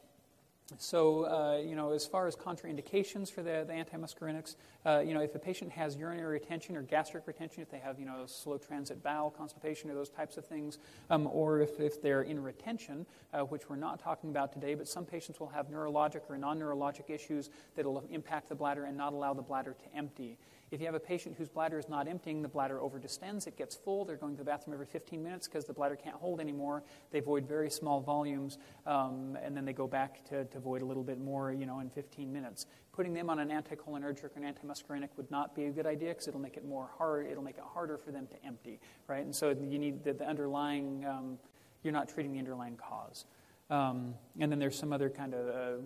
so, 0.77 1.25
uh, 1.25 1.61
you 1.65 1.75
know, 1.75 1.91
as 1.91 2.05
far 2.05 2.27
as 2.27 2.35
contraindications 2.35 3.31
for 3.31 3.41
the, 3.41 3.63
the 3.65 3.73
antimuscarinics, 3.73 4.55
uh, 4.85 4.99
you 4.99 5.13
know, 5.13 5.21
if 5.21 5.33
a 5.33 5.39
patient 5.39 5.71
has 5.71 5.95
urinary 5.95 6.33
retention 6.33 6.75
or 6.75 6.81
gastric 6.81 7.25
retention, 7.25 7.61
if 7.61 7.71
they 7.71 7.79
have, 7.79 7.97
you 7.99 8.05
know, 8.05 8.25
slow 8.25 8.57
transit 8.57 9.01
bowel 9.01 9.31
constipation 9.31 9.89
or 9.89 9.93
those 9.93 10.09
types 10.09 10.35
of 10.35 10.45
things, 10.45 10.79
um, 11.09 11.27
or 11.31 11.61
if, 11.61 11.79
if 11.79 12.01
they're 12.01 12.23
in 12.23 12.43
retention, 12.43 13.05
uh, 13.33 13.39
which 13.39 13.69
we're 13.69 13.77
not 13.77 13.99
talking 13.99 14.29
about 14.29 14.51
today, 14.51 14.75
but 14.75 14.89
some 14.89 15.05
patients 15.05 15.39
will 15.39 15.47
have 15.47 15.67
neurologic 15.67 16.21
or 16.29 16.37
non 16.37 16.59
neurologic 16.59 17.09
issues 17.09 17.49
that 17.75 17.85
will 17.85 18.03
impact 18.11 18.49
the 18.49 18.55
bladder 18.55 18.83
and 18.83 18.97
not 18.97 19.13
allow 19.13 19.33
the 19.33 19.41
bladder 19.41 19.73
to 19.73 19.97
empty. 19.97 20.37
If 20.69 20.81
you 20.81 20.85
have 20.85 20.95
a 20.95 20.99
patient 20.99 21.35
whose 21.37 21.47
bladder 21.47 21.79
is 21.79 21.87
not 21.87 22.09
emptying, 22.09 22.41
the 22.41 22.49
bladder 22.49 22.79
overdistends, 22.79 23.47
it 23.47 23.57
gets 23.57 23.73
full, 23.73 24.03
they're 24.03 24.17
going 24.17 24.33
to 24.33 24.39
the 24.39 24.43
bathroom 24.43 24.73
every 24.73 24.85
15 24.85 25.23
minutes 25.23 25.47
because 25.47 25.63
the 25.63 25.71
bladder 25.71 25.95
can't 25.95 26.17
hold 26.17 26.41
anymore. 26.41 26.83
They 27.09 27.21
void 27.21 27.47
very 27.47 27.69
small 27.69 28.01
volumes, 28.01 28.57
um, 28.85 29.37
and 29.41 29.55
then 29.55 29.63
they 29.63 29.71
go 29.71 29.87
back 29.87 30.25
to, 30.25 30.43
to 30.43 30.59
void 30.59 30.81
a 30.81 30.85
little 30.85 31.03
bit 31.03 31.19
more, 31.19 31.53
you 31.53 31.65
know, 31.65 31.79
in 31.79 31.89
15 31.89 32.33
minutes. 32.33 32.65
Putting 32.91 33.13
them 33.13 33.29
on 33.29 33.39
an 33.39 33.49
anticholinergic 33.49 34.25
or 34.25 34.31
an 34.35 34.53
antimuscarinic 34.53 35.09
would 35.15 35.31
not 35.31 35.55
be 35.55 35.65
a 35.65 35.71
good 35.71 35.85
idea 35.85 36.09
because 36.09 36.27
it'll 36.27 36.41
make 36.41 36.57
it 36.57 36.65
more 36.65 36.89
hard, 36.97 37.27
it'll 37.27 37.43
make 37.43 37.57
it 37.57 37.63
harder 37.65 37.97
for 37.97 38.11
them 38.11 38.27
to 38.27 38.45
empty, 38.45 38.81
right? 39.07 39.23
And 39.23 39.33
so 39.33 39.51
you 39.51 39.79
need 39.79 40.03
the, 40.03 40.13
the 40.13 40.27
underlying, 40.27 41.05
um, 41.05 41.37
you're 41.81 41.93
not 41.93 42.09
treating 42.09 42.33
the 42.33 42.39
underlying 42.39 42.75
cause. 42.75 43.23
Um, 43.69 44.15
and 44.39 44.51
then 44.51 44.59
there's 44.59 44.77
some 44.77 44.93
other 44.93 45.09
kind 45.09 45.33
of 45.33 45.47
uh, 45.47 45.81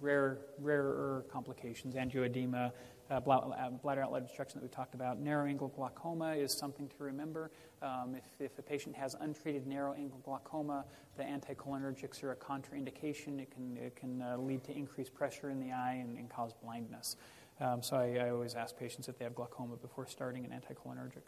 rare, 0.00 0.38
rarer 0.58 1.24
complications, 1.30 1.96
angioedema, 1.96 2.70
uh, 3.10 3.14
uh, 3.14 3.70
bladder 3.70 4.02
outlet 4.02 4.22
obstruction 4.22 4.60
that 4.60 4.62
we 4.62 4.68
talked 4.68 4.94
about. 4.94 5.18
Narrow 5.18 5.46
angle 5.46 5.68
glaucoma 5.68 6.34
is 6.34 6.52
something 6.52 6.88
to 6.88 7.04
remember. 7.04 7.50
Um, 7.80 8.14
if, 8.16 8.24
if, 8.40 8.58
a 8.58 8.62
patient 8.62 8.96
has 8.96 9.14
untreated 9.20 9.66
narrow 9.66 9.94
angle 9.94 10.20
glaucoma, 10.24 10.84
the 11.16 11.22
anticholinergics 11.22 12.22
are 12.22 12.32
a 12.32 12.36
contraindication. 12.36 13.40
It 13.40 13.50
can, 13.50 13.76
it 13.76 13.96
can 13.96 14.20
uh, 14.20 14.36
lead 14.36 14.64
to 14.64 14.76
increased 14.76 15.14
pressure 15.14 15.50
in 15.50 15.60
the 15.60 15.72
eye 15.72 15.98
and, 16.00 16.18
and 16.18 16.28
cause 16.28 16.52
blindness. 16.62 17.16
Um, 17.60 17.82
so 17.82 17.96
I, 17.96 18.26
I, 18.26 18.30
always 18.30 18.54
ask 18.54 18.76
patients 18.78 19.08
if 19.08 19.18
they 19.18 19.24
have 19.24 19.34
glaucoma 19.34 19.76
before 19.76 20.06
starting 20.06 20.44
an 20.44 20.52
anticholinergic. 20.52 21.22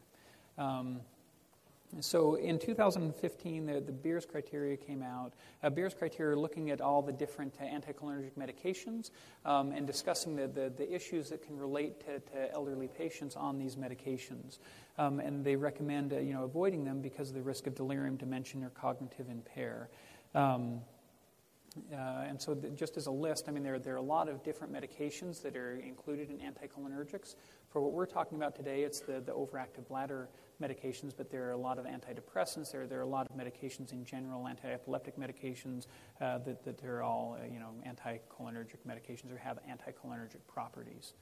Um, 0.62 1.00
so 1.98 2.36
in 2.36 2.58
2015, 2.58 3.66
the, 3.66 3.80
the 3.80 3.92
Beers 3.92 4.24
criteria 4.24 4.76
came 4.76 5.02
out. 5.02 5.32
Uh, 5.62 5.70
Beers 5.70 5.92
criteria 5.92 6.38
looking 6.38 6.70
at 6.70 6.80
all 6.80 7.02
the 7.02 7.12
different 7.12 7.54
uh, 7.60 7.64
anticholinergic 7.64 8.32
medications 8.38 9.10
um, 9.44 9.72
and 9.72 9.86
discussing 9.86 10.36
the, 10.36 10.46
the, 10.46 10.72
the, 10.76 10.94
issues 10.94 11.28
that 11.30 11.44
can 11.44 11.58
relate 11.58 12.00
to, 12.00 12.20
to 12.32 12.52
elderly 12.52 12.86
patients 12.86 13.34
on 13.34 13.58
these 13.58 13.74
medications. 13.74 14.58
Um, 14.98 15.18
and 15.18 15.44
they 15.44 15.56
recommend 15.56 16.12
uh, 16.12 16.18
you 16.18 16.32
know, 16.32 16.44
avoiding 16.44 16.84
them 16.84 17.00
because 17.00 17.30
of 17.30 17.34
the 17.34 17.42
risk 17.42 17.66
of 17.66 17.74
delirium, 17.74 18.16
dementia, 18.16 18.66
or 18.66 18.70
cognitive 18.70 19.28
impair. 19.28 19.88
Um, 20.34 20.80
uh, 21.92 22.24
and 22.26 22.40
so, 22.40 22.54
just 22.74 22.96
as 22.96 23.06
a 23.06 23.10
list, 23.10 23.44
I 23.48 23.52
mean, 23.52 23.62
there, 23.62 23.78
there 23.78 23.94
are 23.94 23.98
a 23.98 24.02
lot 24.02 24.28
of 24.28 24.42
different 24.42 24.72
medications 24.72 25.40
that 25.42 25.56
are 25.56 25.76
included 25.76 26.28
in 26.30 26.38
anticholinergics. 26.38 27.36
For 27.68 27.80
what 27.80 27.92
we're 27.92 28.06
talking 28.06 28.36
about 28.36 28.56
today, 28.56 28.82
it's 28.82 29.00
the, 29.00 29.20
the 29.20 29.32
overactive 29.32 29.86
bladder 29.86 30.28
medications, 30.60 31.12
but 31.16 31.30
there 31.30 31.46
are 31.48 31.52
a 31.52 31.56
lot 31.56 31.78
of 31.78 31.86
antidepressants. 31.86 32.72
There, 32.72 32.88
there 32.88 32.98
are 32.98 33.02
a 33.02 33.06
lot 33.06 33.28
of 33.30 33.36
medications 33.36 33.92
in 33.92 34.04
general, 34.04 34.48
anti-epileptic 34.48 35.16
medications, 35.16 35.86
uh, 36.20 36.38
that, 36.38 36.64
that 36.64 36.84
are 36.84 37.04
all, 37.04 37.38
uh, 37.40 37.46
you 37.46 37.60
know, 37.60 37.70
anticholinergic 37.86 38.78
medications 38.86 39.32
or 39.32 39.38
have 39.38 39.60
anticholinergic 39.68 40.40
properties. 40.48 41.14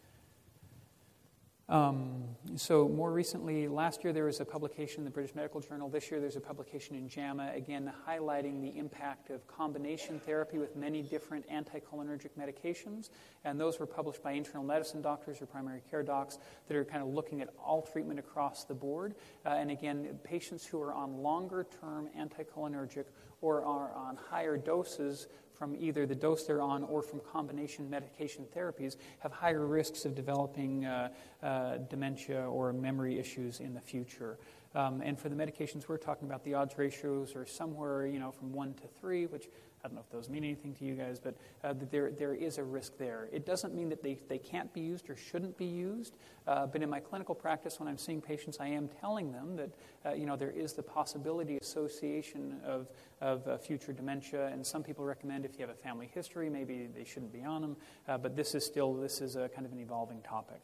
Um, 1.68 2.24
so, 2.56 2.88
more 2.88 3.12
recently, 3.12 3.68
last 3.68 4.02
year 4.02 4.14
there 4.14 4.24
was 4.24 4.40
a 4.40 4.44
publication 4.44 5.00
in 5.00 5.04
the 5.04 5.10
British 5.10 5.34
Medical 5.34 5.60
Journal. 5.60 5.90
This 5.90 6.10
year 6.10 6.18
there's 6.18 6.36
a 6.36 6.40
publication 6.40 6.96
in 6.96 7.10
JAMA, 7.10 7.52
again 7.54 7.92
highlighting 8.08 8.62
the 8.62 8.78
impact 8.78 9.28
of 9.28 9.46
combination 9.46 10.18
therapy 10.18 10.56
with 10.56 10.76
many 10.76 11.02
different 11.02 11.46
anticholinergic 11.50 12.30
medications. 12.40 13.10
And 13.44 13.60
those 13.60 13.78
were 13.78 13.86
published 13.86 14.22
by 14.22 14.32
internal 14.32 14.64
medicine 14.64 15.02
doctors 15.02 15.42
or 15.42 15.46
primary 15.46 15.82
care 15.90 16.02
docs 16.02 16.38
that 16.68 16.76
are 16.76 16.86
kind 16.86 17.02
of 17.02 17.10
looking 17.10 17.42
at 17.42 17.50
all 17.62 17.82
treatment 17.82 18.18
across 18.18 18.64
the 18.64 18.74
board. 18.74 19.14
Uh, 19.44 19.50
and 19.50 19.70
again, 19.70 20.18
patients 20.24 20.64
who 20.64 20.80
are 20.80 20.94
on 20.94 21.18
longer 21.18 21.66
term 21.82 22.08
anticholinergic 22.18 23.04
or 23.42 23.62
are 23.62 23.92
on 23.92 24.16
higher 24.16 24.56
doses 24.56 25.26
from 25.58 25.74
either 25.76 26.06
the 26.06 26.14
dose 26.14 26.44
they're 26.44 26.62
on 26.62 26.84
or 26.84 27.02
from 27.02 27.20
combination 27.20 27.90
medication 27.90 28.46
therapies 28.56 28.96
have 29.18 29.32
higher 29.32 29.66
risks 29.66 30.04
of 30.04 30.14
developing 30.14 30.84
uh, 30.84 31.08
uh, 31.42 31.78
dementia 31.90 32.48
or 32.48 32.72
memory 32.72 33.18
issues 33.18 33.60
in 33.60 33.74
the 33.74 33.80
future. 33.80 34.38
Um, 34.74 35.00
and 35.00 35.18
for 35.18 35.28
the 35.28 35.34
medications 35.34 35.88
we're 35.88 35.96
talking 35.96 36.28
about, 36.28 36.44
the 36.44 36.54
odds 36.54 36.76
ratios 36.78 37.34
are 37.34 37.46
somewhere, 37.46 38.06
you 38.06 38.20
know, 38.20 38.30
from 38.30 38.52
one 38.52 38.74
to 38.74 38.86
three, 39.00 39.26
which 39.26 39.48
I 39.84 39.88
don't 39.88 39.94
know 39.94 40.00
if 40.00 40.10
those 40.10 40.28
mean 40.28 40.44
anything 40.44 40.74
to 40.74 40.84
you 40.84 40.94
guys, 40.94 41.20
but 41.20 41.34
uh, 41.62 41.74
there, 41.90 42.10
there 42.10 42.34
is 42.34 42.58
a 42.58 42.64
risk 42.64 42.98
there. 42.98 43.28
It 43.32 43.46
doesn't 43.46 43.74
mean 43.74 43.88
that 43.90 44.02
they, 44.02 44.18
they 44.28 44.38
can't 44.38 44.72
be 44.72 44.80
used 44.80 45.08
or 45.08 45.16
shouldn't 45.16 45.56
be 45.56 45.66
used, 45.66 46.16
uh, 46.46 46.66
but 46.66 46.82
in 46.82 46.90
my 46.90 47.00
clinical 47.00 47.34
practice, 47.34 47.78
when 47.78 47.88
I'm 47.88 47.98
seeing 47.98 48.20
patients, 48.20 48.58
I 48.60 48.68
am 48.68 48.88
telling 49.00 49.32
them 49.32 49.56
that 49.56 49.70
uh, 50.04 50.14
you 50.14 50.26
know, 50.26 50.36
there 50.36 50.50
is 50.50 50.72
the 50.72 50.82
possibility 50.82 51.58
association 51.58 52.60
of, 52.64 52.88
of 53.20 53.46
uh, 53.46 53.58
future 53.58 53.92
dementia, 53.92 54.48
and 54.48 54.66
some 54.66 54.82
people 54.82 55.04
recommend 55.04 55.44
if 55.44 55.54
you 55.54 55.60
have 55.66 55.70
a 55.70 55.78
family 55.78 56.10
history, 56.12 56.48
maybe 56.48 56.88
they 56.94 57.04
shouldn't 57.04 57.32
be 57.32 57.44
on 57.44 57.62
them, 57.62 57.76
uh, 58.08 58.18
but 58.18 58.36
this 58.36 58.54
is 58.54 58.64
still 58.64 58.94
this 58.94 59.20
is 59.20 59.36
a 59.36 59.48
kind 59.48 59.66
of 59.66 59.72
an 59.72 59.78
evolving 59.78 60.20
topic. 60.22 60.62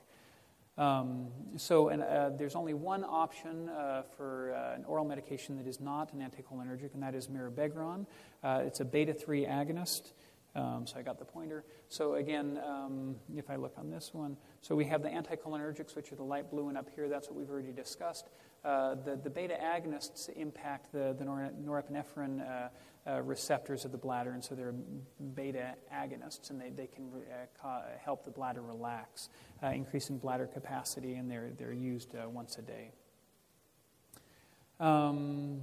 Um, 0.76 1.28
so 1.56 1.88
and, 1.88 2.02
uh, 2.02 2.30
there's 2.30 2.56
only 2.56 2.74
one 2.74 3.04
option 3.04 3.68
uh, 3.68 4.02
for 4.16 4.54
uh, 4.54 4.74
an 4.74 4.84
oral 4.87 5.04
medication 5.04 5.56
that 5.56 5.68
is 5.68 5.80
not 5.80 6.12
an 6.12 6.20
anticholinergic, 6.20 6.94
and 6.94 7.02
that 7.02 7.14
is 7.14 7.28
mirabegron. 7.28 8.06
Uh, 8.42 8.62
it's 8.64 8.80
a 8.80 8.84
beta 8.84 9.14
3 9.14 9.46
agonist. 9.46 10.12
Um, 10.56 10.87
so 10.87 10.98
I 10.98 11.02
got 11.02 11.18
the 11.18 11.24
pointer. 11.24 11.64
So 11.88 12.14
again, 12.14 12.60
um, 12.64 13.16
if 13.37 13.50
I 13.50 13.56
look 13.56 13.74
on 13.76 13.90
this 13.90 14.14
one, 14.14 14.37
so 14.60 14.76
we 14.76 14.84
have 14.84 15.02
the 15.02 15.08
anticholinergics, 15.08 15.96
which 15.96 16.12
are 16.12 16.16
the 16.16 16.22
light 16.22 16.48
blue, 16.50 16.68
and 16.68 16.78
up 16.78 16.88
here, 16.94 17.08
that's 17.08 17.28
what 17.28 17.37
we've 17.37 17.50
already 17.50 17.72
discussed. 17.72 18.28
Uh, 18.64 18.94
the, 19.05 19.16
the 19.16 19.29
beta 19.29 19.57
agonists 19.62 20.31
impact 20.37 20.90
the, 20.90 21.14
the 21.18 21.24
nor- 21.24 21.50
norepinephrine 21.62 22.40
uh, 22.40 22.68
uh, 23.07 23.20
receptors 23.20 23.85
of 23.85 23.92
the 23.92 23.98
bladder, 23.98 24.33
and 24.33 24.42
so 24.42 24.55
they're 24.55 24.74
beta 25.35 25.74
agonists, 25.92 26.48
and 26.48 26.59
they, 26.59 26.70
they 26.70 26.87
can 26.87 27.11
uh, 27.14 27.44
ca- 27.61 27.83
help 28.03 28.24
the 28.24 28.31
bladder 28.31 28.62
relax, 28.62 29.29
uh, 29.62 29.66
increasing 29.66 30.16
bladder 30.16 30.46
capacity, 30.46 31.14
and 31.16 31.31
they're, 31.31 31.50
they're 31.59 31.74
used 31.74 32.14
once 32.33 32.57
a 32.57 32.62
day. 32.62 32.90
Um, 34.81 35.62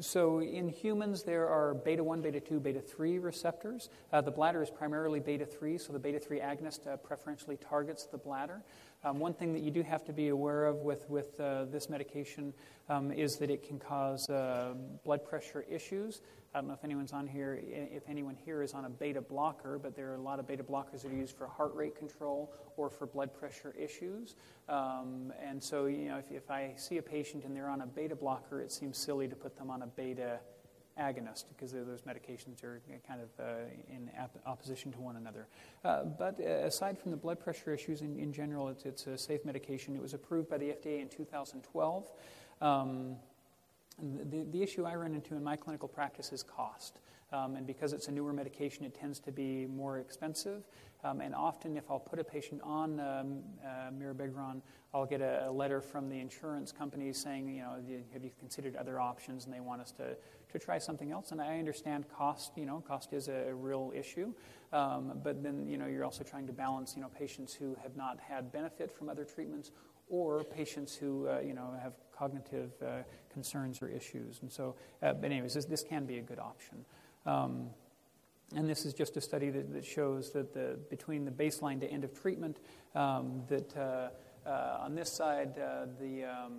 so 0.00 0.40
in 0.40 0.68
humans, 0.68 1.22
there 1.22 1.48
are 1.48 1.74
beta 1.74 2.02
1, 2.02 2.20
beta 2.20 2.40
2, 2.40 2.60
beta 2.60 2.80
3 2.80 3.18
receptors. 3.18 3.88
Uh, 4.12 4.20
the 4.20 4.30
bladder 4.30 4.62
is 4.62 4.70
primarily 4.70 5.20
beta 5.20 5.44
3, 5.44 5.78
so 5.78 5.92
the 5.92 5.98
beta 5.98 6.18
3 6.18 6.40
agonist 6.40 6.86
uh, 6.86 6.96
preferentially 6.96 7.56
targets 7.56 8.06
the 8.06 8.18
bladder. 8.18 8.62
Um, 9.04 9.18
one 9.18 9.34
thing 9.34 9.52
that 9.52 9.60
you 9.60 9.70
do 9.70 9.82
have 9.82 10.04
to 10.04 10.12
be 10.12 10.28
aware 10.28 10.64
of 10.64 10.76
with, 10.76 11.08
with 11.10 11.38
uh, 11.40 11.64
this 11.64 11.90
medication 11.90 12.54
um, 12.88 13.10
is 13.10 13.36
that 13.36 13.50
it 13.50 13.66
can 13.66 13.78
cause 13.78 14.30
uh, 14.30 14.74
blood 15.04 15.24
pressure 15.24 15.64
issues. 15.68 16.20
I 16.54 16.58
don't 16.58 16.68
know 16.68 16.74
if 16.74 16.84
anyone's 16.84 17.12
on 17.12 17.26
here, 17.26 17.58
if 17.66 18.02
anyone 18.08 18.36
here 18.44 18.62
is 18.62 18.74
on 18.74 18.84
a 18.84 18.90
beta 18.90 19.22
blocker, 19.22 19.78
but 19.78 19.96
there 19.96 20.10
are 20.10 20.16
a 20.16 20.20
lot 20.20 20.38
of 20.38 20.46
beta 20.46 20.62
blockers 20.62 21.02
that 21.02 21.10
are 21.10 21.16
used 21.16 21.34
for 21.34 21.46
heart 21.46 21.74
rate 21.74 21.96
control 21.96 22.52
or 22.76 22.90
for 22.90 23.06
blood 23.06 23.32
pressure 23.32 23.74
issues. 23.78 24.34
Um, 24.68 25.32
and 25.42 25.62
so, 25.62 25.86
you 25.86 26.08
know, 26.08 26.18
if, 26.18 26.30
if 26.30 26.50
I 26.50 26.74
see 26.76 26.98
a 26.98 27.02
patient 27.02 27.44
and 27.44 27.56
they're 27.56 27.70
on 27.70 27.80
a 27.80 27.86
beta 27.86 28.14
blocker, 28.14 28.60
it 28.60 28.70
seems 28.70 28.98
silly 28.98 29.28
to 29.28 29.34
put 29.34 29.56
them 29.56 29.70
on 29.70 29.80
a 29.80 29.86
beta 29.86 30.40
agonist 31.00 31.44
because 31.48 31.72
those 31.72 32.02
medications 32.02 32.62
are 32.62 32.82
kind 33.06 33.20
of 33.22 33.28
uh, 33.40 33.52
in 33.88 34.10
opposition 34.46 34.92
to 34.92 35.00
one 35.00 35.16
another. 35.16 35.46
Uh, 35.84 36.04
but 36.04 36.38
uh, 36.38 36.66
aside 36.66 36.98
from 36.98 37.10
the 37.10 37.16
blood 37.16 37.40
pressure 37.40 37.72
issues 37.72 38.02
in, 38.02 38.18
in 38.18 38.32
general, 38.32 38.68
it's, 38.68 38.84
it's, 38.84 39.06
a 39.06 39.16
safe 39.16 39.44
medication. 39.44 39.96
It 39.96 40.02
was 40.02 40.14
approved 40.14 40.50
by 40.50 40.58
the 40.58 40.66
FDA 40.66 41.00
in 41.00 41.08
2012. 41.08 42.10
Um, 42.60 43.16
the, 44.02 44.44
the 44.50 44.62
issue 44.62 44.84
I 44.84 44.94
run 44.94 45.14
into 45.14 45.34
in 45.34 45.44
my 45.44 45.56
clinical 45.56 45.88
practice 45.88 46.32
is 46.32 46.42
cost. 46.42 47.00
Um, 47.32 47.56
and 47.56 47.66
because 47.66 47.94
it's 47.94 48.08
a 48.08 48.12
newer 48.12 48.32
medication, 48.32 48.84
it 48.84 48.94
tends 48.94 49.18
to 49.20 49.32
be 49.32 49.66
more 49.66 49.98
expensive. 49.98 50.64
Um, 51.02 51.20
and 51.20 51.34
often, 51.34 51.76
if 51.76 51.90
I'll 51.90 51.98
put 51.98 52.18
a 52.18 52.24
patient 52.24 52.60
on 52.62 53.00
um, 53.00 53.38
uh, 53.64 53.90
mirabegron, 53.90 54.60
I'll 54.94 55.06
get 55.06 55.22
a, 55.22 55.48
a, 55.48 55.50
letter 55.50 55.80
from 55.80 56.10
the 56.10 56.20
insurance 56.20 56.70
company 56.70 57.12
saying, 57.14 57.48
you 57.48 57.62
know, 57.62 57.76
have 58.12 58.22
you 58.22 58.30
considered 58.38 58.76
other 58.76 59.00
options? 59.00 59.46
And 59.46 59.54
they 59.54 59.60
want 59.60 59.80
us 59.80 59.92
to, 59.92 60.14
to 60.52 60.58
try 60.58 60.76
something 60.78 61.10
else. 61.10 61.32
And 61.32 61.40
I 61.40 61.58
understand 61.58 62.04
cost, 62.14 62.52
you 62.56 62.66
know, 62.66 62.84
cost 62.86 63.14
is 63.14 63.28
a, 63.28 63.48
a 63.48 63.54
real 63.54 63.92
issue. 63.96 64.34
Um, 64.72 65.18
but 65.24 65.42
then, 65.42 65.66
you 65.66 65.78
know, 65.78 65.86
you're 65.86 66.04
also 66.04 66.22
trying 66.22 66.46
to 66.46 66.52
balance, 66.52 66.94
you 66.94 67.00
know, 67.00 67.08
patients 67.08 67.54
who 67.54 67.76
have 67.82 67.96
not 67.96 68.20
had 68.20 68.52
benefit 68.52 68.92
from 68.92 69.08
other 69.08 69.24
treatments 69.24 69.70
or 70.08 70.44
patients 70.44 70.94
who, 70.94 71.26
uh, 71.28 71.40
you 71.40 71.54
know, 71.54 71.74
have 71.82 71.94
cognitive 72.16 72.70
uh, 72.84 73.02
concerns 73.32 73.82
or 73.82 73.88
issues. 73.88 74.40
And 74.42 74.50
so, 74.50 74.74
uh, 75.02 75.12
but 75.14 75.30
anyways, 75.30 75.54
this, 75.54 75.64
this 75.64 75.82
can 75.82 76.04
be 76.04 76.18
a 76.18 76.22
good 76.22 76.38
option. 76.38 76.84
Um, 77.26 77.70
and 78.54 78.68
this 78.68 78.84
is 78.84 78.92
just 78.92 79.16
a 79.16 79.20
study 79.20 79.50
that, 79.50 79.72
that, 79.72 79.84
shows 79.84 80.32
that 80.32 80.52
the, 80.52 80.78
between 80.90 81.24
the 81.24 81.30
baseline 81.30 81.80
to 81.80 81.86
end 81.90 82.04
of 82.04 82.12
treatment, 82.12 82.58
um, 82.94 83.42
that 83.48 83.74
uh, 83.76 84.10
uh, 84.46 84.78
on 84.80 84.94
this 84.94 85.10
side, 85.10 85.58
uh, 85.58 85.86
the, 85.98 86.24
um, 86.24 86.58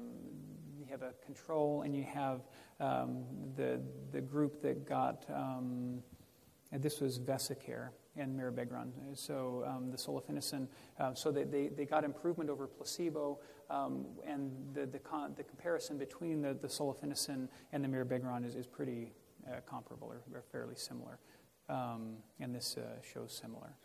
you 0.80 0.86
have 0.90 1.04
a 1.04 1.14
control 1.26 1.84
and 1.84 1.96
you 1.96 2.04
have 2.04 2.42
um, 2.80 3.24
the, 3.56 3.80
the 4.12 4.22
group 4.22 4.62
that 4.62 4.88
got, 4.88 5.26
um, 5.34 6.02
this 6.72 7.00
was 7.00 7.20
Vesicare 7.20 7.90
and 8.18 8.40
mirabegron, 8.40 8.92
so 9.14 9.64
um, 9.68 9.90
the 9.90 9.98
solifenacin. 9.98 10.68
Uh, 11.00 11.14
so 11.14 11.32
they, 11.32 11.44
they, 11.44 11.68
they, 11.70 11.86
got 11.86 12.04
improvement 12.04 12.50
over 12.50 12.68
placebo, 12.68 13.40
um, 13.70 14.06
and 14.28 14.52
the, 14.74 14.86
the, 14.86 15.00
con- 15.00 15.34
the, 15.36 15.44
comparison 15.44 15.98
between 15.98 16.42
the, 16.42 16.54
the 16.54 16.68
solifenacin 16.68 17.48
and 17.72 17.84
the 17.84 17.88
mirabegron 17.88 18.46
is, 18.46 18.56
is 18.56 18.68
pretty 18.68 19.12
uh, 19.48 19.56
comparable 19.68 20.08
or, 20.08 20.22
or, 20.34 20.44
fairly 20.52 20.76
similar. 20.76 21.20
Um, 21.70 22.18
and 22.40 22.54
this 22.54 22.78
uh, 22.78 23.02
shows 23.02 23.34
similar. 23.42 23.76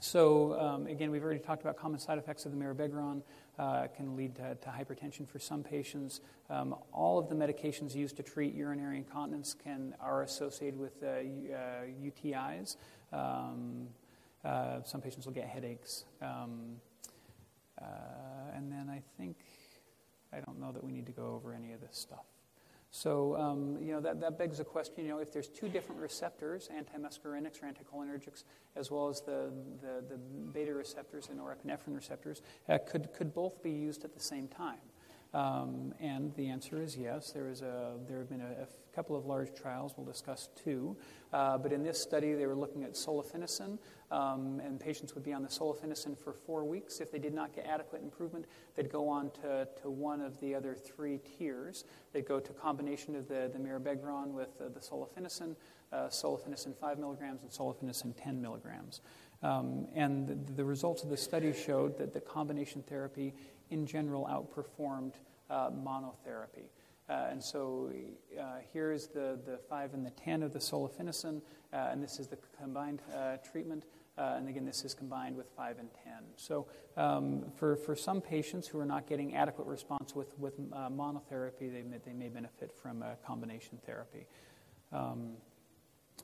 So, 0.00 0.58
um, 0.58 0.86
again, 0.86 1.10
we've 1.10 1.22
already 1.22 1.40
talked 1.40 1.62
about 1.62 1.76
common 1.76 1.98
side 1.98 2.18
effects 2.18 2.46
of 2.46 2.52
the 2.52 2.58
mirabegron. 2.58 3.22
Uh, 3.58 3.86
can 3.86 4.16
lead 4.16 4.34
to, 4.34 4.56
to, 4.56 4.68
hypertension 4.68 5.28
for 5.28 5.38
some 5.38 5.62
patients. 5.62 6.20
Um, 6.50 6.74
all 6.92 7.20
of 7.20 7.28
the 7.28 7.36
medications 7.36 7.94
used 7.94 8.16
to 8.16 8.24
treat 8.24 8.52
urinary 8.52 8.96
incontinence 8.96 9.54
can 9.54 9.94
are 10.00 10.22
associated 10.22 10.76
with 10.76 11.00
uh, 11.04 11.06
uh, 11.06 11.84
UTIs. 12.02 12.76
Um, 13.12 13.86
uh, 14.44 14.82
some 14.82 15.00
patients 15.00 15.26
will 15.26 15.34
get 15.34 15.46
headaches. 15.46 16.04
Um, 16.20 16.80
uh, 17.80 17.84
and 18.56 18.72
then 18.72 18.90
I 18.90 19.02
think, 19.16 19.36
I 20.32 20.40
don't 20.40 20.58
know 20.58 20.72
that 20.72 20.82
we 20.82 20.90
need 20.90 21.06
to 21.06 21.12
go 21.12 21.34
over 21.34 21.54
any 21.54 21.72
of 21.72 21.80
this 21.80 21.96
stuff. 21.96 22.24
So, 22.96 23.34
um, 23.36 23.76
you 23.82 23.90
know, 23.90 24.00
that, 24.02 24.20
that 24.20 24.38
begs 24.38 24.58
the 24.58 24.64
question, 24.64 25.04
you 25.04 25.10
know, 25.10 25.18
if 25.18 25.32
there's 25.32 25.48
two 25.48 25.68
different 25.68 26.00
receptors, 26.00 26.68
antimuscarinics 26.72 27.60
or 27.60 27.66
anticholinergics, 27.66 28.44
as 28.76 28.88
well 28.88 29.08
as 29.08 29.20
the, 29.20 29.50
the, 29.80 30.04
the 30.08 30.16
beta 30.52 30.72
receptors 30.72 31.28
and 31.28 31.40
norepinephrine 31.40 31.96
receptors, 31.96 32.40
uh, 32.68 32.78
could, 32.86 33.12
could 33.12 33.34
both 33.34 33.60
be 33.64 33.72
used 33.72 34.04
at 34.04 34.14
the 34.14 34.20
same 34.20 34.46
time? 34.46 34.78
Um, 35.34 35.92
and 35.98 36.32
the 36.36 36.48
answer 36.48 36.80
is 36.80 36.96
yes. 36.96 37.32
There, 37.32 37.48
is 37.48 37.62
a, 37.62 37.94
there 38.06 38.18
have 38.20 38.28
been 38.28 38.42
a, 38.42 38.62
a 38.62 38.66
couple 38.94 39.16
of 39.16 39.26
large 39.26 39.52
trials. 39.54 39.94
We'll 39.96 40.06
discuss 40.06 40.48
two. 40.62 40.96
Uh, 41.32 41.58
but 41.58 41.72
in 41.72 41.82
this 41.82 42.00
study, 42.00 42.34
they 42.34 42.46
were 42.46 42.54
looking 42.54 42.84
at 42.84 42.92
solifenacin, 42.92 43.78
um, 44.10 44.60
and 44.64 44.78
patients 44.78 45.14
would 45.14 45.24
be 45.24 45.32
on 45.32 45.42
the 45.42 45.48
solifenacin 45.48 46.16
for 46.16 46.32
four 46.32 46.64
weeks. 46.64 47.00
If 47.00 47.10
they 47.10 47.18
did 47.18 47.34
not 47.34 47.54
get 47.54 47.66
adequate 47.66 48.02
improvement, 48.02 48.46
they'd 48.76 48.90
go 48.90 49.08
on 49.08 49.30
to, 49.42 49.66
to 49.82 49.90
one 49.90 50.20
of 50.20 50.38
the 50.40 50.54
other 50.54 50.74
three 50.74 51.18
tiers. 51.18 51.84
They'd 52.12 52.26
go 52.26 52.38
to 52.38 52.52
combination 52.52 53.16
of 53.16 53.26
the, 53.26 53.50
the 53.52 53.58
mirabegron 53.58 54.28
with 54.28 54.60
uh, 54.60 54.68
the 54.68 54.80
solifenacin, 54.80 55.56
uh, 55.92 56.06
solifenacin 56.06 56.76
5 56.76 56.98
milligrams, 56.98 57.42
and 57.42 57.50
solifenacin 57.50 58.14
10 58.16 58.40
milligrams. 58.40 59.00
Um, 59.42 59.88
and 59.94 60.26
the, 60.28 60.52
the, 60.54 60.64
results 60.64 61.02
of 61.02 61.10
the 61.10 61.16
study 61.16 61.52
showed 61.52 61.98
that 61.98 62.14
the 62.14 62.20
combination 62.20 62.82
therapy 62.82 63.34
in 63.70 63.84
general 63.86 64.24
outperformed 64.24 65.12
uh, 65.50 65.70
monotherapy. 65.70 66.70
Uh, 67.08 67.26
and 67.30 67.42
so 67.42 67.90
uh, 68.40 68.56
here's 68.72 69.08
the, 69.08 69.38
the 69.44 69.58
5 69.68 69.94
and 69.94 70.06
the 70.06 70.10
10 70.10 70.42
of 70.42 70.52
the 70.52 70.58
solifenacin, 70.58 71.42
uh, 71.72 71.88
and 71.90 72.02
this 72.02 72.18
is 72.18 72.28
the 72.28 72.38
combined 72.58 73.02
uh, 73.14 73.36
treatment. 73.50 73.84
Uh, 74.16 74.34
and 74.36 74.48
again, 74.48 74.64
this 74.64 74.84
is 74.84 74.94
combined 74.94 75.36
with 75.36 75.46
5 75.56 75.78
and 75.80 75.88
10. 76.04 76.12
So, 76.36 76.66
um, 76.96 77.46
for, 77.56 77.76
for 77.76 77.96
some 77.96 78.20
patients 78.20 78.68
who 78.68 78.78
are 78.78 78.86
not 78.86 79.08
getting 79.08 79.34
adequate 79.34 79.66
response 79.66 80.14
with, 80.14 80.38
with 80.38 80.58
monotherapy, 80.70 81.72
they 81.72 81.82
may, 81.82 81.98
they 82.04 82.12
may 82.12 82.28
benefit 82.28 82.72
from 82.80 83.02
a 83.02 83.16
combination 83.26 83.78
therapy. 83.84 84.26
Um, 84.92 85.32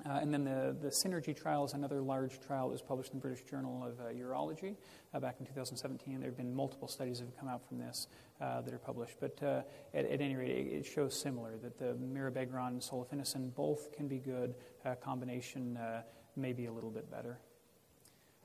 uh, 0.06 0.18
and 0.20 0.32
then 0.32 0.44
the, 0.44 0.74
the 0.80 0.88
Synergy 0.88 1.36
trial 1.36 1.64
is 1.64 1.74
another 1.74 2.00
large 2.00 2.40
trial 2.40 2.68
that 2.68 2.72
was 2.72 2.82
published 2.82 3.12
in 3.12 3.18
the 3.18 3.22
British 3.22 3.44
Journal 3.44 3.84
of 3.84 4.00
uh, 4.00 4.04
Urology 4.10 4.76
uh, 5.12 5.20
back 5.20 5.36
in 5.40 5.46
2017. 5.46 6.20
There 6.20 6.28
have 6.28 6.36
been 6.36 6.54
multiple 6.54 6.88
studies 6.88 7.18
that 7.18 7.26
have 7.26 7.36
come 7.36 7.48
out 7.48 7.66
from 7.68 7.78
this 7.78 8.06
uh, 8.40 8.62
that 8.62 8.72
are 8.72 8.78
published. 8.78 9.16
But 9.20 9.42
uh, 9.42 9.62
at, 9.92 10.06
at, 10.06 10.20
any 10.20 10.36
rate, 10.36 10.50
it, 10.50 10.72
it, 10.72 10.86
shows 10.86 11.20
similar 11.20 11.58
that 11.58 11.78
the 11.78 11.96
mirabegron 12.02 12.68
and 12.68 12.80
solifenacin 12.80 13.54
both 13.54 13.92
can 13.92 14.08
be 14.08 14.18
good. 14.18 14.54
combination 15.02 15.78
may 16.36 16.52
be 16.52 16.66
a 16.66 16.72
little 16.72 16.90
bit 16.90 17.10
better. 17.10 17.38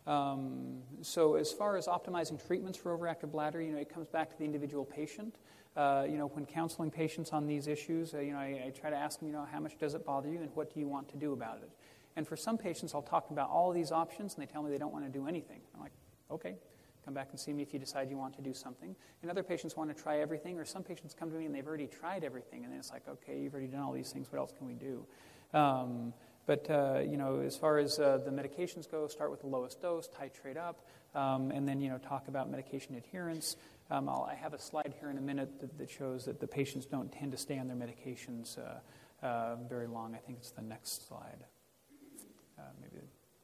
Um, 0.07 0.81
so, 1.01 1.35
as 1.35 1.51
far 1.51 1.77
as 1.77 1.87
optimizing 1.87 2.45
treatments 2.45 2.77
for 2.77 2.95
overactive 2.95 3.31
bladder, 3.31 3.59
you 3.61 3.71
know, 3.71 3.79
it 3.79 3.91
comes 3.91 4.07
back 4.07 4.29
to 4.29 4.37
the 4.37 4.45
individual 4.45 4.85
patient. 4.85 5.35
Uh, 5.75 6.05
you 6.09 6.17
know, 6.17 6.27
when 6.27 6.45
counseling 6.45 6.89
patients 6.89 7.31
on 7.31 7.45
these 7.45 7.67
issues, 7.67 8.13
uh, 8.13 8.19
you 8.19 8.31
know, 8.31 8.39
I, 8.39 8.63
I, 8.67 8.69
try 8.69 8.89
to 8.89 8.95
ask 8.95 9.19
them, 9.19 9.27
you 9.27 9.33
know, 9.33 9.45
how 9.51 9.59
much 9.59 9.77
does 9.77 9.93
it 9.93 10.05
bother 10.05 10.29
you 10.29 10.39
and 10.39 10.49
what 10.55 10.73
do 10.73 10.79
you 10.79 10.87
want 10.87 11.09
to 11.09 11.17
do 11.17 11.33
about 11.33 11.57
it? 11.57 11.69
And 12.15 12.25
for 12.25 12.37
some 12.37 12.57
patients, 12.57 12.95
I'll 12.95 13.01
talk 13.01 13.29
about 13.29 13.49
all 13.49 13.73
these 13.73 13.91
options 13.91 14.35
and 14.35 14.41
they 14.41 14.49
tell 14.49 14.63
me 14.63 14.71
they 14.71 14.77
don't 14.77 14.93
want 14.93 15.05
to 15.05 15.11
do 15.11 15.27
anything. 15.27 15.59
I'm 15.73 15.81
like, 15.81 15.91
okay, 16.31 16.55
come 17.03 17.13
back 17.13 17.27
and 17.31 17.39
see 17.39 17.53
me 17.53 17.61
if 17.61 17.73
you 17.73 17.79
decide 17.79 18.09
you 18.09 18.17
want 18.17 18.35
to 18.35 18.41
do 18.41 18.53
something. 18.53 18.95
And 19.21 19.29
other 19.29 19.43
patients 19.43 19.75
want 19.75 19.95
to 19.95 20.01
try 20.01 20.19
everything, 20.19 20.57
or 20.57 20.65
some 20.65 20.81
patients 20.81 21.13
come 21.13 21.29
to 21.29 21.37
me 21.37 21.45
and 21.45 21.53
they've 21.53 21.67
already 21.67 21.87
tried 21.87 22.23
everything, 22.23 22.63
and 22.63 22.71
then 22.71 22.79
it's 22.79 22.91
like, 22.91 23.07
okay, 23.07 23.39
you've 23.39 23.53
already 23.53 23.67
done 23.67 23.81
all 23.81 23.93
these 23.93 24.11
things. 24.11 24.31
What 24.31 24.39
else 24.39 24.53
can 24.57 24.65
we 24.65 24.73
do? 24.73 25.05
Um, 25.53 26.13
but 26.47 26.69
uh, 26.69 26.99
you 26.99 27.17
know, 27.17 27.39
as 27.39 27.57
far 27.57 27.77
as 27.77 27.99
uh, 27.99 28.19
the 28.23 28.31
medications 28.31 28.89
go, 28.89 29.07
start 29.07 29.31
with 29.31 29.41
the 29.41 29.47
lowest 29.47 29.81
dose, 29.81 30.09
titrate 30.09 30.57
up, 30.57 30.87
um, 31.15 31.51
and 31.51 31.67
then 31.67 31.81
you 31.81 31.89
know 31.89 31.97
talk 31.97 32.27
about 32.27 32.49
medication 32.49 32.95
adherence. 32.95 33.55
Um, 33.91 34.09
i 34.09 34.33
have 34.33 34.53
a 34.53 34.59
slide 34.59 34.95
here 34.99 35.11
in 35.11 35.17
a 35.17 35.21
minute 35.21 35.59
that, 35.59 35.77
that, 35.77 35.89
shows 35.89 36.25
that 36.25 36.39
the 36.39 36.47
patients 36.47 36.85
don't 36.87 37.11
tend 37.11 37.31
to 37.31 37.37
stay 37.37 37.59
on 37.59 37.67
their 37.67 37.77
medications 37.77 38.57
uh, 38.57 39.25
uh, 39.25 39.55
very 39.69 39.87
long. 39.87 40.15
I 40.15 40.17
think 40.17 40.39
it's 40.39 40.51
the 40.51 40.63
next 40.63 41.07
slide. 41.07 41.45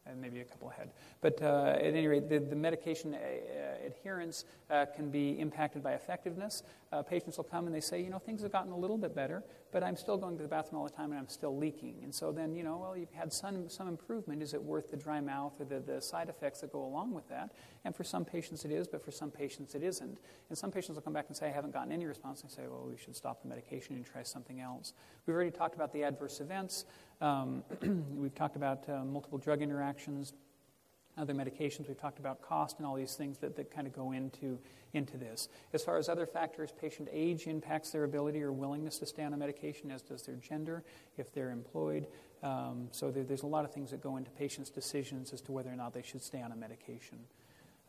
Uh, 0.06 0.12
and 0.12 0.22
maybe 0.22 0.40
a 0.40 0.44
couple 0.44 0.70
ahead. 0.70 0.90
But 1.22 1.42
uh, 1.42 1.76
at 1.76 1.94
any 1.94 2.08
rate, 2.08 2.28
the, 2.28 2.40
the 2.40 2.56
medication 2.56 3.14
uh, 3.14 3.86
adherence 3.86 4.46
uh, 4.70 4.86
can 4.96 5.12
be 5.12 5.40
impacted 5.40 5.84
by 5.84 5.94
effectiveness. 5.94 6.64
Uh, 6.92 7.02
patients 7.04 7.38
will 7.38 7.46
come 7.46 7.68
and 7.68 7.76
they 7.76 7.82
say, 7.82 8.02
you 8.02 8.10
know, 8.10 8.20
things 8.20 8.42
have 8.42 8.52
gotten 8.52 8.72
a 8.72 8.78
little 8.78 8.98
bit 8.98 9.16
better, 9.16 9.44
but 9.72 9.84
I'm 9.84 9.96
still 9.96 10.18
going 10.18 10.36
to 10.38 10.44
the 10.44 10.50
bathroom 10.50 10.82
all 10.82 10.88
the 10.88 10.94
time 10.94 11.12
and 11.12 11.20
I'm 11.20 11.30
still 11.30 11.56
leaking. 11.56 12.00
And 12.04 12.14
so 12.14 12.32
then, 12.32 12.56
you 12.56 12.64
know, 12.64 12.78
well, 12.78 12.98
you've 12.98 13.12
had 13.12 13.32
some, 13.32 13.70
some 13.70 13.88
improvement. 13.88 14.42
Is 14.42 14.54
it 14.54 14.62
worth 14.62 14.92
the 14.92 14.98
dry 14.98 15.22
mouth 15.22 15.54
or 15.60 15.66
the, 15.66 15.80
the 15.80 16.02
side 16.02 16.30
effects 16.30 16.62
that 16.62 16.72
go 16.74 16.84
along 16.84 17.14
with 17.14 17.30
that? 17.30 17.54
And 17.86 17.96
for 17.96 18.04
some 18.04 18.26
patients 18.26 18.66
it 18.66 18.72
is, 18.72 18.88
but 18.88 19.06
for 19.06 19.12
some 19.12 19.32
patients 19.32 19.76
it 19.76 19.84
isn't. 19.84 20.18
And 20.50 20.58
some 20.58 20.72
patients 20.72 20.96
will 20.96 21.04
come 21.04 21.14
back 21.14 21.26
and 21.28 21.38
say, 21.38 21.48
I 21.48 21.52
haven't 21.52 21.74
gotten 21.74 21.92
any 21.92 22.06
response. 22.06 22.42
And 22.42 22.52
say, 22.52 22.64
well, 22.68 22.86
we 22.90 22.98
should 22.98 23.16
stop 23.16 23.44
the 23.44 23.48
medication 23.48 23.96
and 23.96 24.06
try 24.06 24.24
something 24.24 24.60
else. 24.60 24.94
We've 25.26 25.36
already 25.36 25.52
talked 25.52 25.76
about 25.76 25.94
the 25.94 26.04
adverse 26.04 26.42
events. 26.42 26.86
Um, 27.22 27.64
we've 28.16 28.36
talked 28.36 28.56
about 28.56 28.90
uh, 28.90 29.04
multiple 29.06 29.38
drug 29.38 29.62
interactions, 29.62 30.34
other 31.18 31.34
medications. 31.34 31.88
We've 31.88 32.00
talked 32.00 32.20
about 32.20 32.42
cost 32.42 32.78
and 32.80 32.88
all 32.88 32.96
these 32.96 33.14
things 33.14 33.38
that, 33.40 33.56
that 33.56 33.70
kind 33.70 33.86
of 33.86 33.94
go 33.94 34.12
into, 34.12 34.58
into 34.94 35.18
this. 35.18 35.48
As 35.74 35.84
far 35.84 35.98
as 35.98 36.10
other 36.10 36.26
factors, 36.26 36.72
patient 36.80 37.10
age 37.12 37.48
impacts 37.48 37.92
their 37.92 38.04
ability 38.04 38.42
or 38.42 38.52
willingness 38.52 38.98
to 39.00 39.06
stay 39.06 39.24
on 39.24 39.34
a 39.34 39.38
medication, 39.38 39.92
as 39.92 40.02
does 40.02 40.24
their 40.24 40.36
gender, 40.36 40.84
if 41.18 41.32
they're 41.32 41.52
employed. 41.52 42.08
Um, 42.42 42.88
so 42.92 43.12
there, 43.12 43.24
there's 43.24 43.44
a 43.44 43.48
lot 43.48 43.66
of 43.66 43.72
things 43.72 43.92
that 43.92 44.02
go 44.02 44.18
into 44.18 44.32
patients' 44.32 44.72
decisions 44.72 45.32
as 45.32 45.42
to 45.42 45.52
whether 45.52 45.70
or 45.70 45.76
not 45.76 45.94
they 45.94 46.02
should 46.02 46.24
stay 46.24 46.42
on 46.42 46.52
a 46.52 46.56
medication. 46.56 47.20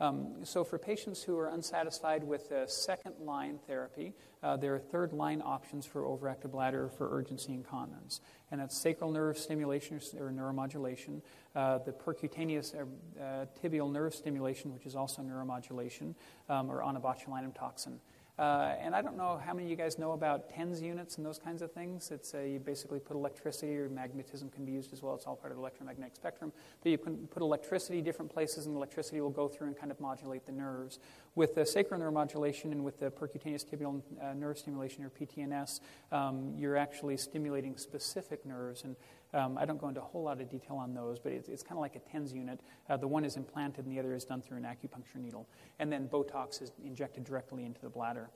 Um, 0.02 0.44
so, 0.44 0.64
for 0.64 0.78
patients 0.78 1.22
who 1.22 1.38
are 1.38 1.46
unsatisfied 1.46 2.24
with 2.24 2.48
the 2.48 2.66
second 2.66 3.14
line 3.20 3.60
therapy, 3.68 4.14
uh, 4.42 4.56
there 4.56 4.74
are 4.74 4.80
third 4.80 5.12
line 5.12 5.40
options 5.44 5.86
for 5.86 6.02
overactive 6.02 6.50
bladder 6.50 6.88
for 6.88 7.16
urgency 7.16 7.54
incontinence. 7.54 8.20
And 8.50 8.60
that's 8.60 8.76
sacral 8.76 9.12
nerve 9.12 9.38
stimulation 9.38 10.00
or 10.18 10.32
neuromodulation, 10.32 11.22
uh, 11.54 11.78
the 11.78 11.92
percutaneous 11.92 12.74
uh, 12.74 12.82
uh 13.22 13.46
tibial 13.62 13.92
nerve 13.92 14.12
stimulation, 14.12 14.74
which 14.74 14.86
is 14.86 14.96
also 14.96 15.22
neuromodulation, 15.22 16.16
um, 16.48 16.68
or 16.68 16.82
onabotulinum 16.82 17.54
toxin. 17.54 18.00
Uh, 18.42 18.74
and 18.80 18.92
I 18.92 19.02
don't 19.02 19.16
know 19.16 19.40
how 19.46 19.54
many 19.54 19.66
of 19.66 19.70
you 19.70 19.76
guys 19.76 20.00
know 20.00 20.12
about 20.12 20.50
TENS 20.50 20.82
units 20.82 21.16
and 21.16 21.24
those 21.24 21.38
kinds 21.38 21.62
of 21.62 21.70
things. 21.70 22.10
It's 22.10 22.34
you 22.34 22.58
basically 22.58 22.98
put 22.98 23.14
electricity 23.14 23.76
or 23.76 23.88
magnetism 23.88 24.50
can 24.50 24.64
be 24.64 24.72
used 24.72 24.92
as 24.92 25.00
well. 25.00 25.14
It's 25.14 25.26
all 25.26 25.36
part 25.36 25.52
of 25.52 25.58
the 25.58 25.62
electromagnetic 25.62 26.16
spectrum. 26.16 26.52
But 26.82 26.90
you 26.90 26.98
can 26.98 27.28
put 27.28 27.40
electricity 27.40 28.02
different 28.02 28.34
places, 28.34 28.66
and 28.66 28.74
electricity 28.74 29.20
will 29.20 29.30
go 29.30 29.46
through 29.46 29.68
and 29.68 29.78
kind 29.78 29.92
of 29.92 30.00
modulate 30.00 30.44
the 30.44 30.50
nerves. 30.50 30.98
With 31.36 31.54
the 31.54 31.64
sacral 31.64 32.00
neuromodulation 32.00 32.72
and 32.72 32.84
with 32.84 32.98
the 32.98 33.12
percutaneous 33.12 33.64
tibial 33.64 34.02
uh, 34.20 34.34
nerve 34.34 34.58
stimulation 34.58 35.04
or 35.04 35.10
PTNS, 35.10 35.78
um, 36.10 36.52
you're 36.58 36.76
actually 36.76 37.18
stimulating 37.18 37.76
specific 37.76 38.44
nerves. 38.44 38.82
And 38.82 38.96
um, 39.34 39.56
I 39.58 39.64
don't 39.64 39.78
go 39.78 39.88
into 39.88 40.00
a 40.00 40.04
whole 40.04 40.22
lot 40.22 40.40
of 40.40 40.50
detail 40.50 40.76
on 40.76 40.94
those, 40.94 41.18
but 41.18 41.32
it's, 41.32 41.48
it's 41.48 41.62
kind 41.62 41.78
of 41.78 41.80
like 41.80 41.96
a 41.96 42.00
TENS 42.00 42.32
unit. 42.32 42.60
Uh, 42.88 42.96
the 42.96 43.08
one 43.08 43.24
is 43.24 43.36
implanted 43.36 43.86
and 43.86 43.94
the 43.94 43.98
other 43.98 44.14
is 44.14 44.24
done 44.24 44.42
through 44.42 44.58
an 44.58 44.64
acupuncture 44.64 45.20
needle. 45.20 45.48
And 45.78 45.90
then 45.90 46.08
Botox 46.08 46.60
is 46.62 46.72
injected 46.84 47.24
directly 47.24 47.64
into 47.64 47.80
the 47.80 47.88
bladder. 47.88 48.30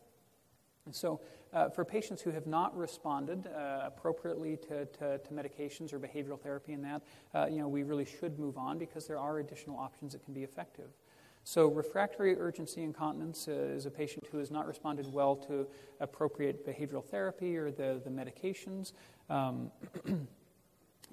And 0.87 0.95
so, 0.95 1.21
uh, 1.53 1.69
for 1.69 1.85
patients 1.85 2.23
who 2.23 2.31
have 2.31 2.47
not 2.47 2.77
responded 2.77 3.49
uh, 3.49 3.81
appropriately 3.85 4.57
to, 4.69 4.87
to, 4.87 5.19
to, 5.19 5.31
medications 5.33 5.93
or 5.93 5.99
behavioral 5.99 6.41
therapy 6.41 6.75
and 6.75 6.85
that, 6.85 7.03
uh, 7.35 7.47
you 7.51 7.59
know, 7.59 7.67
we 7.67 7.83
really 7.83 8.05
should 8.05 8.39
move 8.39 8.57
on 8.57 8.79
because 8.79 9.07
there 9.07 9.19
are 9.19 9.41
additional 9.41 9.77
options 9.77 10.13
that 10.13 10.25
can 10.25 10.33
be 10.33 10.45
effective. 10.45 10.91
So, 11.43 11.69
refractory 11.69 12.39
urgency 12.39 12.83
incontinence 12.83 13.49
uh, 13.49 13.53
is 13.53 13.87
a 13.87 13.91
patient 13.91 14.27
who 14.31 14.39
has 14.39 14.51
not 14.51 14.67
responded 14.67 15.13
well 15.13 15.35
to 15.49 15.67
appropriate 16.01 16.65
behavioral 16.67 17.05
therapy 17.05 17.57
or 17.57 17.71
the, 17.71 18.01
the 18.05 18.11
medications. 18.11 18.93
Um, 19.29 19.71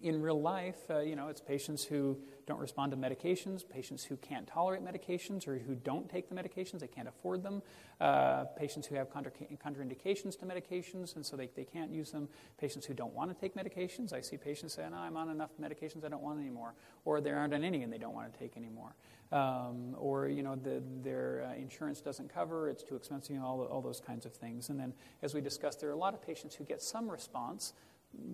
in 0.04 0.22
real 0.22 0.40
life, 0.40 0.76
uh, 0.90 1.00
you 1.00 1.16
know, 1.16 1.30
it's 1.30 1.40
patients 1.40 1.86
who 1.86 2.18
don't 2.46 2.60
respond 2.60 2.92
to 2.92 2.98
medications, 2.98 3.68
patients 3.68 4.04
who 4.04 4.18
can't 4.18 4.46
tolerate 4.46 4.84
medications 4.84 5.48
or 5.48 5.58
who 5.58 5.76
don't 5.76 6.10
take 6.10 6.28
the 6.28 6.36
medications, 6.36 6.80
they 6.80 6.88
can't 6.88 7.08
afford 7.08 7.42
them, 7.42 7.62
uh, 8.02 8.44
patients 8.58 8.86
who 8.86 8.96
have 8.96 9.10
contra- 9.10 9.32
contraindications 9.66 10.38
to 10.38 10.46
medications 10.46 11.16
and 11.16 11.26
so 11.26 11.38
they, 11.38 11.50
they 11.56 11.64
can't 11.64 11.90
use 11.90 12.12
them, 12.12 12.28
patients 12.58 12.86
who 12.86 12.94
don't 12.94 13.14
want 13.14 13.34
to 13.34 13.40
take 13.40 13.56
medications. 13.56 14.12
I 14.12 14.20
see 14.20 14.36
patients 14.36 14.74
say, 14.74 14.86
no, 14.92 14.98
I'm 14.98 15.16
on 15.16 15.30
enough 15.30 15.52
medications, 15.60 16.04
I 16.04 16.10
don't 16.10 16.22
want 16.22 16.40
anymore, 16.40 16.74
or 17.06 17.22
there 17.22 17.38
aren't 17.38 17.54
on 17.54 17.64
any 17.64 17.82
and 17.84 17.92
they 17.92 17.98
don't 17.98 18.14
want 18.14 18.32
to 18.32 18.38
take 18.38 18.58
anymore. 18.58 18.96
Um, 19.32 19.96
or, 19.98 20.28
you 20.28 20.44
know, 20.44 20.56
the, 20.56 20.84
their 21.02 21.50
uh, 21.50 21.56
insurance 21.56 22.02
doesn't 22.02 22.32
cover, 22.32 22.70
it's 22.70 22.84
too 22.84 22.96
expensive, 22.96 23.32
you 23.32 23.40
know, 23.40 23.48
all, 23.48 23.64
all 23.64 23.82
those 23.82 24.00
kinds 24.00 24.26
of 24.26 24.34
things. 24.34 24.70
And 24.70 24.80
then, 24.80 24.94
as 25.24 25.34
we 25.34 25.42
discussed, 25.42 25.80
there 25.80 25.90
are 25.90 25.94
a 25.94 25.98
lot 25.98 26.14
of 26.14 26.22
patients 26.22 26.54
who 26.54 26.66
get 26.66 26.84
some 26.84 27.10
response 27.10 27.74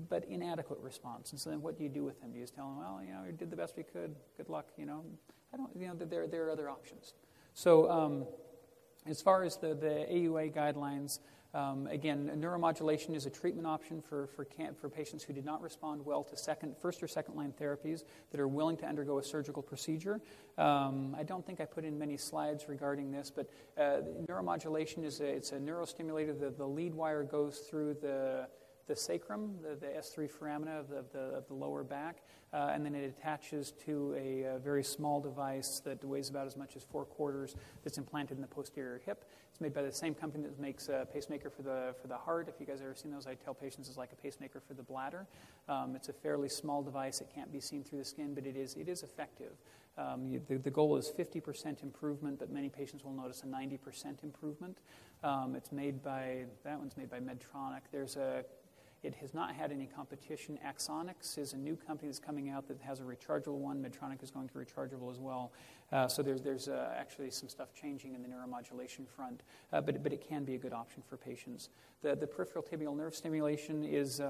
but 0.09 0.25
inadequate 0.25 0.79
response. 0.81 1.31
And 1.31 1.39
so 1.39 1.49
then 1.49 1.61
what 1.61 1.77
do 1.77 1.83
you 1.83 1.89
do 1.89 2.03
with 2.03 2.19
them? 2.21 2.31
Do 2.31 2.37
you 2.37 2.43
just 2.43 2.55
tell 2.55 2.67
them, 2.67 2.79
well, 2.79 3.01
you 3.05 3.13
know, 3.13 3.21
we 3.25 3.31
did 3.31 3.49
the 3.49 3.55
best 3.55 3.75
we 3.77 3.83
could. 3.83 4.15
Good 4.37 4.49
luck. 4.49 4.67
You 4.77 4.85
know, 4.85 5.03
I 5.53 5.57
don't. 5.57 5.69
You 5.75 5.87
know, 5.87 5.93
there 5.95 6.27
there 6.27 6.45
are 6.45 6.51
other 6.51 6.69
options. 6.69 7.13
So 7.53 7.89
um, 7.89 8.25
as 9.05 9.21
far 9.21 9.43
as 9.43 9.57
the 9.57 9.75
the 9.75 10.07
AUA 10.11 10.53
guidelines. 10.53 11.19
Um, 11.51 11.87
again, 11.87 12.29
neuromodulation 12.37 13.15
is 13.15 13.25
a 13.25 13.29
treatment 13.31 13.65
option 13.65 14.03
for, 14.03 14.27
for, 14.27 14.45
for 14.79 14.87
patients 14.87 15.23
who 15.23 15.33
did 15.33 15.45
not 15.45 15.63
respond 15.63 16.05
well 16.05 16.23
to 16.25 16.37
second, 16.37 16.77
first 16.77 17.01
or 17.01 17.07
second 17.07 17.35
line 17.35 17.55
therapies 17.59 18.03
that 18.29 18.39
are 18.39 18.47
willing 18.47 18.77
to 18.77 18.85
undergo 18.85 19.17
a 19.17 19.23
surgical 19.23 19.63
procedure. 19.63 20.21
Um, 20.59 21.15
I 21.17 21.23
don't 21.23 21.43
think 21.43 21.59
I 21.59 21.65
put 21.65 21.85
in 21.85 21.97
many 21.97 22.17
slides 22.17 22.69
regarding 22.69 23.11
this, 23.11 23.31
but 23.35 23.49
uh, 23.79 24.01
neuromodulation 24.27 25.03
is 25.03 25.21
a, 25.21 25.25
it's 25.25 25.51
a 25.51 25.57
neurostimulator. 25.57 26.39
The, 26.39 26.51
the 26.51 26.67
lead 26.67 26.93
wire 26.93 27.23
goes 27.23 27.57
through 27.57 27.95
the 27.95 28.47
the 28.89 28.95
sacrum, 28.95 29.53
the, 29.61 29.75
the 29.75 29.93
S3 29.93 30.29
foramina 30.29 30.79
of 30.79 30.89
the, 30.89 30.97
of 30.97 31.11
the, 31.13 31.19
of 31.19 31.47
the 31.47 31.53
lower 31.53 31.83
back, 31.83 32.23
uh, 32.51 32.71
and 32.73 32.83
then 32.83 32.95
it 32.95 33.05
attaches 33.05 33.71
to 33.85 34.15
a, 34.17 34.55
a, 34.55 34.59
very 34.59 34.83
small 34.83 35.21
device 35.21 35.79
that 35.85 36.03
weighs 36.03 36.29
about 36.29 36.47
as 36.47 36.57
much 36.57 36.75
as 36.75 36.83
four 36.83 37.05
quarters 37.05 37.55
that's 37.83 37.99
implanted 37.99 38.37
in 38.37 38.41
the 38.41 38.47
posterior 38.47 38.99
hip. 39.05 39.25
It's 39.51 39.61
made 39.61 39.75
by 39.75 39.83
the 39.83 39.91
same 39.91 40.15
company 40.15 40.43
that 40.45 40.59
makes 40.59 40.89
a 40.89 41.07
pacemaker 41.13 41.51
for 41.51 41.61
the, 41.61 41.93
for 42.01 42.07
the 42.07 42.17
heart. 42.17 42.49
If 42.49 42.59
you 42.59 42.65
guys 42.65 42.79
have 42.79 42.87
ever 42.87 42.95
seen 42.95 43.11
those, 43.11 43.27
I 43.27 43.35
tell 43.35 43.53
patients 43.53 43.87
it's 43.87 43.97
like 43.97 44.11
a 44.11 44.15
pacemaker 44.15 44.59
for 44.59 44.73
the 44.73 44.81
bladder. 44.81 45.27
Um, 45.67 45.95
it's 45.95 46.09
a 46.09 46.13
fairly 46.13 46.49
small 46.49 46.81
device. 46.81 47.21
It 47.21 47.29
can't 47.33 47.53
be 47.53 47.59
seen 47.59 47.83
through 47.83 47.99
the 47.99 48.05
skin, 48.05 48.33
but 48.33 48.47
it 48.47 48.57
is, 48.57 48.73
it 48.73 48.89
is 48.89 49.03
effective. 49.03 49.51
Um, 49.99 50.25
you, 50.25 50.41
the, 50.47 50.57
the, 50.57 50.71
goal 50.71 50.95
is 50.95 51.11
50% 51.15 51.83
improvement, 51.83 52.39
but 52.39 52.49
many 52.49 52.69
patients 52.69 53.03
will 53.03 53.11
notice 53.11 53.43
a 53.43 53.47
90% 53.47 54.23
improvement. 54.23 54.77
Um, 55.23 55.55
it's 55.55 55.73
made 55.73 56.01
by, 56.01 56.45
that 56.63 56.79
one's 56.79 56.95
made 56.95 57.11
by 57.11 57.19
Medtronic. 57.19 57.81
There's 57.91 58.15
a 58.15 58.45
it 59.03 59.15
has 59.15 59.33
not 59.33 59.53
had 59.53 59.71
any 59.71 59.85
competition. 59.85 60.59
Axonics 60.65 61.37
is 61.37 61.53
a 61.53 61.57
new 61.57 61.75
company 61.75 62.09
that's 62.09 62.19
coming 62.19 62.49
out 62.49 62.67
that 62.67 62.81
has 62.81 62.99
a 62.99 63.03
rechargeable 63.03 63.57
one. 63.57 63.81
Medtronic 63.81 64.21
is 64.21 64.31
going 64.31 64.49
to 64.49 64.53
rechargeable 64.55 65.09
as 65.11 65.19
well. 65.19 65.51
Uh, 65.91 66.07
so 66.07 66.21
there's, 66.21 66.41
there's 66.41 66.67
uh, 66.67 66.93
actually 66.97 67.31
some 67.31 67.49
stuff 67.49 67.73
changing 67.73 68.13
in 68.13 68.21
the 68.21 68.27
neuromodulation 68.27 69.07
front, 69.07 69.41
uh, 69.73 69.81
but, 69.81 70.03
but 70.03 70.13
it 70.13 70.27
can 70.27 70.43
be 70.43 70.55
a 70.55 70.57
good 70.57 70.73
option 70.73 71.01
for 71.09 71.17
patients. 71.17 71.69
The, 72.01 72.15
the 72.15 72.27
peripheral 72.27 72.63
tibial 72.63 72.95
nerve 72.95 73.15
stimulation 73.15 73.83
is 73.83 74.21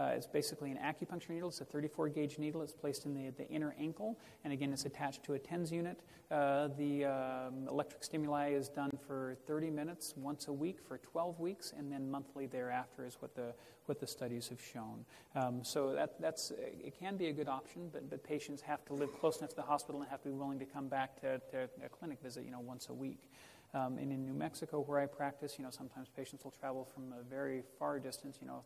uh, 0.00 0.10
uh, 0.10 0.14
it's 0.14 0.26
basically 0.26 0.70
an 0.70 0.78
acupuncture 0.78 1.30
needle. 1.30 1.48
It's 1.48 1.60
a 1.60 1.64
34 1.64 2.08
gauge 2.08 2.38
needle. 2.38 2.62
It's 2.62 2.72
placed 2.72 3.04
in 3.04 3.14
the, 3.14 3.30
the 3.30 3.48
inner 3.48 3.74
ankle, 3.78 4.18
and 4.44 4.52
again, 4.52 4.72
it's 4.72 4.84
attached 4.84 5.22
to 5.24 5.34
a 5.34 5.38
TENS 5.38 5.70
unit. 5.70 6.00
Uh, 6.30 6.68
the 6.78 7.04
um, 7.04 7.68
electric 7.68 8.02
stimuli 8.04 8.52
is 8.52 8.68
done 8.68 8.90
for 9.06 9.36
30 9.46 9.70
minutes 9.70 10.14
once 10.16 10.48
a 10.48 10.52
week 10.52 10.78
for 10.86 10.98
12 10.98 11.38
weeks, 11.40 11.72
and 11.76 11.92
then 11.92 12.10
monthly 12.10 12.46
thereafter 12.46 13.04
is 13.04 13.16
what 13.20 13.34
the 13.34 13.52
what 13.86 13.98
the 13.98 14.06
studies 14.06 14.46
have 14.48 14.60
shown. 14.60 15.04
Um, 15.34 15.64
so 15.64 15.92
that, 15.94 16.20
that's 16.20 16.52
it 16.52 16.94
can 16.98 17.16
be 17.16 17.26
a 17.26 17.32
good 17.32 17.48
option, 17.48 17.88
but, 17.92 18.08
but 18.08 18.22
patients 18.22 18.62
have 18.62 18.84
to 18.84 18.94
live 18.94 19.12
close 19.18 19.38
enough 19.38 19.50
to 19.50 19.56
the 19.56 19.62
hospital 19.62 20.00
and 20.00 20.08
have 20.10 20.22
to 20.22 20.28
be 20.28 20.34
willing 20.34 20.60
to 20.60 20.64
come 20.64 20.86
back 20.86 21.20
to, 21.22 21.40
to 21.50 21.68
a 21.84 21.88
clinic 21.88 22.18
visit, 22.22 22.44
you 22.44 22.52
know, 22.52 22.60
once 22.60 22.88
a 22.88 22.94
week. 22.94 23.18
Um, 23.74 23.98
and 23.98 24.12
in 24.12 24.24
New 24.24 24.32
Mexico, 24.32 24.80
where 24.80 25.00
I 25.00 25.06
practice, 25.06 25.56
you 25.58 25.64
know, 25.64 25.70
sometimes 25.70 26.08
patients 26.08 26.44
will 26.44 26.52
travel 26.52 26.88
from 26.94 27.12
a 27.12 27.22
very 27.22 27.62
far 27.78 27.98
distance, 27.98 28.38
you 28.40 28.46
know, 28.46 28.62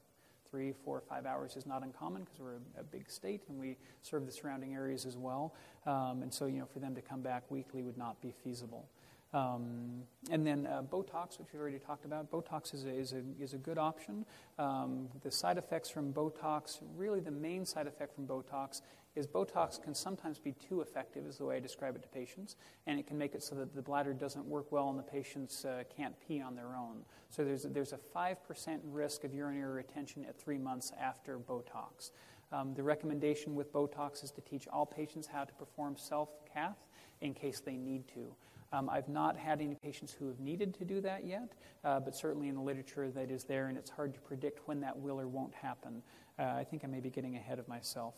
three, 0.55 0.73
four, 0.85 1.03
five 1.09 1.27
hours 1.27 1.57
is 1.57 1.67
not 1.67 1.83
uncommon 1.83 2.23
because 2.23 2.39
we're 2.39 2.55
a, 2.55 2.81
a, 2.81 2.85
big 2.85 3.11
state 3.11 3.43
and 3.49 3.59
we 3.59 3.77
serve 4.03 4.25
the 4.25 4.31
surrounding 4.31 4.73
areas 4.73 5.05
as 5.05 5.17
well. 5.17 5.53
Um, 5.85 6.23
and 6.23 6.33
so, 6.33 6.47
you 6.47 6.61
know, 6.61 6.67
for 6.73 6.79
them 6.79 6.95
to 6.95 7.03
come 7.03 7.23
back 7.23 7.51
weekly 7.51 7.83
would 7.83 7.99
not 7.99 8.23
be 8.23 8.33
feasible. 8.45 8.89
Um, 9.33 10.05
and 10.31 10.47
then 10.47 10.69
uh, 10.69 10.83
Botox, 10.83 11.41
which 11.41 11.49
we've 11.53 11.61
already 11.61 11.81
talked 11.81 12.05
about. 12.05 12.31
Botox 12.31 12.73
is 12.73 12.85
a, 12.85 12.89
is 12.89 13.15
a, 13.15 13.23
is 13.43 13.55
a 13.55 13.59
good 13.59 13.79
option. 13.79 14.25
Um, 14.61 15.09
the 15.25 15.31
side 15.33 15.59
effects 15.59 15.91
from 15.91 16.13
Botox, 16.13 16.79
really 16.97 17.19
the 17.19 17.33
main 17.33 17.67
side 17.67 17.89
effect 17.89 18.15
from 18.15 18.29
Botox 18.29 18.81
is 19.17 19.27
Botox 19.27 19.81
can 19.83 19.95
sometimes 19.95 20.39
be 20.39 20.53
too 20.53 20.81
effective, 20.81 21.27
is 21.27 21.39
the 21.39 21.45
way 21.45 21.57
I 21.57 21.61
describe 21.61 21.95
it 21.95 22.03
to 22.03 22.09
patients, 22.09 22.57
and 22.87 22.99
it 22.99 23.07
can 23.07 23.17
make 23.17 23.35
it 23.35 23.43
so 23.43 23.55
that 23.55 23.75
the 23.75 23.83
bladder 23.83 24.13
doesn't 24.13 24.45
work 24.45 24.73
well 24.73 24.91
and 24.91 24.99
the 24.99 25.05
patients 25.05 25.65
uh, 25.65 25.85
can't 25.95 26.15
pee 26.27 26.41
on 26.41 26.57
their 26.57 26.75
own. 26.77 27.05
So 27.31 27.45
there's 27.45 27.65
a, 27.65 27.69
there's 27.69 27.93
a 27.93 27.99
5% 28.17 28.37
risk 28.85 29.25
of 29.25 29.33
urinary 29.33 29.73
retention 29.73 30.25
at 30.25 30.39
three 30.41 30.59
months 30.59 30.93
after 31.01 31.39
Botox. 31.39 32.11
Um, 32.53 32.75
the 32.75 32.83
recommendation 32.83 33.55
with 33.55 33.73
Botox 33.73 34.23
is 34.23 34.31
to 34.33 34.41
teach 34.41 34.69
all 34.69 34.87
patients 34.87 35.27
how 35.27 35.45
to 35.45 35.53
perform 35.55 35.97
self 35.97 36.29
cath 36.53 36.79
in 37.21 37.35
case 37.35 37.61
they 37.61 37.77
need 37.77 38.07
to. 38.15 38.35
Um, 38.73 38.91
I've 38.91 39.09
not 39.09 39.37
had 39.37 39.61
any 39.61 39.77
patients 39.77 40.13
who 40.13 40.27
have 40.27 40.41
needed 40.41 40.75
to 40.75 40.85
do 40.85 41.01
that 41.03 41.25
yet, 41.25 41.53
uh, 41.85 42.01
but 42.01 42.17
certainly 42.17 42.49
in 42.49 42.57
the 42.57 42.61
literature 42.61 43.09
that 43.11 43.31
is 43.31 43.45
there, 43.45 43.69
and 43.69 43.79
it's 43.79 43.91
hard 43.91 44.15
to 44.15 44.21
predict 44.21 44.67
when 44.67 44.81
that 44.81 44.99
will 44.99 45.21
or 45.21 45.29
won't 45.29 45.55
happen. 45.55 46.03
Uh, 46.39 46.43
I 46.43 46.65
think 46.65 46.83
I 46.85 46.89
may 46.89 46.99
be 46.99 47.11
getting 47.11 47.37
ahead 47.37 47.61
of 47.61 47.69
myself. 47.69 48.15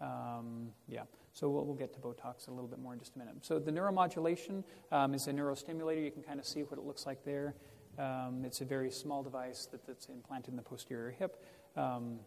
Um, 0.00 0.68
yeah, 0.88 1.02
so 1.32 1.48
we'll, 1.48 1.64
we'll, 1.64 1.74
get 1.74 1.92
to 1.94 1.98
Botox 1.98 2.46
a 2.46 2.50
little 2.52 2.68
bit 2.68 2.78
more 2.78 2.92
in 2.92 3.00
just 3.00 3.16
a 3.16 3.18
minute. 3.18 3.34
So 3.42 3.58
the 3.58 3.72
neuromodulation 3.72 4.62
um, 4.92 5.12
is 5.12 5.26
a 5.26 5.32
neurostimulator. 5.32 6.04
You 6.04 6.12
can 6.12 6.22
kind 6.22 6.38
of 6.38 6.46
see 6.46 6.62
what 6.62 6.78
it 6.78 6.84
looks 6.84 7.04
like 7.04 7.24
there. 7.24 7.54
Um, 7.98 8.44
it's 8.44 8.60
a 8.60 8.64
very 8.64 8.92
small 8.92 9.24
device 9.24 9.66
that, 9.72 9.84
that's 9.86 10.06
implanted 10.06 10.50
in 10.50 10.56
the 10.56 10.62
posterior 10.62 11.10
hip. 11.10 11.44
Um, 11.76 12.20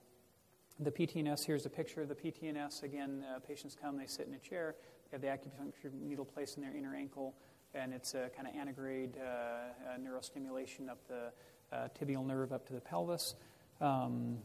the 0.80 0.92
PTNS, 0.92 1.46
here's 1.46 1.66
a 1.66 1.70
picture 1.70 2.02
of 2.02 2.10
the 2.10 2.16
PTNS. 2.16 2.84
Again, 2.84 3.24
uh, 3.34 3.40
patients 3.40 3.78
come, 3.80 3.98
they 3.98 4.08
sit 4.08 4.28
in 4.28 4.34
a 4.34 4.40
chair, 4.40 4.76
they 5.10 5.16
have 5.16 5.22
the 5.22 5.28
acupuncture 5.28 5.94
needle 5.94 6.26
placed 6.26 6.58
in 6.58 6.64
their 6.64 6.76
inner 6.76 6.96
ankle, 6.96 7.36
and 7.74 7.94
it's 7.94 8.16
a 8.16 8.30
kind 8.36 8.48
of 8.48 8.56
antegrade 8.56 9.16
uh, 9.18 9.24
uh, 9.24 9.98
neurostimulation 9.98 10.90
up 10.90 11.00
the 11.08 11.32
uh, 11.72 11.88
tibial 11.98 12.26
nerve 12.26 12.52
up 12.52 12.66
to 12.68 12.74
the 12.74 12.82
pelvis. 12.82 13.36
Um, 13.80 14.40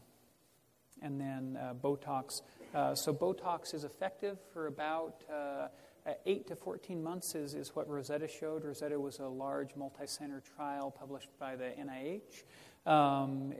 and 1.01 1.19
then 1.19 1.57
uh, 1.61 1.73
Botox. 1.73 2.41
Uh, 2.73 2.93
so 2.93 3.13
Botox 3.13 3.73
is 3.73 3.83
effective 3.83 4.37
for 4.53 4.67
about 4.67 5.23
uh, 5.31 5.67
8 6.25 6.47
to 6.47 6.55
14 6.55 7.01
months, 7.01 7.35
is, 7.35 7.53
is 7.53 7.75
what 7.75 7.89
Rosetta 7.89 8.27
showed. 8.27 8.63
Rosetta 8.63 8.99
was 8.99 9.19
a 9.19 9.27
large 9.27 9.75
multi-center 9.75 10.41
trial 10.55 10.91
published 10.91 11.29
by 11.39 11.55
the 11.55 11.71
NIH. 11.79 12.43
Um, 12.85 13.53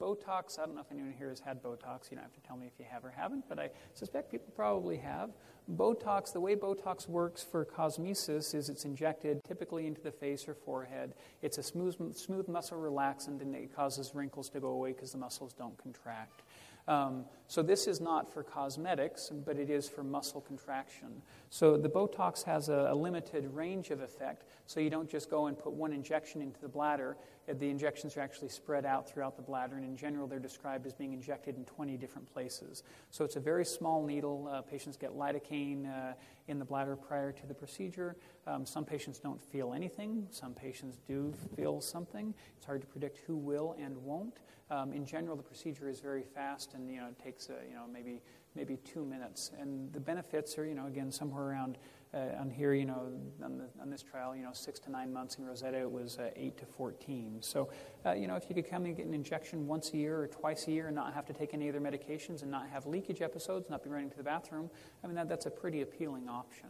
Botox, 0.00 0.58
I 0.58 0.64
don't 0.64 0.76
know 0.76 0.82
if 0.82 0.92
anyone 0.92 1.14
here 1.18 1.30
has 1.30 1.40
had 1.40 1.62
Botox. 1.62 2.10
You 2.10 2.16
don't 2.16 2.22
have 2.22 2.34
to 2.34 2.40
tell 2.46 2.56
me 2.56 2.66
if 2.66 2.78
you 2.78 2.84
have 2.88 3.04
or 3.04 3.10
haven't, 3.10 3.48
but 3.48 3.58
I 3.58 3.70
suspect 3.94 4.30
people 4.30 4.52
probably 4.54 4.98
have. 4.98 5.30
Botox, 5.76 6.32
the 6.32 6.40
way 6.40 6.54
Botox 6.54 7.08
works 7.08 7.42
for 7.42 7.64
cosmesis 7.64 8.54
is 8.54 8.68
it's 8.68 8.84
injected 8.84 9.42
typically 9.44 9.86
into 9.86 10.00
the 10.00 10.12
face 10.12 10.46
or 10.48 10.54
forehead. 10.54 11.14
It's 11.42 11.58
a 11.58 11.62
smooth, 11.62 12.16
smooth 12.16 12.48
muscle 12.48 12.78
relaxant 12.78 13.40
and 13.42 13.54
it 13.54 13.74
causes 13.74 14.12
wrinkles 14.14 14.48
to 14.50 14.60
go 14.60 14.68
away 14.68 14.92
because 14.92 15.12
the 15.12 15.18
muscles 15.18 15.52
don't 15.52 15.76
contract. 15.78 16.42
Um, 16.88 17.24
so 17.46 17.62
this 17.62 17.86
is 17.86 18.00
not 18.00 18.32
for 18.32 18.42
cosmetics, 18.42 19.30
but 19.44 19.58
it 19.58 19.70
is 19.70 19.88
for 19.88 20.02
muscle 20.02 20.40
contraction. 20.40 21.22
So 21.50 21.76
the 21.76 21.88
Botox 21.88 22.44
has 22.44 22.68
a, 22.68 22.88
a, 22.90 22.94
limited 22.94 23.52
range 23.52 23.90
of 23.90 24.00
effect, 24.00 24.44
so 24.66 24.80
you 24.80 24.90
don't 24.90 25.08
just 25.08 25.30
go 25.30 25.46
and 25.46 25.58
put 25.58 25.72
one 25.72 25.92
injection 25.92 26.40
into 26.40 26.60
the 26.60 26.68
bladder. 26.68 27.16
Uh, 27.50 27.54
the 27.58 27.68
injections 27.68 28.16
are 28.16 28.20
actually 28.20 28.48
spread 28.48 28.84
out 28.86 29.08
throughout 29.08 29.36
the 29.36 29.42
bladder, 29.42 29.76
and 29.76 29.84
in 29.84 29.96
general, 29.96 30.26
they're 30.26 30.38
described 30.38 30.86
as 30.86 30.92
being 30.92 31.12
injected 31.12 31.56
in 31.56 31.64
20 31.64 31.96
different 31.96 32.32
places. 32.32 32.82
So 33.10 33.24
it's 33.24 33.36
a 33.36 33.40
very 33.40 33.64
small 33.64 34.04
needle. 34.04 34.48
Uh, 34.50 34.62
patients 34.62 34.96
get 34.96 35.16
lidocaine 35.16 35.86
uh, 35.86 36.14
in 36.48 36.58
the 36.58 36.64
bladder 36.64 36.96
prior 36.96 37.32
to 37.32 37.46
the 37.46 37.54
procedure. 37.54 38.16
Um, 38.46 38.64
some 38.64 38.84
patients 38.84 39.18
don't 39.18 39.40
feel 39.40 39.72
anything. 39.72 40.26
Some 40.30 40.54
patients 40.54 40.98
do 41.06 41.34
feel 41.56 41.80
something. 41.80 42.34
It's 42.56 42.66
hard 42.66 42.80
to 42.82 42.86
predict 42.86 43.18
who 43.26 43.36
will 43.36 43.76
and 43.80 43.96
won't. 43.98 44.38
Um, 44.70 44.92
in 44.92 45.04
general, 45.04 45.36
the 45.36 45.42
procedure 45.42 45.88
is 45.88 46.00
very 46.00 46.22
fast, 46.22 46.74
and 46.74 46.88
you 46.88 47.00
know, 47.00 47.08
it 47.08 47.18
takes 47.18 47.50
uh, 47.50 47.54
you 47.68 47.74
know 47.74 47.86
maybe 47.92 48.22
maybe 48.54 48.76
two 48.78 49.04
minutes. 49.04 49.50
And 49.58 49.92
the 49.92 50.00
benefits 50.00 50.58
are, 50.58 50.64
you 50.66 50.74
know, 50.74 50.86
again, 50.86 51.10
somewhere 51.10 51.44
around 51.44 51.78
uh, 52.12 52.40
on 52.40 52.50
here, 52.50 52.74
you 52.74 52.84
know, 52.84 53.08
on, 53.44 53.58
the, 53.58 53.64
on, 53.80 53.88
this 53.88 54.02
trial, 54.02 54.34
you 54.34 54.42
know, 54.42 54.50
six 54.52 54.80
to 54.80 54.90
nine 54.90 55.12
months. 55.12 55.36
In 55.36 55.44
Rosetta, 55.44 55.78
it 55.78 55.90
was 55.90 56.18
uh, 56.18 56.30
eight 56.34 56.56
to 56.58 56.66
14. 56.66 57.38
So, 57.40 57.70
uh, 58.04 58.12
you 58.12 58.26
know, 58.26 58.34
if 58.34 58.46
you 58.48 58.54
could 58.54 58.68
come 58.68 58.84
and 58.84 58.96
get 58.96 59.06
an 59.06 59.14
injection 59.14 59.66
once 59.66 59.92
a 59.92 59.96
year 59.96 60.20
or 60.20 60.26
twice 60.26 60.66
a 60.66 60.72
year 60.72 60.88
and 60.88 60.96
not 60.96 61.14
have 61.14 61.24
to 61.26 61.32
take 61.32 61.54
any 61.54 61.68
other 61.68 61.80
medications 61.80 62.42
and 62.42 62.50
not 62.50 62.68
have 62.68 62.86
leakage 62.86 63.22
episodes, 63.22 63.70
not 63.70 63.84
be 63.84 63.90
running 63.90 64.10
to 64.10 64.16
the 64.16 64.24
bathroom, 64.24 64.70
I 65.04 65.06
mean, 65.06 65.16
that, 65.16 65.28
that's 65.28 65.46
a 65.46 65.50
pretty 65.50 65.82
appealing 65.82 66.28
option. 66.28 66.68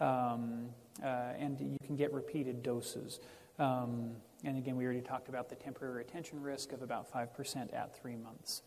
Um, 0.00 0.70
uh, 1.02 1.34
and 1.38 1.60
you 1.60 1.78
can 1.84 1.94
get 1.94 2.12
repeated 2.12 2.62
doses. 2.62 3.20
Um, 3.58 4.12
and 4.44 4.56
again, 4.56 4.76
we 4.76 4.84
already 4.84 5.02
talked 5.02 5.28
about 5.28 5.48
the 5.48 5.54
temporary 5.54 5.94
retention 5.94 6.42
risk 6.42 6.72
of 6.72 6.82
about 6.82 7.12
5% 7.12 7.74
at 7.74 8.00
three 8.00 8.16
months. 8.16 8.62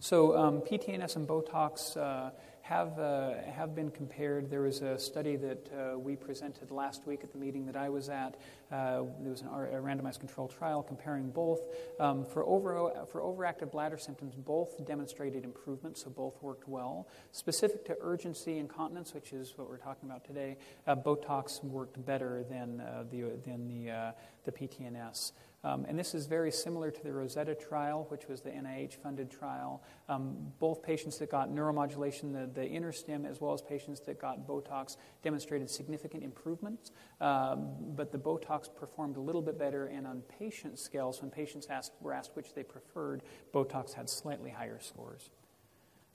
So, 0.00 0.36
um, 0.36 0.60
PTNS 0.60 1.16
and 1.16 1.26
Botox 1.26 1.96
uh, 1.96 2.30
have, 2.68 2.98
uh, 2.98 3.32
have 3.50 3.74
been 3.74 3.90
compared. 3.90 4.50
There 4.50 4.60
was 4.60 4.82
a 4.82 4.98
study 4.98 5.36
that 5.36 5.70
uh, 5.72 5.98
we 5.98 6.16
presented 6.16 6.70
last 6.70 7.06
week 7.06 7.20
at 7.24 7.32
the 7.32 7.38
meeting 7.38 7.64
that 7.64 7.76
I 7.76 7.88
was 7.88 8.10
at. 8.10 8.34
Uh, 8.70 9.04
there 9.22 9.30
was 9.30 9.40
an, 9.40 9.48
a 9.48 9.80
randomized 9.80 10.20
control 10.20 10.48
trial 10.48 10.82
comparing 10.82 11.30
both. 11.30 11.60
Um, 11.98 12.26
for, 12.26 12.44
over, 12.44 12.92
for 13.10 13.22
overactive 13.22 13.72
bladder 13.72 13.96
symptoms, 13.96 14.34
both 14.34 14.84
demonstrated 14.86 15.44
improvement, 15.44 15.96
so 15.96 16.10
both 16.10 16.42
worked 16.42 16.68
well. 16.68 17.08
Specific 17.32 17.86
to 17.86 17.96
urgency 18.02 18.58
incontinence, 18.58 19.14
which 19.14 19.32
is 19.32 19.54
what 19.56 19.70
we're 19.70 19.78
talking 19.78 20.10
about 20.10 20.26
today, 20.26 20.58
uh, 20.86 20.94
Botox 20.94 21.64
worked 21.64 22.04
better 22.04 22.44
than 22.50 22.80
uh, 22.80 23.04
the, 23.10 23.30
than 23.46 23.66
the, 23.66 23.90
uh, 23.90 24.12
the 24.44 24.52
PTNS. 24.52 25.32
Um, 25.64 25.86
and 25.88 25.98
this 25.98 26.14
is 26.14 26.26
very 26.26 26.52
similar 26.52 26.90
to 26.90 27.02
the 27.02 27.12
Rosetta 27.12 27.54
trial, 27.54 28.06
which 28.10 28.28
was 28.28 28.42
the 28.42 28.50
NIH 28.50 28.94
funded 29.02 29.30
trial. 29.30 29.82
Um, 30.10 30.52
both 30.58 30.82
patients 30.82 31.18
that 31.18 31.30
got 31.30 31.50
neuromodulation, 31.50 32.32
the, 32.32 32.60
the 32.60 32.66
InterStim, 32.66 33.28
as 33.28 33.42
well 33.42 33.52
as 33.52 33.60
patients 33.60 34.00
that 34.00 34.18
got 34.18 34.46
Botox, 34.46 34.96
demonstrated 35.22 35.68
significant 35.68 36.22
improvements. 36.24 36.92
Um, 37.20 37.68
but 37.94 38.10
the 38.10 38.18
Botox 38.18 38.74
performed 38.74 39.18
a 39.18 39.20
little 39.20 39.42
bit 39.42 39.58
better, 39.58 39.86
and 39.86 40.06
on 40.06 40.22
patient 40.38 40.78
scales, 40.78 41.20
when 41.20 41.30
patients 41.30 41.66
asked, 41.68 41.92
were 42.00 42.14
asked 42.14 42.30
which 42.34 42.54
they 42.54 42.62
preferred, 42.62 43.22
Botox 43.52 43.92
had 43.92 44.08
slightly 44.08 44.50
higher 44.50 44.80
scores. 44.80 45.28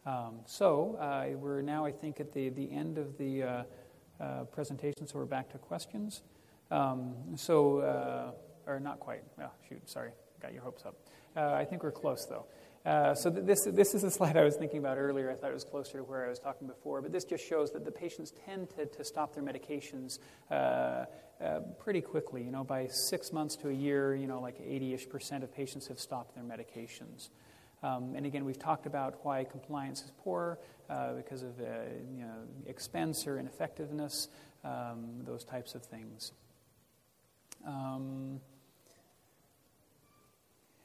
Um, 0.05 0.39
so 0.45 0.95
uh, 0.99 1.37
we're 1.37 1.61
now, 1.61 1.85
I 1.85 1.91
think, 1.91 2.19
at 2.19 2.33
the, 2.33 2.49
the 2.49 2.71
end 2.71 2.97
of 2.97 3.17
the 3.17 3.43
uh, 3.43 3.63
uh, 4.19 4.43
presentation, 4.45 5.07
so 5.07 5.19
we're 5.19 5.25
back 5.25 5.49
to 5.51 5.57
questions. 5.59 6.23
Um, 6.71 7.13
so, 7.35 7.79
uh, 7.79 8.31
or 8.65 8.79
not 8.79 8.99
quite. 8.99 9.21
Oh, 9.39 9.51
shoot, 9.69 9.87
sorry, 9.87 10.11
got 10.41 10.51
your 10.51 10.63
hopes 10.63 10.83
up. 10.83 10.95
Uh, 11.37 11.53
I 11.53 11.65
think 11.65 11.83
we're 11.83 11.91
close, 11.91 12.25
though. 12.25 12.45
Uh, 12.85 13.15
so 13.15 13.31
th- 13.31 13.45
this, 13.45 13.63
this 13.63 13.95
is 13.95 14.03
a 14.03 14.11
slide 14.11 14.35
I 14.35 14.43
was 14.43 14.55
thinking 14.55 14.79
about 14.79 14.97
earlier. 14.97 15.31
I 15.31 15.35
thought 15.35 15.51
it 15.51 15.53
was 15.53 15.63
closer 15.63 15.99
to 15.99 16.03
where 16.03 16.25
I 16.25 16.29
was 16.29 16.39
talking 16.39 16.67
before. 16.67 17.01
But 17.01 17.11
this 17.11 17.23
just 17.23 17.45
shows 17.45 17.71
that 17.71 17.85
the 17.85 17.91
patients 17.91 18.33
tend 18.45 18.69
to, 18.71 18.85
to 18.85 19.03
stop 19.03 19.33
their 19.33 19.43
medications 19.43 20.19
uh, 20.51 20.53
uh, 20.53 21.05
pretty 21.79 22.01
quickly. 22.01 22.43
You 22.43 22.51
know, 22.51 22.63
by 22.63 22.87
six 22.87 23.31
months 23.31 23.55
to 23.57 23.69
a 23.69 23.73
year, 23.73 24.15
you 24.15 24.27
know, 24.27 24.41
like 24.41 24.59
80-ish 24.59 25.07
percent 25.07 25.43
of 25.43 25.53
patients 25.53 25.87
have 25.87 25.99
stopped 25.99 26.35
their 26.35 26.43
medications. 26.43 27.29
Um, 27.83 28.13
and 28.15 28.25
again, 28.25 28.45
we've 28.45 28.59
talked 28.59 28.85
about 28.85 29.19
why 29.23 29.43
compliance 29.43 30.03
is 30.03 30.11
poor 30.23 30.59
uh, 30.89 31.13
because 31.13 31.43
of 31.43 31.59
uh, 31.59 31.63
you 32.15 32.23
know, 32.23 32.33
expense 32.65 33.27
or 33.27 33.37
ineffectiveness, 33.39 34.29
um, 34.63 35.21
those 35.25 35.43
types 35.43 35.75
of 35.75 35.83
things. 35.83 36.31
Um, 37.65 38.39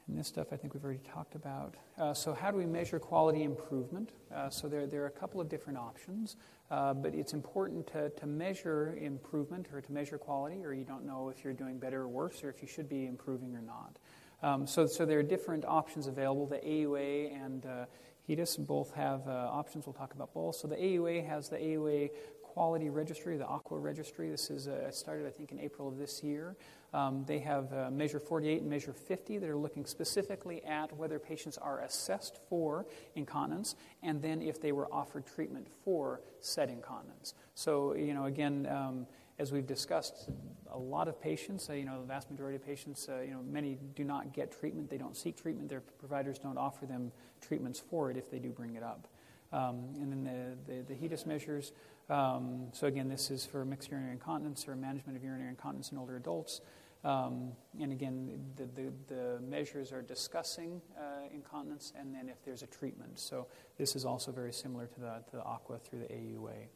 and 0.09 0.18
this 0.18 0.26
stuff 0.26 0.48
I 0.52 0.56
think 0.56 0.74
we've 0.74 0.84
already 0.84 1.00
talked 1.00 1.34
about. 1.34 1.74
Uh, 1.98 2.14
so, 2.14 2.32
how 2.32 2.50
do 2.50 2.56
we 2.56 2.66
measure 2.66 2.98
quality 2.98 3.42
improvement? 3.42 4.11
Uh, 4.34 4.48
so, 4.48 4.68
there, 4.68 4.86
there 4.86 5.02
are 5.02 5.06
a 5.06 5.11
couple 5.11 5.40
of 5.40 5.48
different 5.48 5.78
options, 5.78 6.36
uh, 6.70 6.94
but 6.94 7.14
it's 7.14 7.34
important 7.34 7.86
to, 7.88 8.09
to 8.11 8.26
measure 8.26 8.98
improvement 9.00 9.68
or 9.72 9.80
to 9.80 9.92
measure 9.92 10.18
quality, 10.18 10.64
or 10.64 10.72
you 10.72 10.84
don't 10.84 11.06
know 11.06 11.28
if 11.28 11.44
you're 11.44 11.52
doing 11.52 11.78
better 11.78 12.02
or 12.02 12.09
worse, 12.09 12.42
or 12.42 12.48
if 12.48 12.62
you 12.62 12.68
should 12.68 12.88
be 12.88 13.06
improving 13.06 13.54
or 13.54 13.62
not. 13.62 13.98
Um, 14.42 14.66
so, 14.66 14.86
so, 14.86 15.04
there 15.04 15.18
are 15.18 15.22
different 15.22 15.64
options 15.66 16.06
available. 16.06 16.46
The 16.46 16.56
AUA 16.56 17.44
and 17.44 17.66
uh, 17.66 17.84
HEDIS 18.28 18.56
both 18.56 18.94
have 18.94 19.26
uh, 19.28 19.48
options. 19.50 19.86
We'll 19.86 19.94
talk 19.94 20.14
about 20.14 20.32
both. 20.32 20.56
So, 20.56 20.68
the 20.68 20.76
AUA 20.76 21.26
has 21.28 21.48
the 21.48 21.59
AUA 21.59 22.11
Quality 22.42 22.88
Registry, 22.88 23.36
the 23.36 23.44
AQUA 23.44 23.82
Registry. 23.82 24.30
This 24.30 24.50
is 24.50 24.68
uh, 24.68 24.90
started, 24.90 25.26
I 25.26 25.30
think, 25.30 25.52
in 25.52 25.61
April 25.61 25.86
of 25.86 25.98
this 25.98 26.22
year. 26.22 26.56
Um, 26.95 27.24
they 27.26 27.39
have 27.41 27.72
uh, 27.72 27.91
Measure 27.91 28.18
48 28.18 28.62
and 28.62 28.70
Measure 28.70 28.93
50 28.93 29.39
that 29.39 29.49
are 29.49 29.57
looking 29.57 29.84
specifically 29.84 30.64
at 30.64 30.97
whether 30.97 31.18
patients 31.18 31.59
are 31.59 31.80
assessed 31.80 32.39
for 32.49 32.86
incontinence 33.14 33.76
and 34.03 34.22
then 34.22 34.41
if 34.41 34.61
they 34.61 34.72
were 34.72 34.93
offered 34.93 35.26
treatment 35.26 35.66
for 35.84 36.22
said 36.41 36.70
incontinence. 36.70 37.34
So, 37.55 37.95
you 37.95 38.14
know, 38.14 38.24
again, 38.24 38.66
um, 38.70 39.07
as 39.39 39.53
we've 39.53 39.66
discussed, 39.66 40.30
a 40.72 40.78
lot 40.78 41.09
of 41.09 41.20
patients, 41.20 41.68
uh, 41.70 41.74
you 41.74 41.84
know, 41.84 42.01
the 42.01 42.07
vast 42.07 42.30
majority 42.30 42.57
of 42.57 42.64
patients, 42.64 43.09
uh, 43.09 43.20
you 43.20 43.30
know, 43.30 43.43
many 43.43 43.78
do 43.95 44.03
not 44.03 44.32
get 44.32 44.51
treatment. 44.51 44.91
They 44.91 44.99
don't 44.99 45.16
seek 45.16 45.41
treatment. 45.41 45.68
Their 45.68 45.80
providers 45.80 46.39
don't 46.39 46.59
offer 46.59 46.86
them 46.86 47.12
treatments 47.41 47.78
for 47.78 48.11
it 48.11 48.16
if 48.16 48.30
they 48.30 48.39
do 48.39 48.51
bring 48.51 48.74
it 48.74 48.82
up. 48.82 49.07
Um, 49.53 49.95
and 50.01 50.12
then 50.12 50.24
the, 50.24 50.72
the, 50.72 50.82
the 50.82 50.95
HEDIS 50.95 51.24
measures. 51.26 51.72
Um, 52.11 52.68
so 52.72 52.86
again, 52.86 53.09
this 53.09 53.30
is 53.30 53.44
for 53.44 53.64
mixed 53.64 53.90
urinary 53.90 54.12
incontinence 54.12 54.66
or 54.66 54.74
management 54.76 55.16
of 55.16 55.24
urinary 55.24 55.50
incontinence 55.50 55.92
in 55.92 55.98
older 55.98 56.16
adults. 56.16 56.61
Um, 57.04 57.52
and 57.80 57.92
again, 57.92 58.40
the, 58.56 58.64
the, 58.64 58.92
the, 59.06 59.40
measures 59.40 59.92
are 59.92 60.02
discussing 60.02 60.80
uh, 60.98 61.28
incontinence 61.32 61.92
and 61.96 62.12
then 62.12 62.28
if 62.28 62.42
there's 62.44 62.62
a 62.62 62.66
treatment. 62.66 63.20
So 63.20 63.46
this 63.76 63.94
is 63.94 64.04
also 64.04 64.32
very 64.32 64.52
similar 64.52 64.86
to 64.86 65.00
the, 65.00 65.22
to 65.30 65.36
the 65.36 65.42
AQUA 65.42 65.80
through 65.82 66.00
the 66.00 66.12
AUA. 66.12 66.66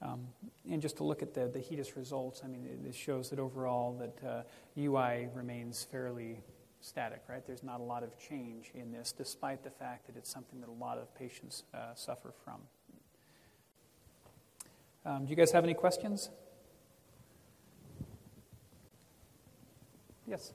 Um, 0.00 0.28
and 0.70 0.80
just 0.80 0.96
to 0.98 1.04
look 1.04 1.22
at 1.22 1.34
the, 1.34 1.48
the 1.48 1.58
HEDIS 1.58 1.96
results, 1.96 2.42
I 2.44 2.48
mean, 2.48 2.64
it, 2.64 2.88
it 2.88 2.94
shows 2.94 3.28
that 3.30 3.38
overall 3.38 3.92
that 3.98 4.26
uh, 4.26 4.42
UI 4.78 5.28
remains 5.34 5.86
fairly 5.90 6.40
static, 6.80 7.22
right? 7.28 7.44
There's 7.46 7.64
not 7.64 7.80
a 7.80 7.82
lot 7.82 8.02
of 8.02 8.18
change 8.18 8.70
in 8.74 8.92
this, 8.92 9.12
despite 9.12 9.64
the 9.64 9.70
fact 9.70 10.06
that 10.06 10.16
it's 10.16 10.30
something 10.30 10.60
that 10.60 10.68
a 10.68 10.80
lot 10.84 10.98
of 10.98 11.12
patients 11.14 11.64
uh, 11.74 11.94
suffer 11.94 12.32
from. 12.44 12.60
Um, 15.08 15.24
do 15.24 15.30
you 15.30 15.36
guys 15.36 15.52
have 15.52 15.64
any 15.64 15.72
questions? 15.72 16.28
Yes. 20.26 20.52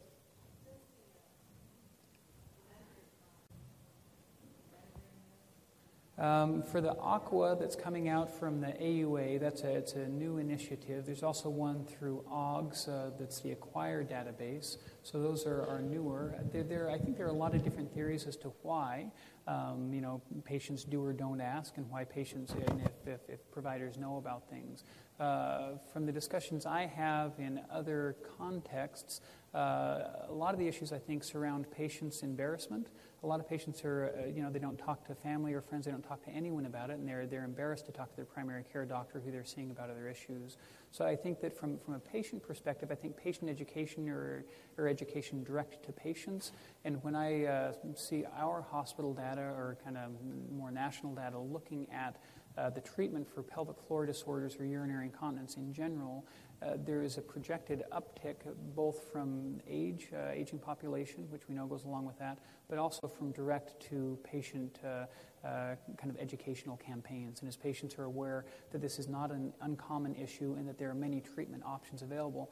Um, 6.23 6.63
for 6.63 6.79
the 6.79 6.93
AQUA 6.93 7.59
that's 7.59 7.75
coming 7.75 8.07
out 8.07 8.33
from 8.33 8.61
the 8.61 8.67
AUA, 8.67 9.41
that's 9.41 9.63
a, 9.63 9.75
it's 9.75 9.91
a 9.95 10.07
new 10.07 10.37
initiative. 10.37 11.05
There's 11.05 11.21
also 11.21 11.49
one 11.49 11.83
through 11.83 12.23
AUGS, 12.31 12.87
uh, 12.87 13.09
that's 13.19 13.41
the 13.41 13.51
Acquire 13.51 14.05
database. 14.05 14.77
So 15.01 15.21
those 15.21 15.45
are, 15.45 15.67
are 15.67 15.81
newer. 15.81 16.33
There, 16.53 16.63
there, 16.63 16.89
I 16.89 16.97
think 16.97 17.17
there 17.17 17.25
are 17.25 17.31
a 17.31 17.33
lot 17.33 17.53
of 17.53 17.61
different 17.61 17.93
theories 17.93 18.25
as 18.25 18.37
to 18.37 18.53
why 18.61 19.11
um, 19.47 19.91
you 19.93 20.01
know, 20.01 20.21
patients 20.45 20.83
do 20.83 21.03
or 21.03 21.13
don't 21.13 21.41
ask, 21.41 21.77
and 21.77 21.89
why 21.89 22.03
patients, 22.03 22.53
and 22.53 22.81
if, 22.81 23.07
if, 23.07 23.19
if 23.29 23.51
providers 23.51 23.97
know 23.97 24.17
about 24.17 24.49
things. 24.49 24.83
Uh, 25.19 25.71
from 25.91 26.05
the 26.05 26.11
discussions 26.11 26.65
I 26.65 26.85
have 26.85 27.33
in 27.37 27.59
other 27.69 28.15
contexts, 28.37 29.21
uh, 29.53 30.27
a 30.27 30.33
lot 30.33 30.53
of 30.53 30.59
the 30.59 30.67
issues 30.67 30.91
I 30.91 30.99
think 30.99 31.23
surround 31.23 31.69
patients' 31.71 32.23
embarrassment. 32.23 32.87
A 33.23 33.27
lot 33.27 33.39
of 33.39 33.47
patients 33.47 33.85
are, 33.85 34.13
uh, 34.19 34.27
you 34.27 34.43
know, 34.43 34.49
they 34.49 34.59
don't 34.59 34.77
talk 34.77 35.07
to 35.07 35.15
family 35.15 35.53
or 35.53 35.61
friends, 35.61 35.85
they 35.85 35.91
don't 35.91 36.03
talk 36.03 36.21
to 36.25 36.29
anyone 36.29 36.65
about 36.65 36.89
it, 36.89 36.99
and 36.99 37.07
they're, 37.07 37.25
they're 37.25 37.45
embarrassed 37.45 37.85
to 37.85 37.93
talk 37.93 38.09
to 38.09 38.15
their 38.17 38.25
primary 38.25 38.63
care 38.63 38.85
doctor 38.85 39.21
who 39.23 39.31
they're 39.31 39.45
seeing 39.45 39.71
about 39.71 39.89
other 39.89 40.09
issues. 40.09 40.57
So 40.91 41.05
I 41.05 41.15
think 41.15 41.39
that 41.39 41.57
from, 41.57 41.77
from 41.79 41.93
a 41.93 41.99
patient 41.99 42.43
perspective, 42.45 42.89
I 42.91 42.95
think 42.95 43.15
patient 43.15 43.49
education 43.49 44.09
or, 44.09 44.43
or 44.77 44.89
education 44.89 45.41
direct 45.43 45.85
to 45.85 45.93
patients, 45.93 46.51
and 46.83 47.01
when 47.01 47.15
I 47.15 47.45
uh, 47.45 47.73
see 47.95 48.25
our 48.37 48.61
hospital 48.61 49.13
data 49.13 49.41
or 49.41 49.77
kind 49.85 49.97
of 49.97 50.11
more 50.51 50.71
national 50.71 51.15
data 51.15 51.39
looking 51.39 51.87
at 51.93 52.17
uh, 52.57 52.69
the 52.69 52.81
treatment 52.81 53.27
for 53.33 53.41
pelvic 53.41 53.79
floor 53.79 54.05
disorders 54.05 54.57
or 54.59 54.65
urinary 54.65 55.05
incontinence 55.05 55.55
in 55.55 55.73
general, 55.73 56.25
uh, 56.63 56.77
there 56.85 57.01
is 57.01 57.17
a 57.17 57.21
projected 57.21 57.83
uptick 57.91 58.35
both 58.75 59.11
from 59.11 59.59
age, 59.67 60.09
uh, 60.13 60.29
aging 60.31 60.59
population, 60.59 61.25
which 61.29 61.47
we 61.49 61.55
know 61.55 61.65
goes 61.65 61.83
along 61.83 62.05
with 62.05 62.17
that, 62.19 62.39
but 62.69 62.77
also 62.77 63.07
from 63.07 63.31
direct 63.31 63.79
to 63.89 64.17
patient 64.23 64.79
uh, 64.83 65.05
uh, 65.45 65.75
kind 65.97 66.09
of 66.09 66.17
educational 66.19 66.77
campaigns. 66.77 67.41
And 67.41 67.49
as 67.49 67.57
patients 67.57 67.97
are 67.97 68.05
aware 68.05 68.45
that 68.71 68.81
this 68.81 68.99
is 68.99 69.07
not 69.07 69.31
an 69.31 69.53
uncommon 69.61 70.15
issue 70.15 70.55
and 70.57 70.67
that 70.67 70.77
there 70.77 70.89
are 70.89 70.95
many 70.95 71.19
treatment 71.19 71.63
options 71.65 72.01
available, 72.01 72.51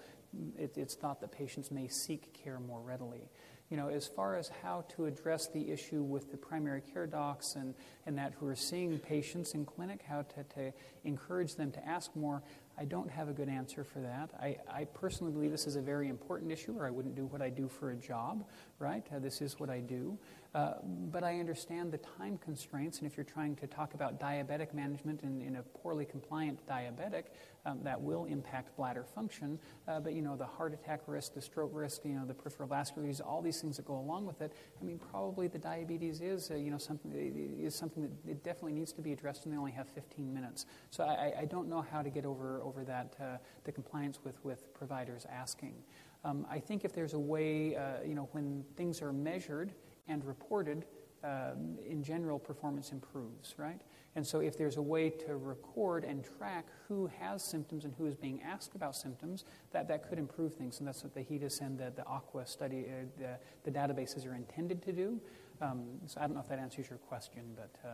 it, 0.57 0.78
it's 0.78 0.95
thought 0.95 1.22
that 1.22 1.32
patients 1.32 1.72
may 1.72 1.88
seek 1.88 2.34
care 2.34 2.59
more 2.59 2.82
readily 2.82 3.30
you 3.72 3.78
know, 3.78 3.88
as 3.88 4.05
far 4.05 4.36
as 4.36 4.51
how 4.62 4.84
to 4.89 5.05
address 5.05 5.47
the 5.47 5.72
issue 5.72 6.03
with 6.03 6.30
the 6.30 6.38
primary 6.38 6.82
care 6.82 7.07
docs 7.07 7.55
and, 7.55 7.74
and 8.05 8.18
that 8.18 8.34
who 8.38 8.45
are 8.45 8.55
seeing 8.55 8.99
patients 8.99 9.53
in 9.53 9.64
clinic, 9.64 10.01
how 10.07 10.24
to, 10.24 10.43
to 10.55 10.74
encourage 11.05 11.55
them 11.55 11.72
to 11.72 11.88
ask 11.88 12.14
more, 12.14 12.43
I 12.78 12.86
don't 12.86 13.09
have 13.09 13.30
a 13.30 13.34
good 13.34 13.49
answer 13.49 13.84
for 13.84 13.99
that. 13.99 14.32
I, 14.39 14.57
I 14.67 14.86
personally 14.86 15.32
believe 15.32 15.51
this 15.51 15.67
is 15.67 15.76
a 15.76 15.82
very 15.82 16.09
important 16.09 16.51
issue, 16.51 16.76
or 16.78 16.86
I 16.86 16.89
wouldn't 16.89 17.15
do 17.15 17.26
what 17.26 17.41
I 17.41 17.49
do 17.49 17.67
for 17.67 17.91
a 17.91 17.95
job, 17.95 18.45
right? 18.80 19.05
Uh, 19.13 19.19
this 19.19 19.41
is 19.41 19.59
what 19.59 19.69
I 19.69 19.80
do. 19.80 20.17
Uh, 20.53 20.74
but 20.84 21.24
I 21.24 21.39
understand 21.39 21.91
the 21.91 21.99
time 21.99 22.38
constraints, 22.43 22.99
and 22.99 23.07
if 23.07 23.15
you're 23.15 23.24
trying 23.24 23.55
to 23.57 23.67
talk 23.67 23.93
about 23.93 24.19
diabetic 24.19 24.74
management 24.74 25.22
in, 25.24 25.41
in 25.41 25.57
a 25.57 25.63
poorly 25.63 26.05
compliant 26.05 26.59
diabetic, 26.67 27.26
um, 27.66 27.80
that 27.84 27.99
will 27.99 28.26
impact 28.26 28.76
bladder 28.76 29.03
function. 29.03 29.59
Uh, 29.88 29.99
but 29.99 30.14
you 30.14 30.22
know, 30.22 30.36
the 30.36 30.45
heart 30.45 30.74
attack 30.74 31.01
risk, 31.07 31.34
the 31.34 31.41
stroke 31.41 31.72
risk, 31.74 32.01
you 32.05 32.14
know, 32.14 32.26
the 32.26 32.34
peripheral 32.34 32.68
vascular 32.68 33.07
disease, 33.07 33.22
all 33.22 33.41
these 33.41 33.62
things 33.62 33.78
that 33.78 33.86
go 33.86 33.97
along 33.97 34.26
with 34.26 34.41
it. 34.41 34.53
I 34.80 34.84
mean, 34.84 34.99
probably 35.12 35.47
the 35.47 35.59
diabetes 35.59 36.22
is, 36.22 36.51
uh, 36.51 36.55
you 36.55 36.72
know, 36.72 36.78
something 36.78 37.12
is 37.59 37.76
something 37.76 38.03
that 38.03 38.32
it 38.32 38.43
definitely 38.43 38.74
needs 38.74 38.91
to 38.93 39.01
be 39.01 39.14
addressed, 39.14 39.45
and 39.45 39.53
they 39.53 39.57
only 39.57 39.72
have 39.72 39.88
15 39.89 40.34
minutes. 40.34 40.66
So 40.89 41.03
I, 41.03 41.34
I 41.41 41.45
don't 41.45 41.70
know 41.70 41.82
how 41.82 42.01
to 42.01 42.09
get 42.09 42.26
over 42.26 42.62
over 42.62 42.84
that 42.86 43.16
uh, 43.20 43.38
the 43.64 43.72
compliance 43.72 44.20
with 44.24 44.43
with 44.43 44.74
providers 44.74 45.26
asking. 45.32 45.76
Um, 46.24 46.45
I 46.49 46.59
think 46.59 46.86
if 46.86 46.93
there's 46.93 47.14
a 47.14 47.20
way, 47.20 47.76
uh, 47.76 48.03
you 48.05 48.14
know, 48.14 48.30
when 48.32 48.64
things 48.76 49.01
are 49.01 49.12
measured 49.12 49.74
and 50.07 50.24
reported, 50.24 50.86
um, 51.24 51.78
in 51.88 52.03
general, 52.03 52.39
performance 52.39 52.91
improves, 52.91 53.55
right? 53.57 53.82
And 54.16 54.28
so, 54.28 54.39
if 54.41 54.57
there's 54.57 54.76
a 54.76 54.82
way 54.82 55.09
to 55.09 55.38
record 55.38 56.03
and 56.03 56.26
track 56.38 56.66
who 56.88 57.09
has 57.20 57.41
symptoms 57.41 57.86
and 57.86 57.93
who 57.97 58.07
is 58.07 58.16
being 58.16 58.41
asked 58.41 58.76
about 58.76 58.95
symptoms, 58.95 59.45
that, 59.72 59.88
that 59.88 60.07
could 60.09 60.20
improve 60.20 60.53
things. 60.53 60.80
And 60.80 60.88
that's 60.88 61.03
what 61.03 61.14
the 61.14 61.22
HEDIS 61.22 61.62
and 61.62 61.78
the, 61.78 61.93
the 61.95 62.03
AQUA 62.03 62.47
study, 62.47 62.86
uh, 62.89 63.05
the, 63.18 63.38
the, 63.64 63.72
databases 63.72 64.28
are 64.28 64.36
intended 64.36 64.84
to 64.84 64.91
do. 64.91 65.20
Um, 65.62 65.84
so, 66.07 66.20
I 66.20 66.26
don't 66.26 66.34
know 66.34 66.41
if 66.41 66.49
that 66.49 66.59
answers 66.59 66.89
your 66.89 66.99
question, 66.99 67.41
but 67.55 67.74
uh, 67.88 67.93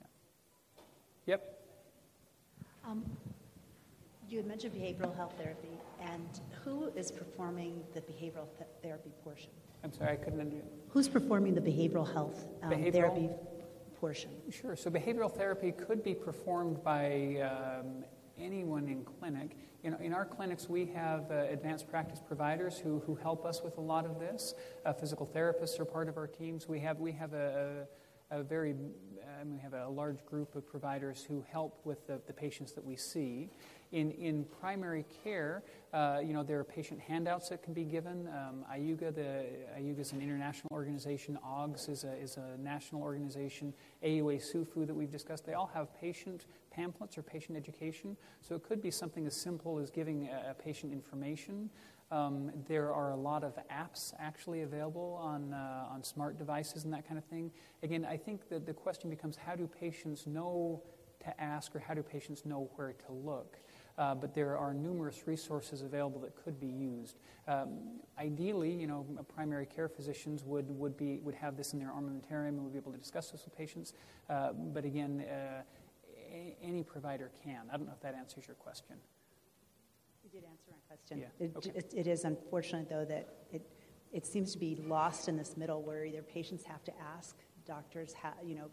yeah. 0.00 0.06
Yep. 1.26 1.60
Um, 2.86 3.02
you 4.28 4.36
had 4.38 4.46
mentioned 4.46 4.74
behavioral 4.74 5.16
health 5.16 5.32
therapy, 5.38 5.78
and 6.02 6.40
who 6.62 6.92
is 6.96 7.10
performing 7.10 7.82
the 7.94 8.00
behavioral 8.02 8.48
th- 8.58 8.68
therapy 8.82 9.10
portion? 9.22 9.50
I'm 9.82 9.92
sorry, 9.92 10.12
I 10.12 10.16
couldn't 10.16 10.40
understand. 10.40 10.68
Who's 10.90 11.08
performing 11.08 11.54
the 11.54 11.60
behavioral 11.62 12.10
health 12.12 12.46
um, 12.62 12.70
behavioral? 12.70 12.92
therapy 12.92 13.30
portion? 14.04 14.30
Sure. 14.50 14.76
So 14.76 14.90
behavioral 14.90 15.34
therapy 15.34 15.72
could 15.72 16.04
be 16.04 16.12
performed 16.12 16.84
by 16.84 17.38
um, 17.40 18.04
anyone 18.38 18.86
in 18.86 19.02
clinic. 19.02 19.56
In, 19.82 19.94
in 19.94 20.12
our 20.12 20.26
clinics, 20.26 20.68
we 20.68 20.84
have 20.94 21.30
uh, 21.30 21.46
advanced 21.48 21.88
practice 21.88 22.20
providers 22.20 22.76
who, 22.76 23.02
who 23.06 23.14
help 23.14 23.46
us 23.46 23.62
with 23.64 23.78
a 23.78 23.80
lot 23.80 24.04
of 24.04 24.20
this. 24.20 24.52
Uh, 24.84 24.92
physical 24.92 25.26
therapists 25.26 25.80
are 25.80 25.86
part 25.86 26.10
of 26.10 26.18
our 26.18 26.26
teams. 26.26 26.68
We 26.68 26.80
have, 26.80 27.00
we 27.00 27.12
have 27.12 27.32
a, 27.32 27.86
a, 28.30 28.40
a 28.40 28.42
very, 28.42 28.72
um, 28.72 29.54
we 29.54 29.60
have 29.60 29.72
a 29.72 29.88
large 29.88 30.22
group 30.26 30.54
of 30.54 30.66
providers 30.66 31.24
who 31.26 31.42
help 31.50 31.80
with 31.84 32.06
the, 32.06 32.20
the 32.26 32.34
patients 32.34 32.72
that 32.72 32.84
we 32.84 32.96
see. 32.96 33.48
In, 33.94 34.10
in 34.10 34.44
primary 34.60 35.04
care, 35.22 35.62
uh, 35.92 36.18
you 36.20 36.32
know, 36.32 36.42
there 36.42 36.58
are 36.58 36.64
patient 36.64 36.98
handouts 36.98 37.48
that 37.50 37.62
can 37.62 37.72
be 37.72 37.84
given. 37.84 38.26
Um, 38.26 38.64
IUGA, 38.68 39.14
the, 39.14 39.46
IUGA 39.78 40.00
is 40.00 40.10
an 40.10 40.20
international 40.20 40.68
organization. 40.72 41.38
AUGS 41.46 41.88
is 41.88 42.02
a, 42.02 42.12
is 42.14 42.36
a 42.36 42.60
national 42.60 43.02
organization. 43.02 43.72
AUA 44.02 44.42
SUFU 44.42 44.84
that 44.84 44.94
we've 44.94 45.12
discussed, 45.12 45.46
they 45.46 45.52
all 45.52 45.70
have 45.72 45.94
patient 46.00 46.46
pamphlets 46.72 47.16
or 47.16 47.22
patient 47.22 47.56
education. 47.56 48.16
So 48.40 48.56
it 48.56 48.64
could 48.64 48.82
be 48.82 48.90
something 48.90 49.28
as 49.28 49.36
simple 49.36 49.78
as 49.78 49.90
giving 49.90 50.26
a, 50.26 50.50
a 50.50 50.54
patient 50.54 50.92
information. 50.92 51.70
Um, 52.10 52.50
there 52.66 52.92
are 52.92 53.12
a 53.12 53.16
lot 53.16 53.44
of 53.44 53.56
apps 53.70 54.12
actually 54.18 54.62
available 54.62 55.20
on, 55.22 55.52
uh, 55.52 55.86
on 55.88 56.02
smart 56.02 56.36
devices 56.36 56.82
and 56.82 56.92
that 56.92 57.06
kind 57.06 57.16
of 57.16 57.24
thing. 57.26 57.52
Again, 57.84 58.04
I 58.04 58.16
think 58.16 58.48
that 58.48 58.66
the 58.66 58.74
question 58.74 59.08
becomes 59.08 59.36
how 59.36 59.54
do 59.54 59.68
patients 59.68 60.26
know 60.26 60.82
to 61.20 61.40
ask 61.40 61.76
or 61.76 61.78
how 61.78 61.94
do 61.94 62.02
patients 62.02 62.44
know 62.44 62.68
where 62.74 62.92
to 62.92 63.12
look? 63.12 63.56
Uh, 63.96 64.14
but 64.14 64.34
there 64.34 64.56
are 64.58 64.74
numerous 64.74 65.26
resources 65.26 65.82
available 65.82 66.20
that 66.20 66.34
could 66.36 66.58
be 66.58 66.66
used. 66.66 67.16
Um, 67.46 68.00
ideally, 68.18 68.72
you 68.72 68.86
know, 68.86 69.06
primary 69.34 69.66
care 69.66 69.88
physicians 69.88 70.44
would, 70.44 70.70
would, 70.78 70.96
be, 70.96 71.18
would 71.18 71.34
have 71.34 71.56
this 71.56 71.72
in 71.72 71.78
their 71.78 71.90
armamentarium 71.90 72.48
and 72.48 72.64
would 72.64 72.72
be 72.72 72.78
able 72.78 72.92
to 72.92 72.98
discuss 72.98 73.30
this 73.30 73.44
with 73.44 73.56
patients. 73.56 73.92
Uh, 74.28 74.52
but 74.52 74.84
again, 74.84 75.24
uh, 75.28 75.62
a- 76.32 76.56
any 76.62 76.82
provider 76.82 77.30
can. 77.42 77.62
I 77.72 77.76
don't 77.76 77.86
know 77.86 77.92
if 77.94 78.00
that 78.00 78.14
answers 78.14 78.46
your 78.46 78.56
question. 78.56 78.96
You 80.24 80.30
did 80.30 80.44
answer 80.48 80.70
my 80.70 80.78
question. 80.88 81.18
Yeah. 81.18 81.44
It, 81.46 81.52
okay. 81.56 81.72
it, 81.74 81.94
it 81.96 82.06
is 82.06 82.24
unfortunate, 82.24 82.88
though, 82.88 83.04
that 83.04 83.28
it, 83.52 83.62
it 84.12 84.26
seems 84.26 84.52
to 84.52 84.58
be 84.58 84.76
lost 84.86 85.28
in 85.28 85.36
this 85.36 85.56
middle 85.56 85.82
where 85.82 86.04
either 86.04 86.22
patients 86.22 86.64
have 86.64 86.82
to 86.84 86.92
ask, 87.16 87.36
doctors 87.66 88.12
have, 88.14 88.34
you 88.44 88.54
know, 88.56 88.70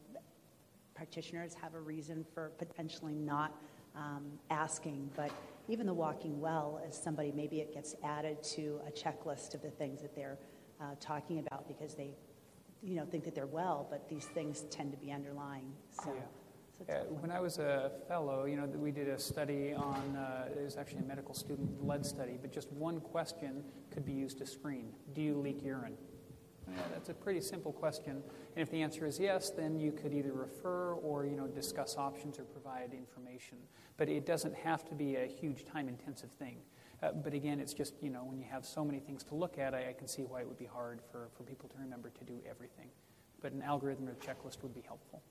practitioners 0.96 1.54
have 1.54 1.74
a 1.74 1.80
reason 1.80 2.26
for 2.34 2.50
potentially 2.58 3.16
not 3.16 3.56
um, 3.96 4.24
asking, 4.50 5.10
but 5.16 5.32
even 5.68 5.86
the 5.86 5.94
walking 5.94 6.40
well 6.40 6.82
as 6.88 7.02
somebody, 7.02 7.32
maybe 7.32 7.60
it 7.60 7.74
gets 7.74 7.96
added 8.04 8.42
to 8.44 8.80
a 8.88 8.92
checklist 8.92 9.54
of 9.54 9.62
the 9.62 9.70
things 9.72 10.02
that 10.02 10.16
they're 10.16 10.38
uh, 10.82 10.96
talking 11.00 11.40
about 11.40 11.68
because 11.68 11.94
they, 11.94 12.12
you 12.82 12.96
know, 12.96 13.06
think 13.06 13.24
that 13.24 13.36
they're 13.36 13.46
well, 13.46 13.88
but 13.90 14.10
these 14.10 14.26
things 14.26 14.62
tend 14.70 14.92
to 14.92 14.98
be 14.98 15.12
underlying. 15.12 15.72
So. 16.04 16.14
Yeah. 16.16 16.22
Uh, 16.90 17.04
when 17.20 17.30
I 17.30 17.40
was 17.40 17.60
a 17.60 17.92
fellow, 18.08 18.46
you 18.46 18.56
know, 18.56 18.66
we 18.66 18.92
did 18.92 19.08
a 19.08 19.20
study 19.20 19.74
on, 19.74 20.16
uh, 20.16 20.50
it 20.58 20.64
was 20.64 20.78
actually 20.78 21.02
a 21.02 21.04
medical 21.04 21.36
student 21.36 21.86
led 21.86 22.04
study, 22.04 22.40
but 22.42 22.52
just 22.52 22.72
one 22.72 23.00
question 23.00 23.64
could 23.92 24.04
be 24.04 24.14
used 24.14 24.40
to 24.40 24.48
screen 24.48 24.90
Do 25.14 25.22
you 25.22 25.36
leak 25.36 25.64
urine? 25.64 25.96
Yeah, 26.76 26.84
that's 26.94 27.10
a 27.10 27.14
pretty 27.14 27.42
simple 27.42 27.74
question. 27.74 28.24
And 28.56 28.62
if 28.62 28.72
the 28.72 28.82
answer 28.82 29.06
is 29.06 29.20
yes, 29.20 29.50
then 29.50 29.80
you 29.80 29.92
could 29.92 30.14
either 30.14 30.32
refer 30.32 30.94
or 30.94 31.26
you 31.26 31.36
know 31.36 31.48
discuss 31.48 31.98
options 31.98 32.40
or 32.40 32.44
provide 32.44 32.94
information. 32.94 33.58
But 33.98 34.10
it 34.10 34.26
doesn't 34.26 34.56
have 34.56 34.88
to 34.90 34.96
be 34.96 35.16
a 35.16 35.26
huge 35.26 35.66
time-intensive 35.66 36.32
thing. 36.32 36.58
Uh, 37.04 37.12
but 37.12 37.34
again, 37.34 37.60
it's 37.60 37.74
just 37.74 37.96
you 38.02 38.10
know 38.10 38.24
when 38.24 38.38
you 38.38 38.46
have 38.50 38.66
so 38.66 38.86
many 38.86 39.00
things 39.00 39.24
to 39.26 39.36
look 39.36 39.58
at, 39.58 39.74
I, 39.74 39.90
I, 39.90 39.94
can 39.94 40.08
see 40.08 40.22
why 40.22 40.42
it 40.42 40.48
would 40.48 40.60
be 40.60 40.66
hard 40.66 41.02
for, 41.12 41.30
for 41.36 41.44
people 41.44 41.68
to 41.70 41.78
remember 41.78 42.10
to 42.10 42.24
do 42.24 42.40
everything. 42.50 42.88
But 43.42 43.54
an 43.54 43.62
algorithm 43.64 44.08
or 44.08 44.14
checklist 44.16 44.62
would 44.62 44.74
be 44.74 44.82
helpful. 44.82 45.22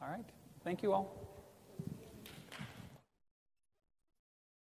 All 0.00 0.08
right. 0.08 0.24
Thank 0.62 0.82
you 0.82 0.92
all. 0.92 1.27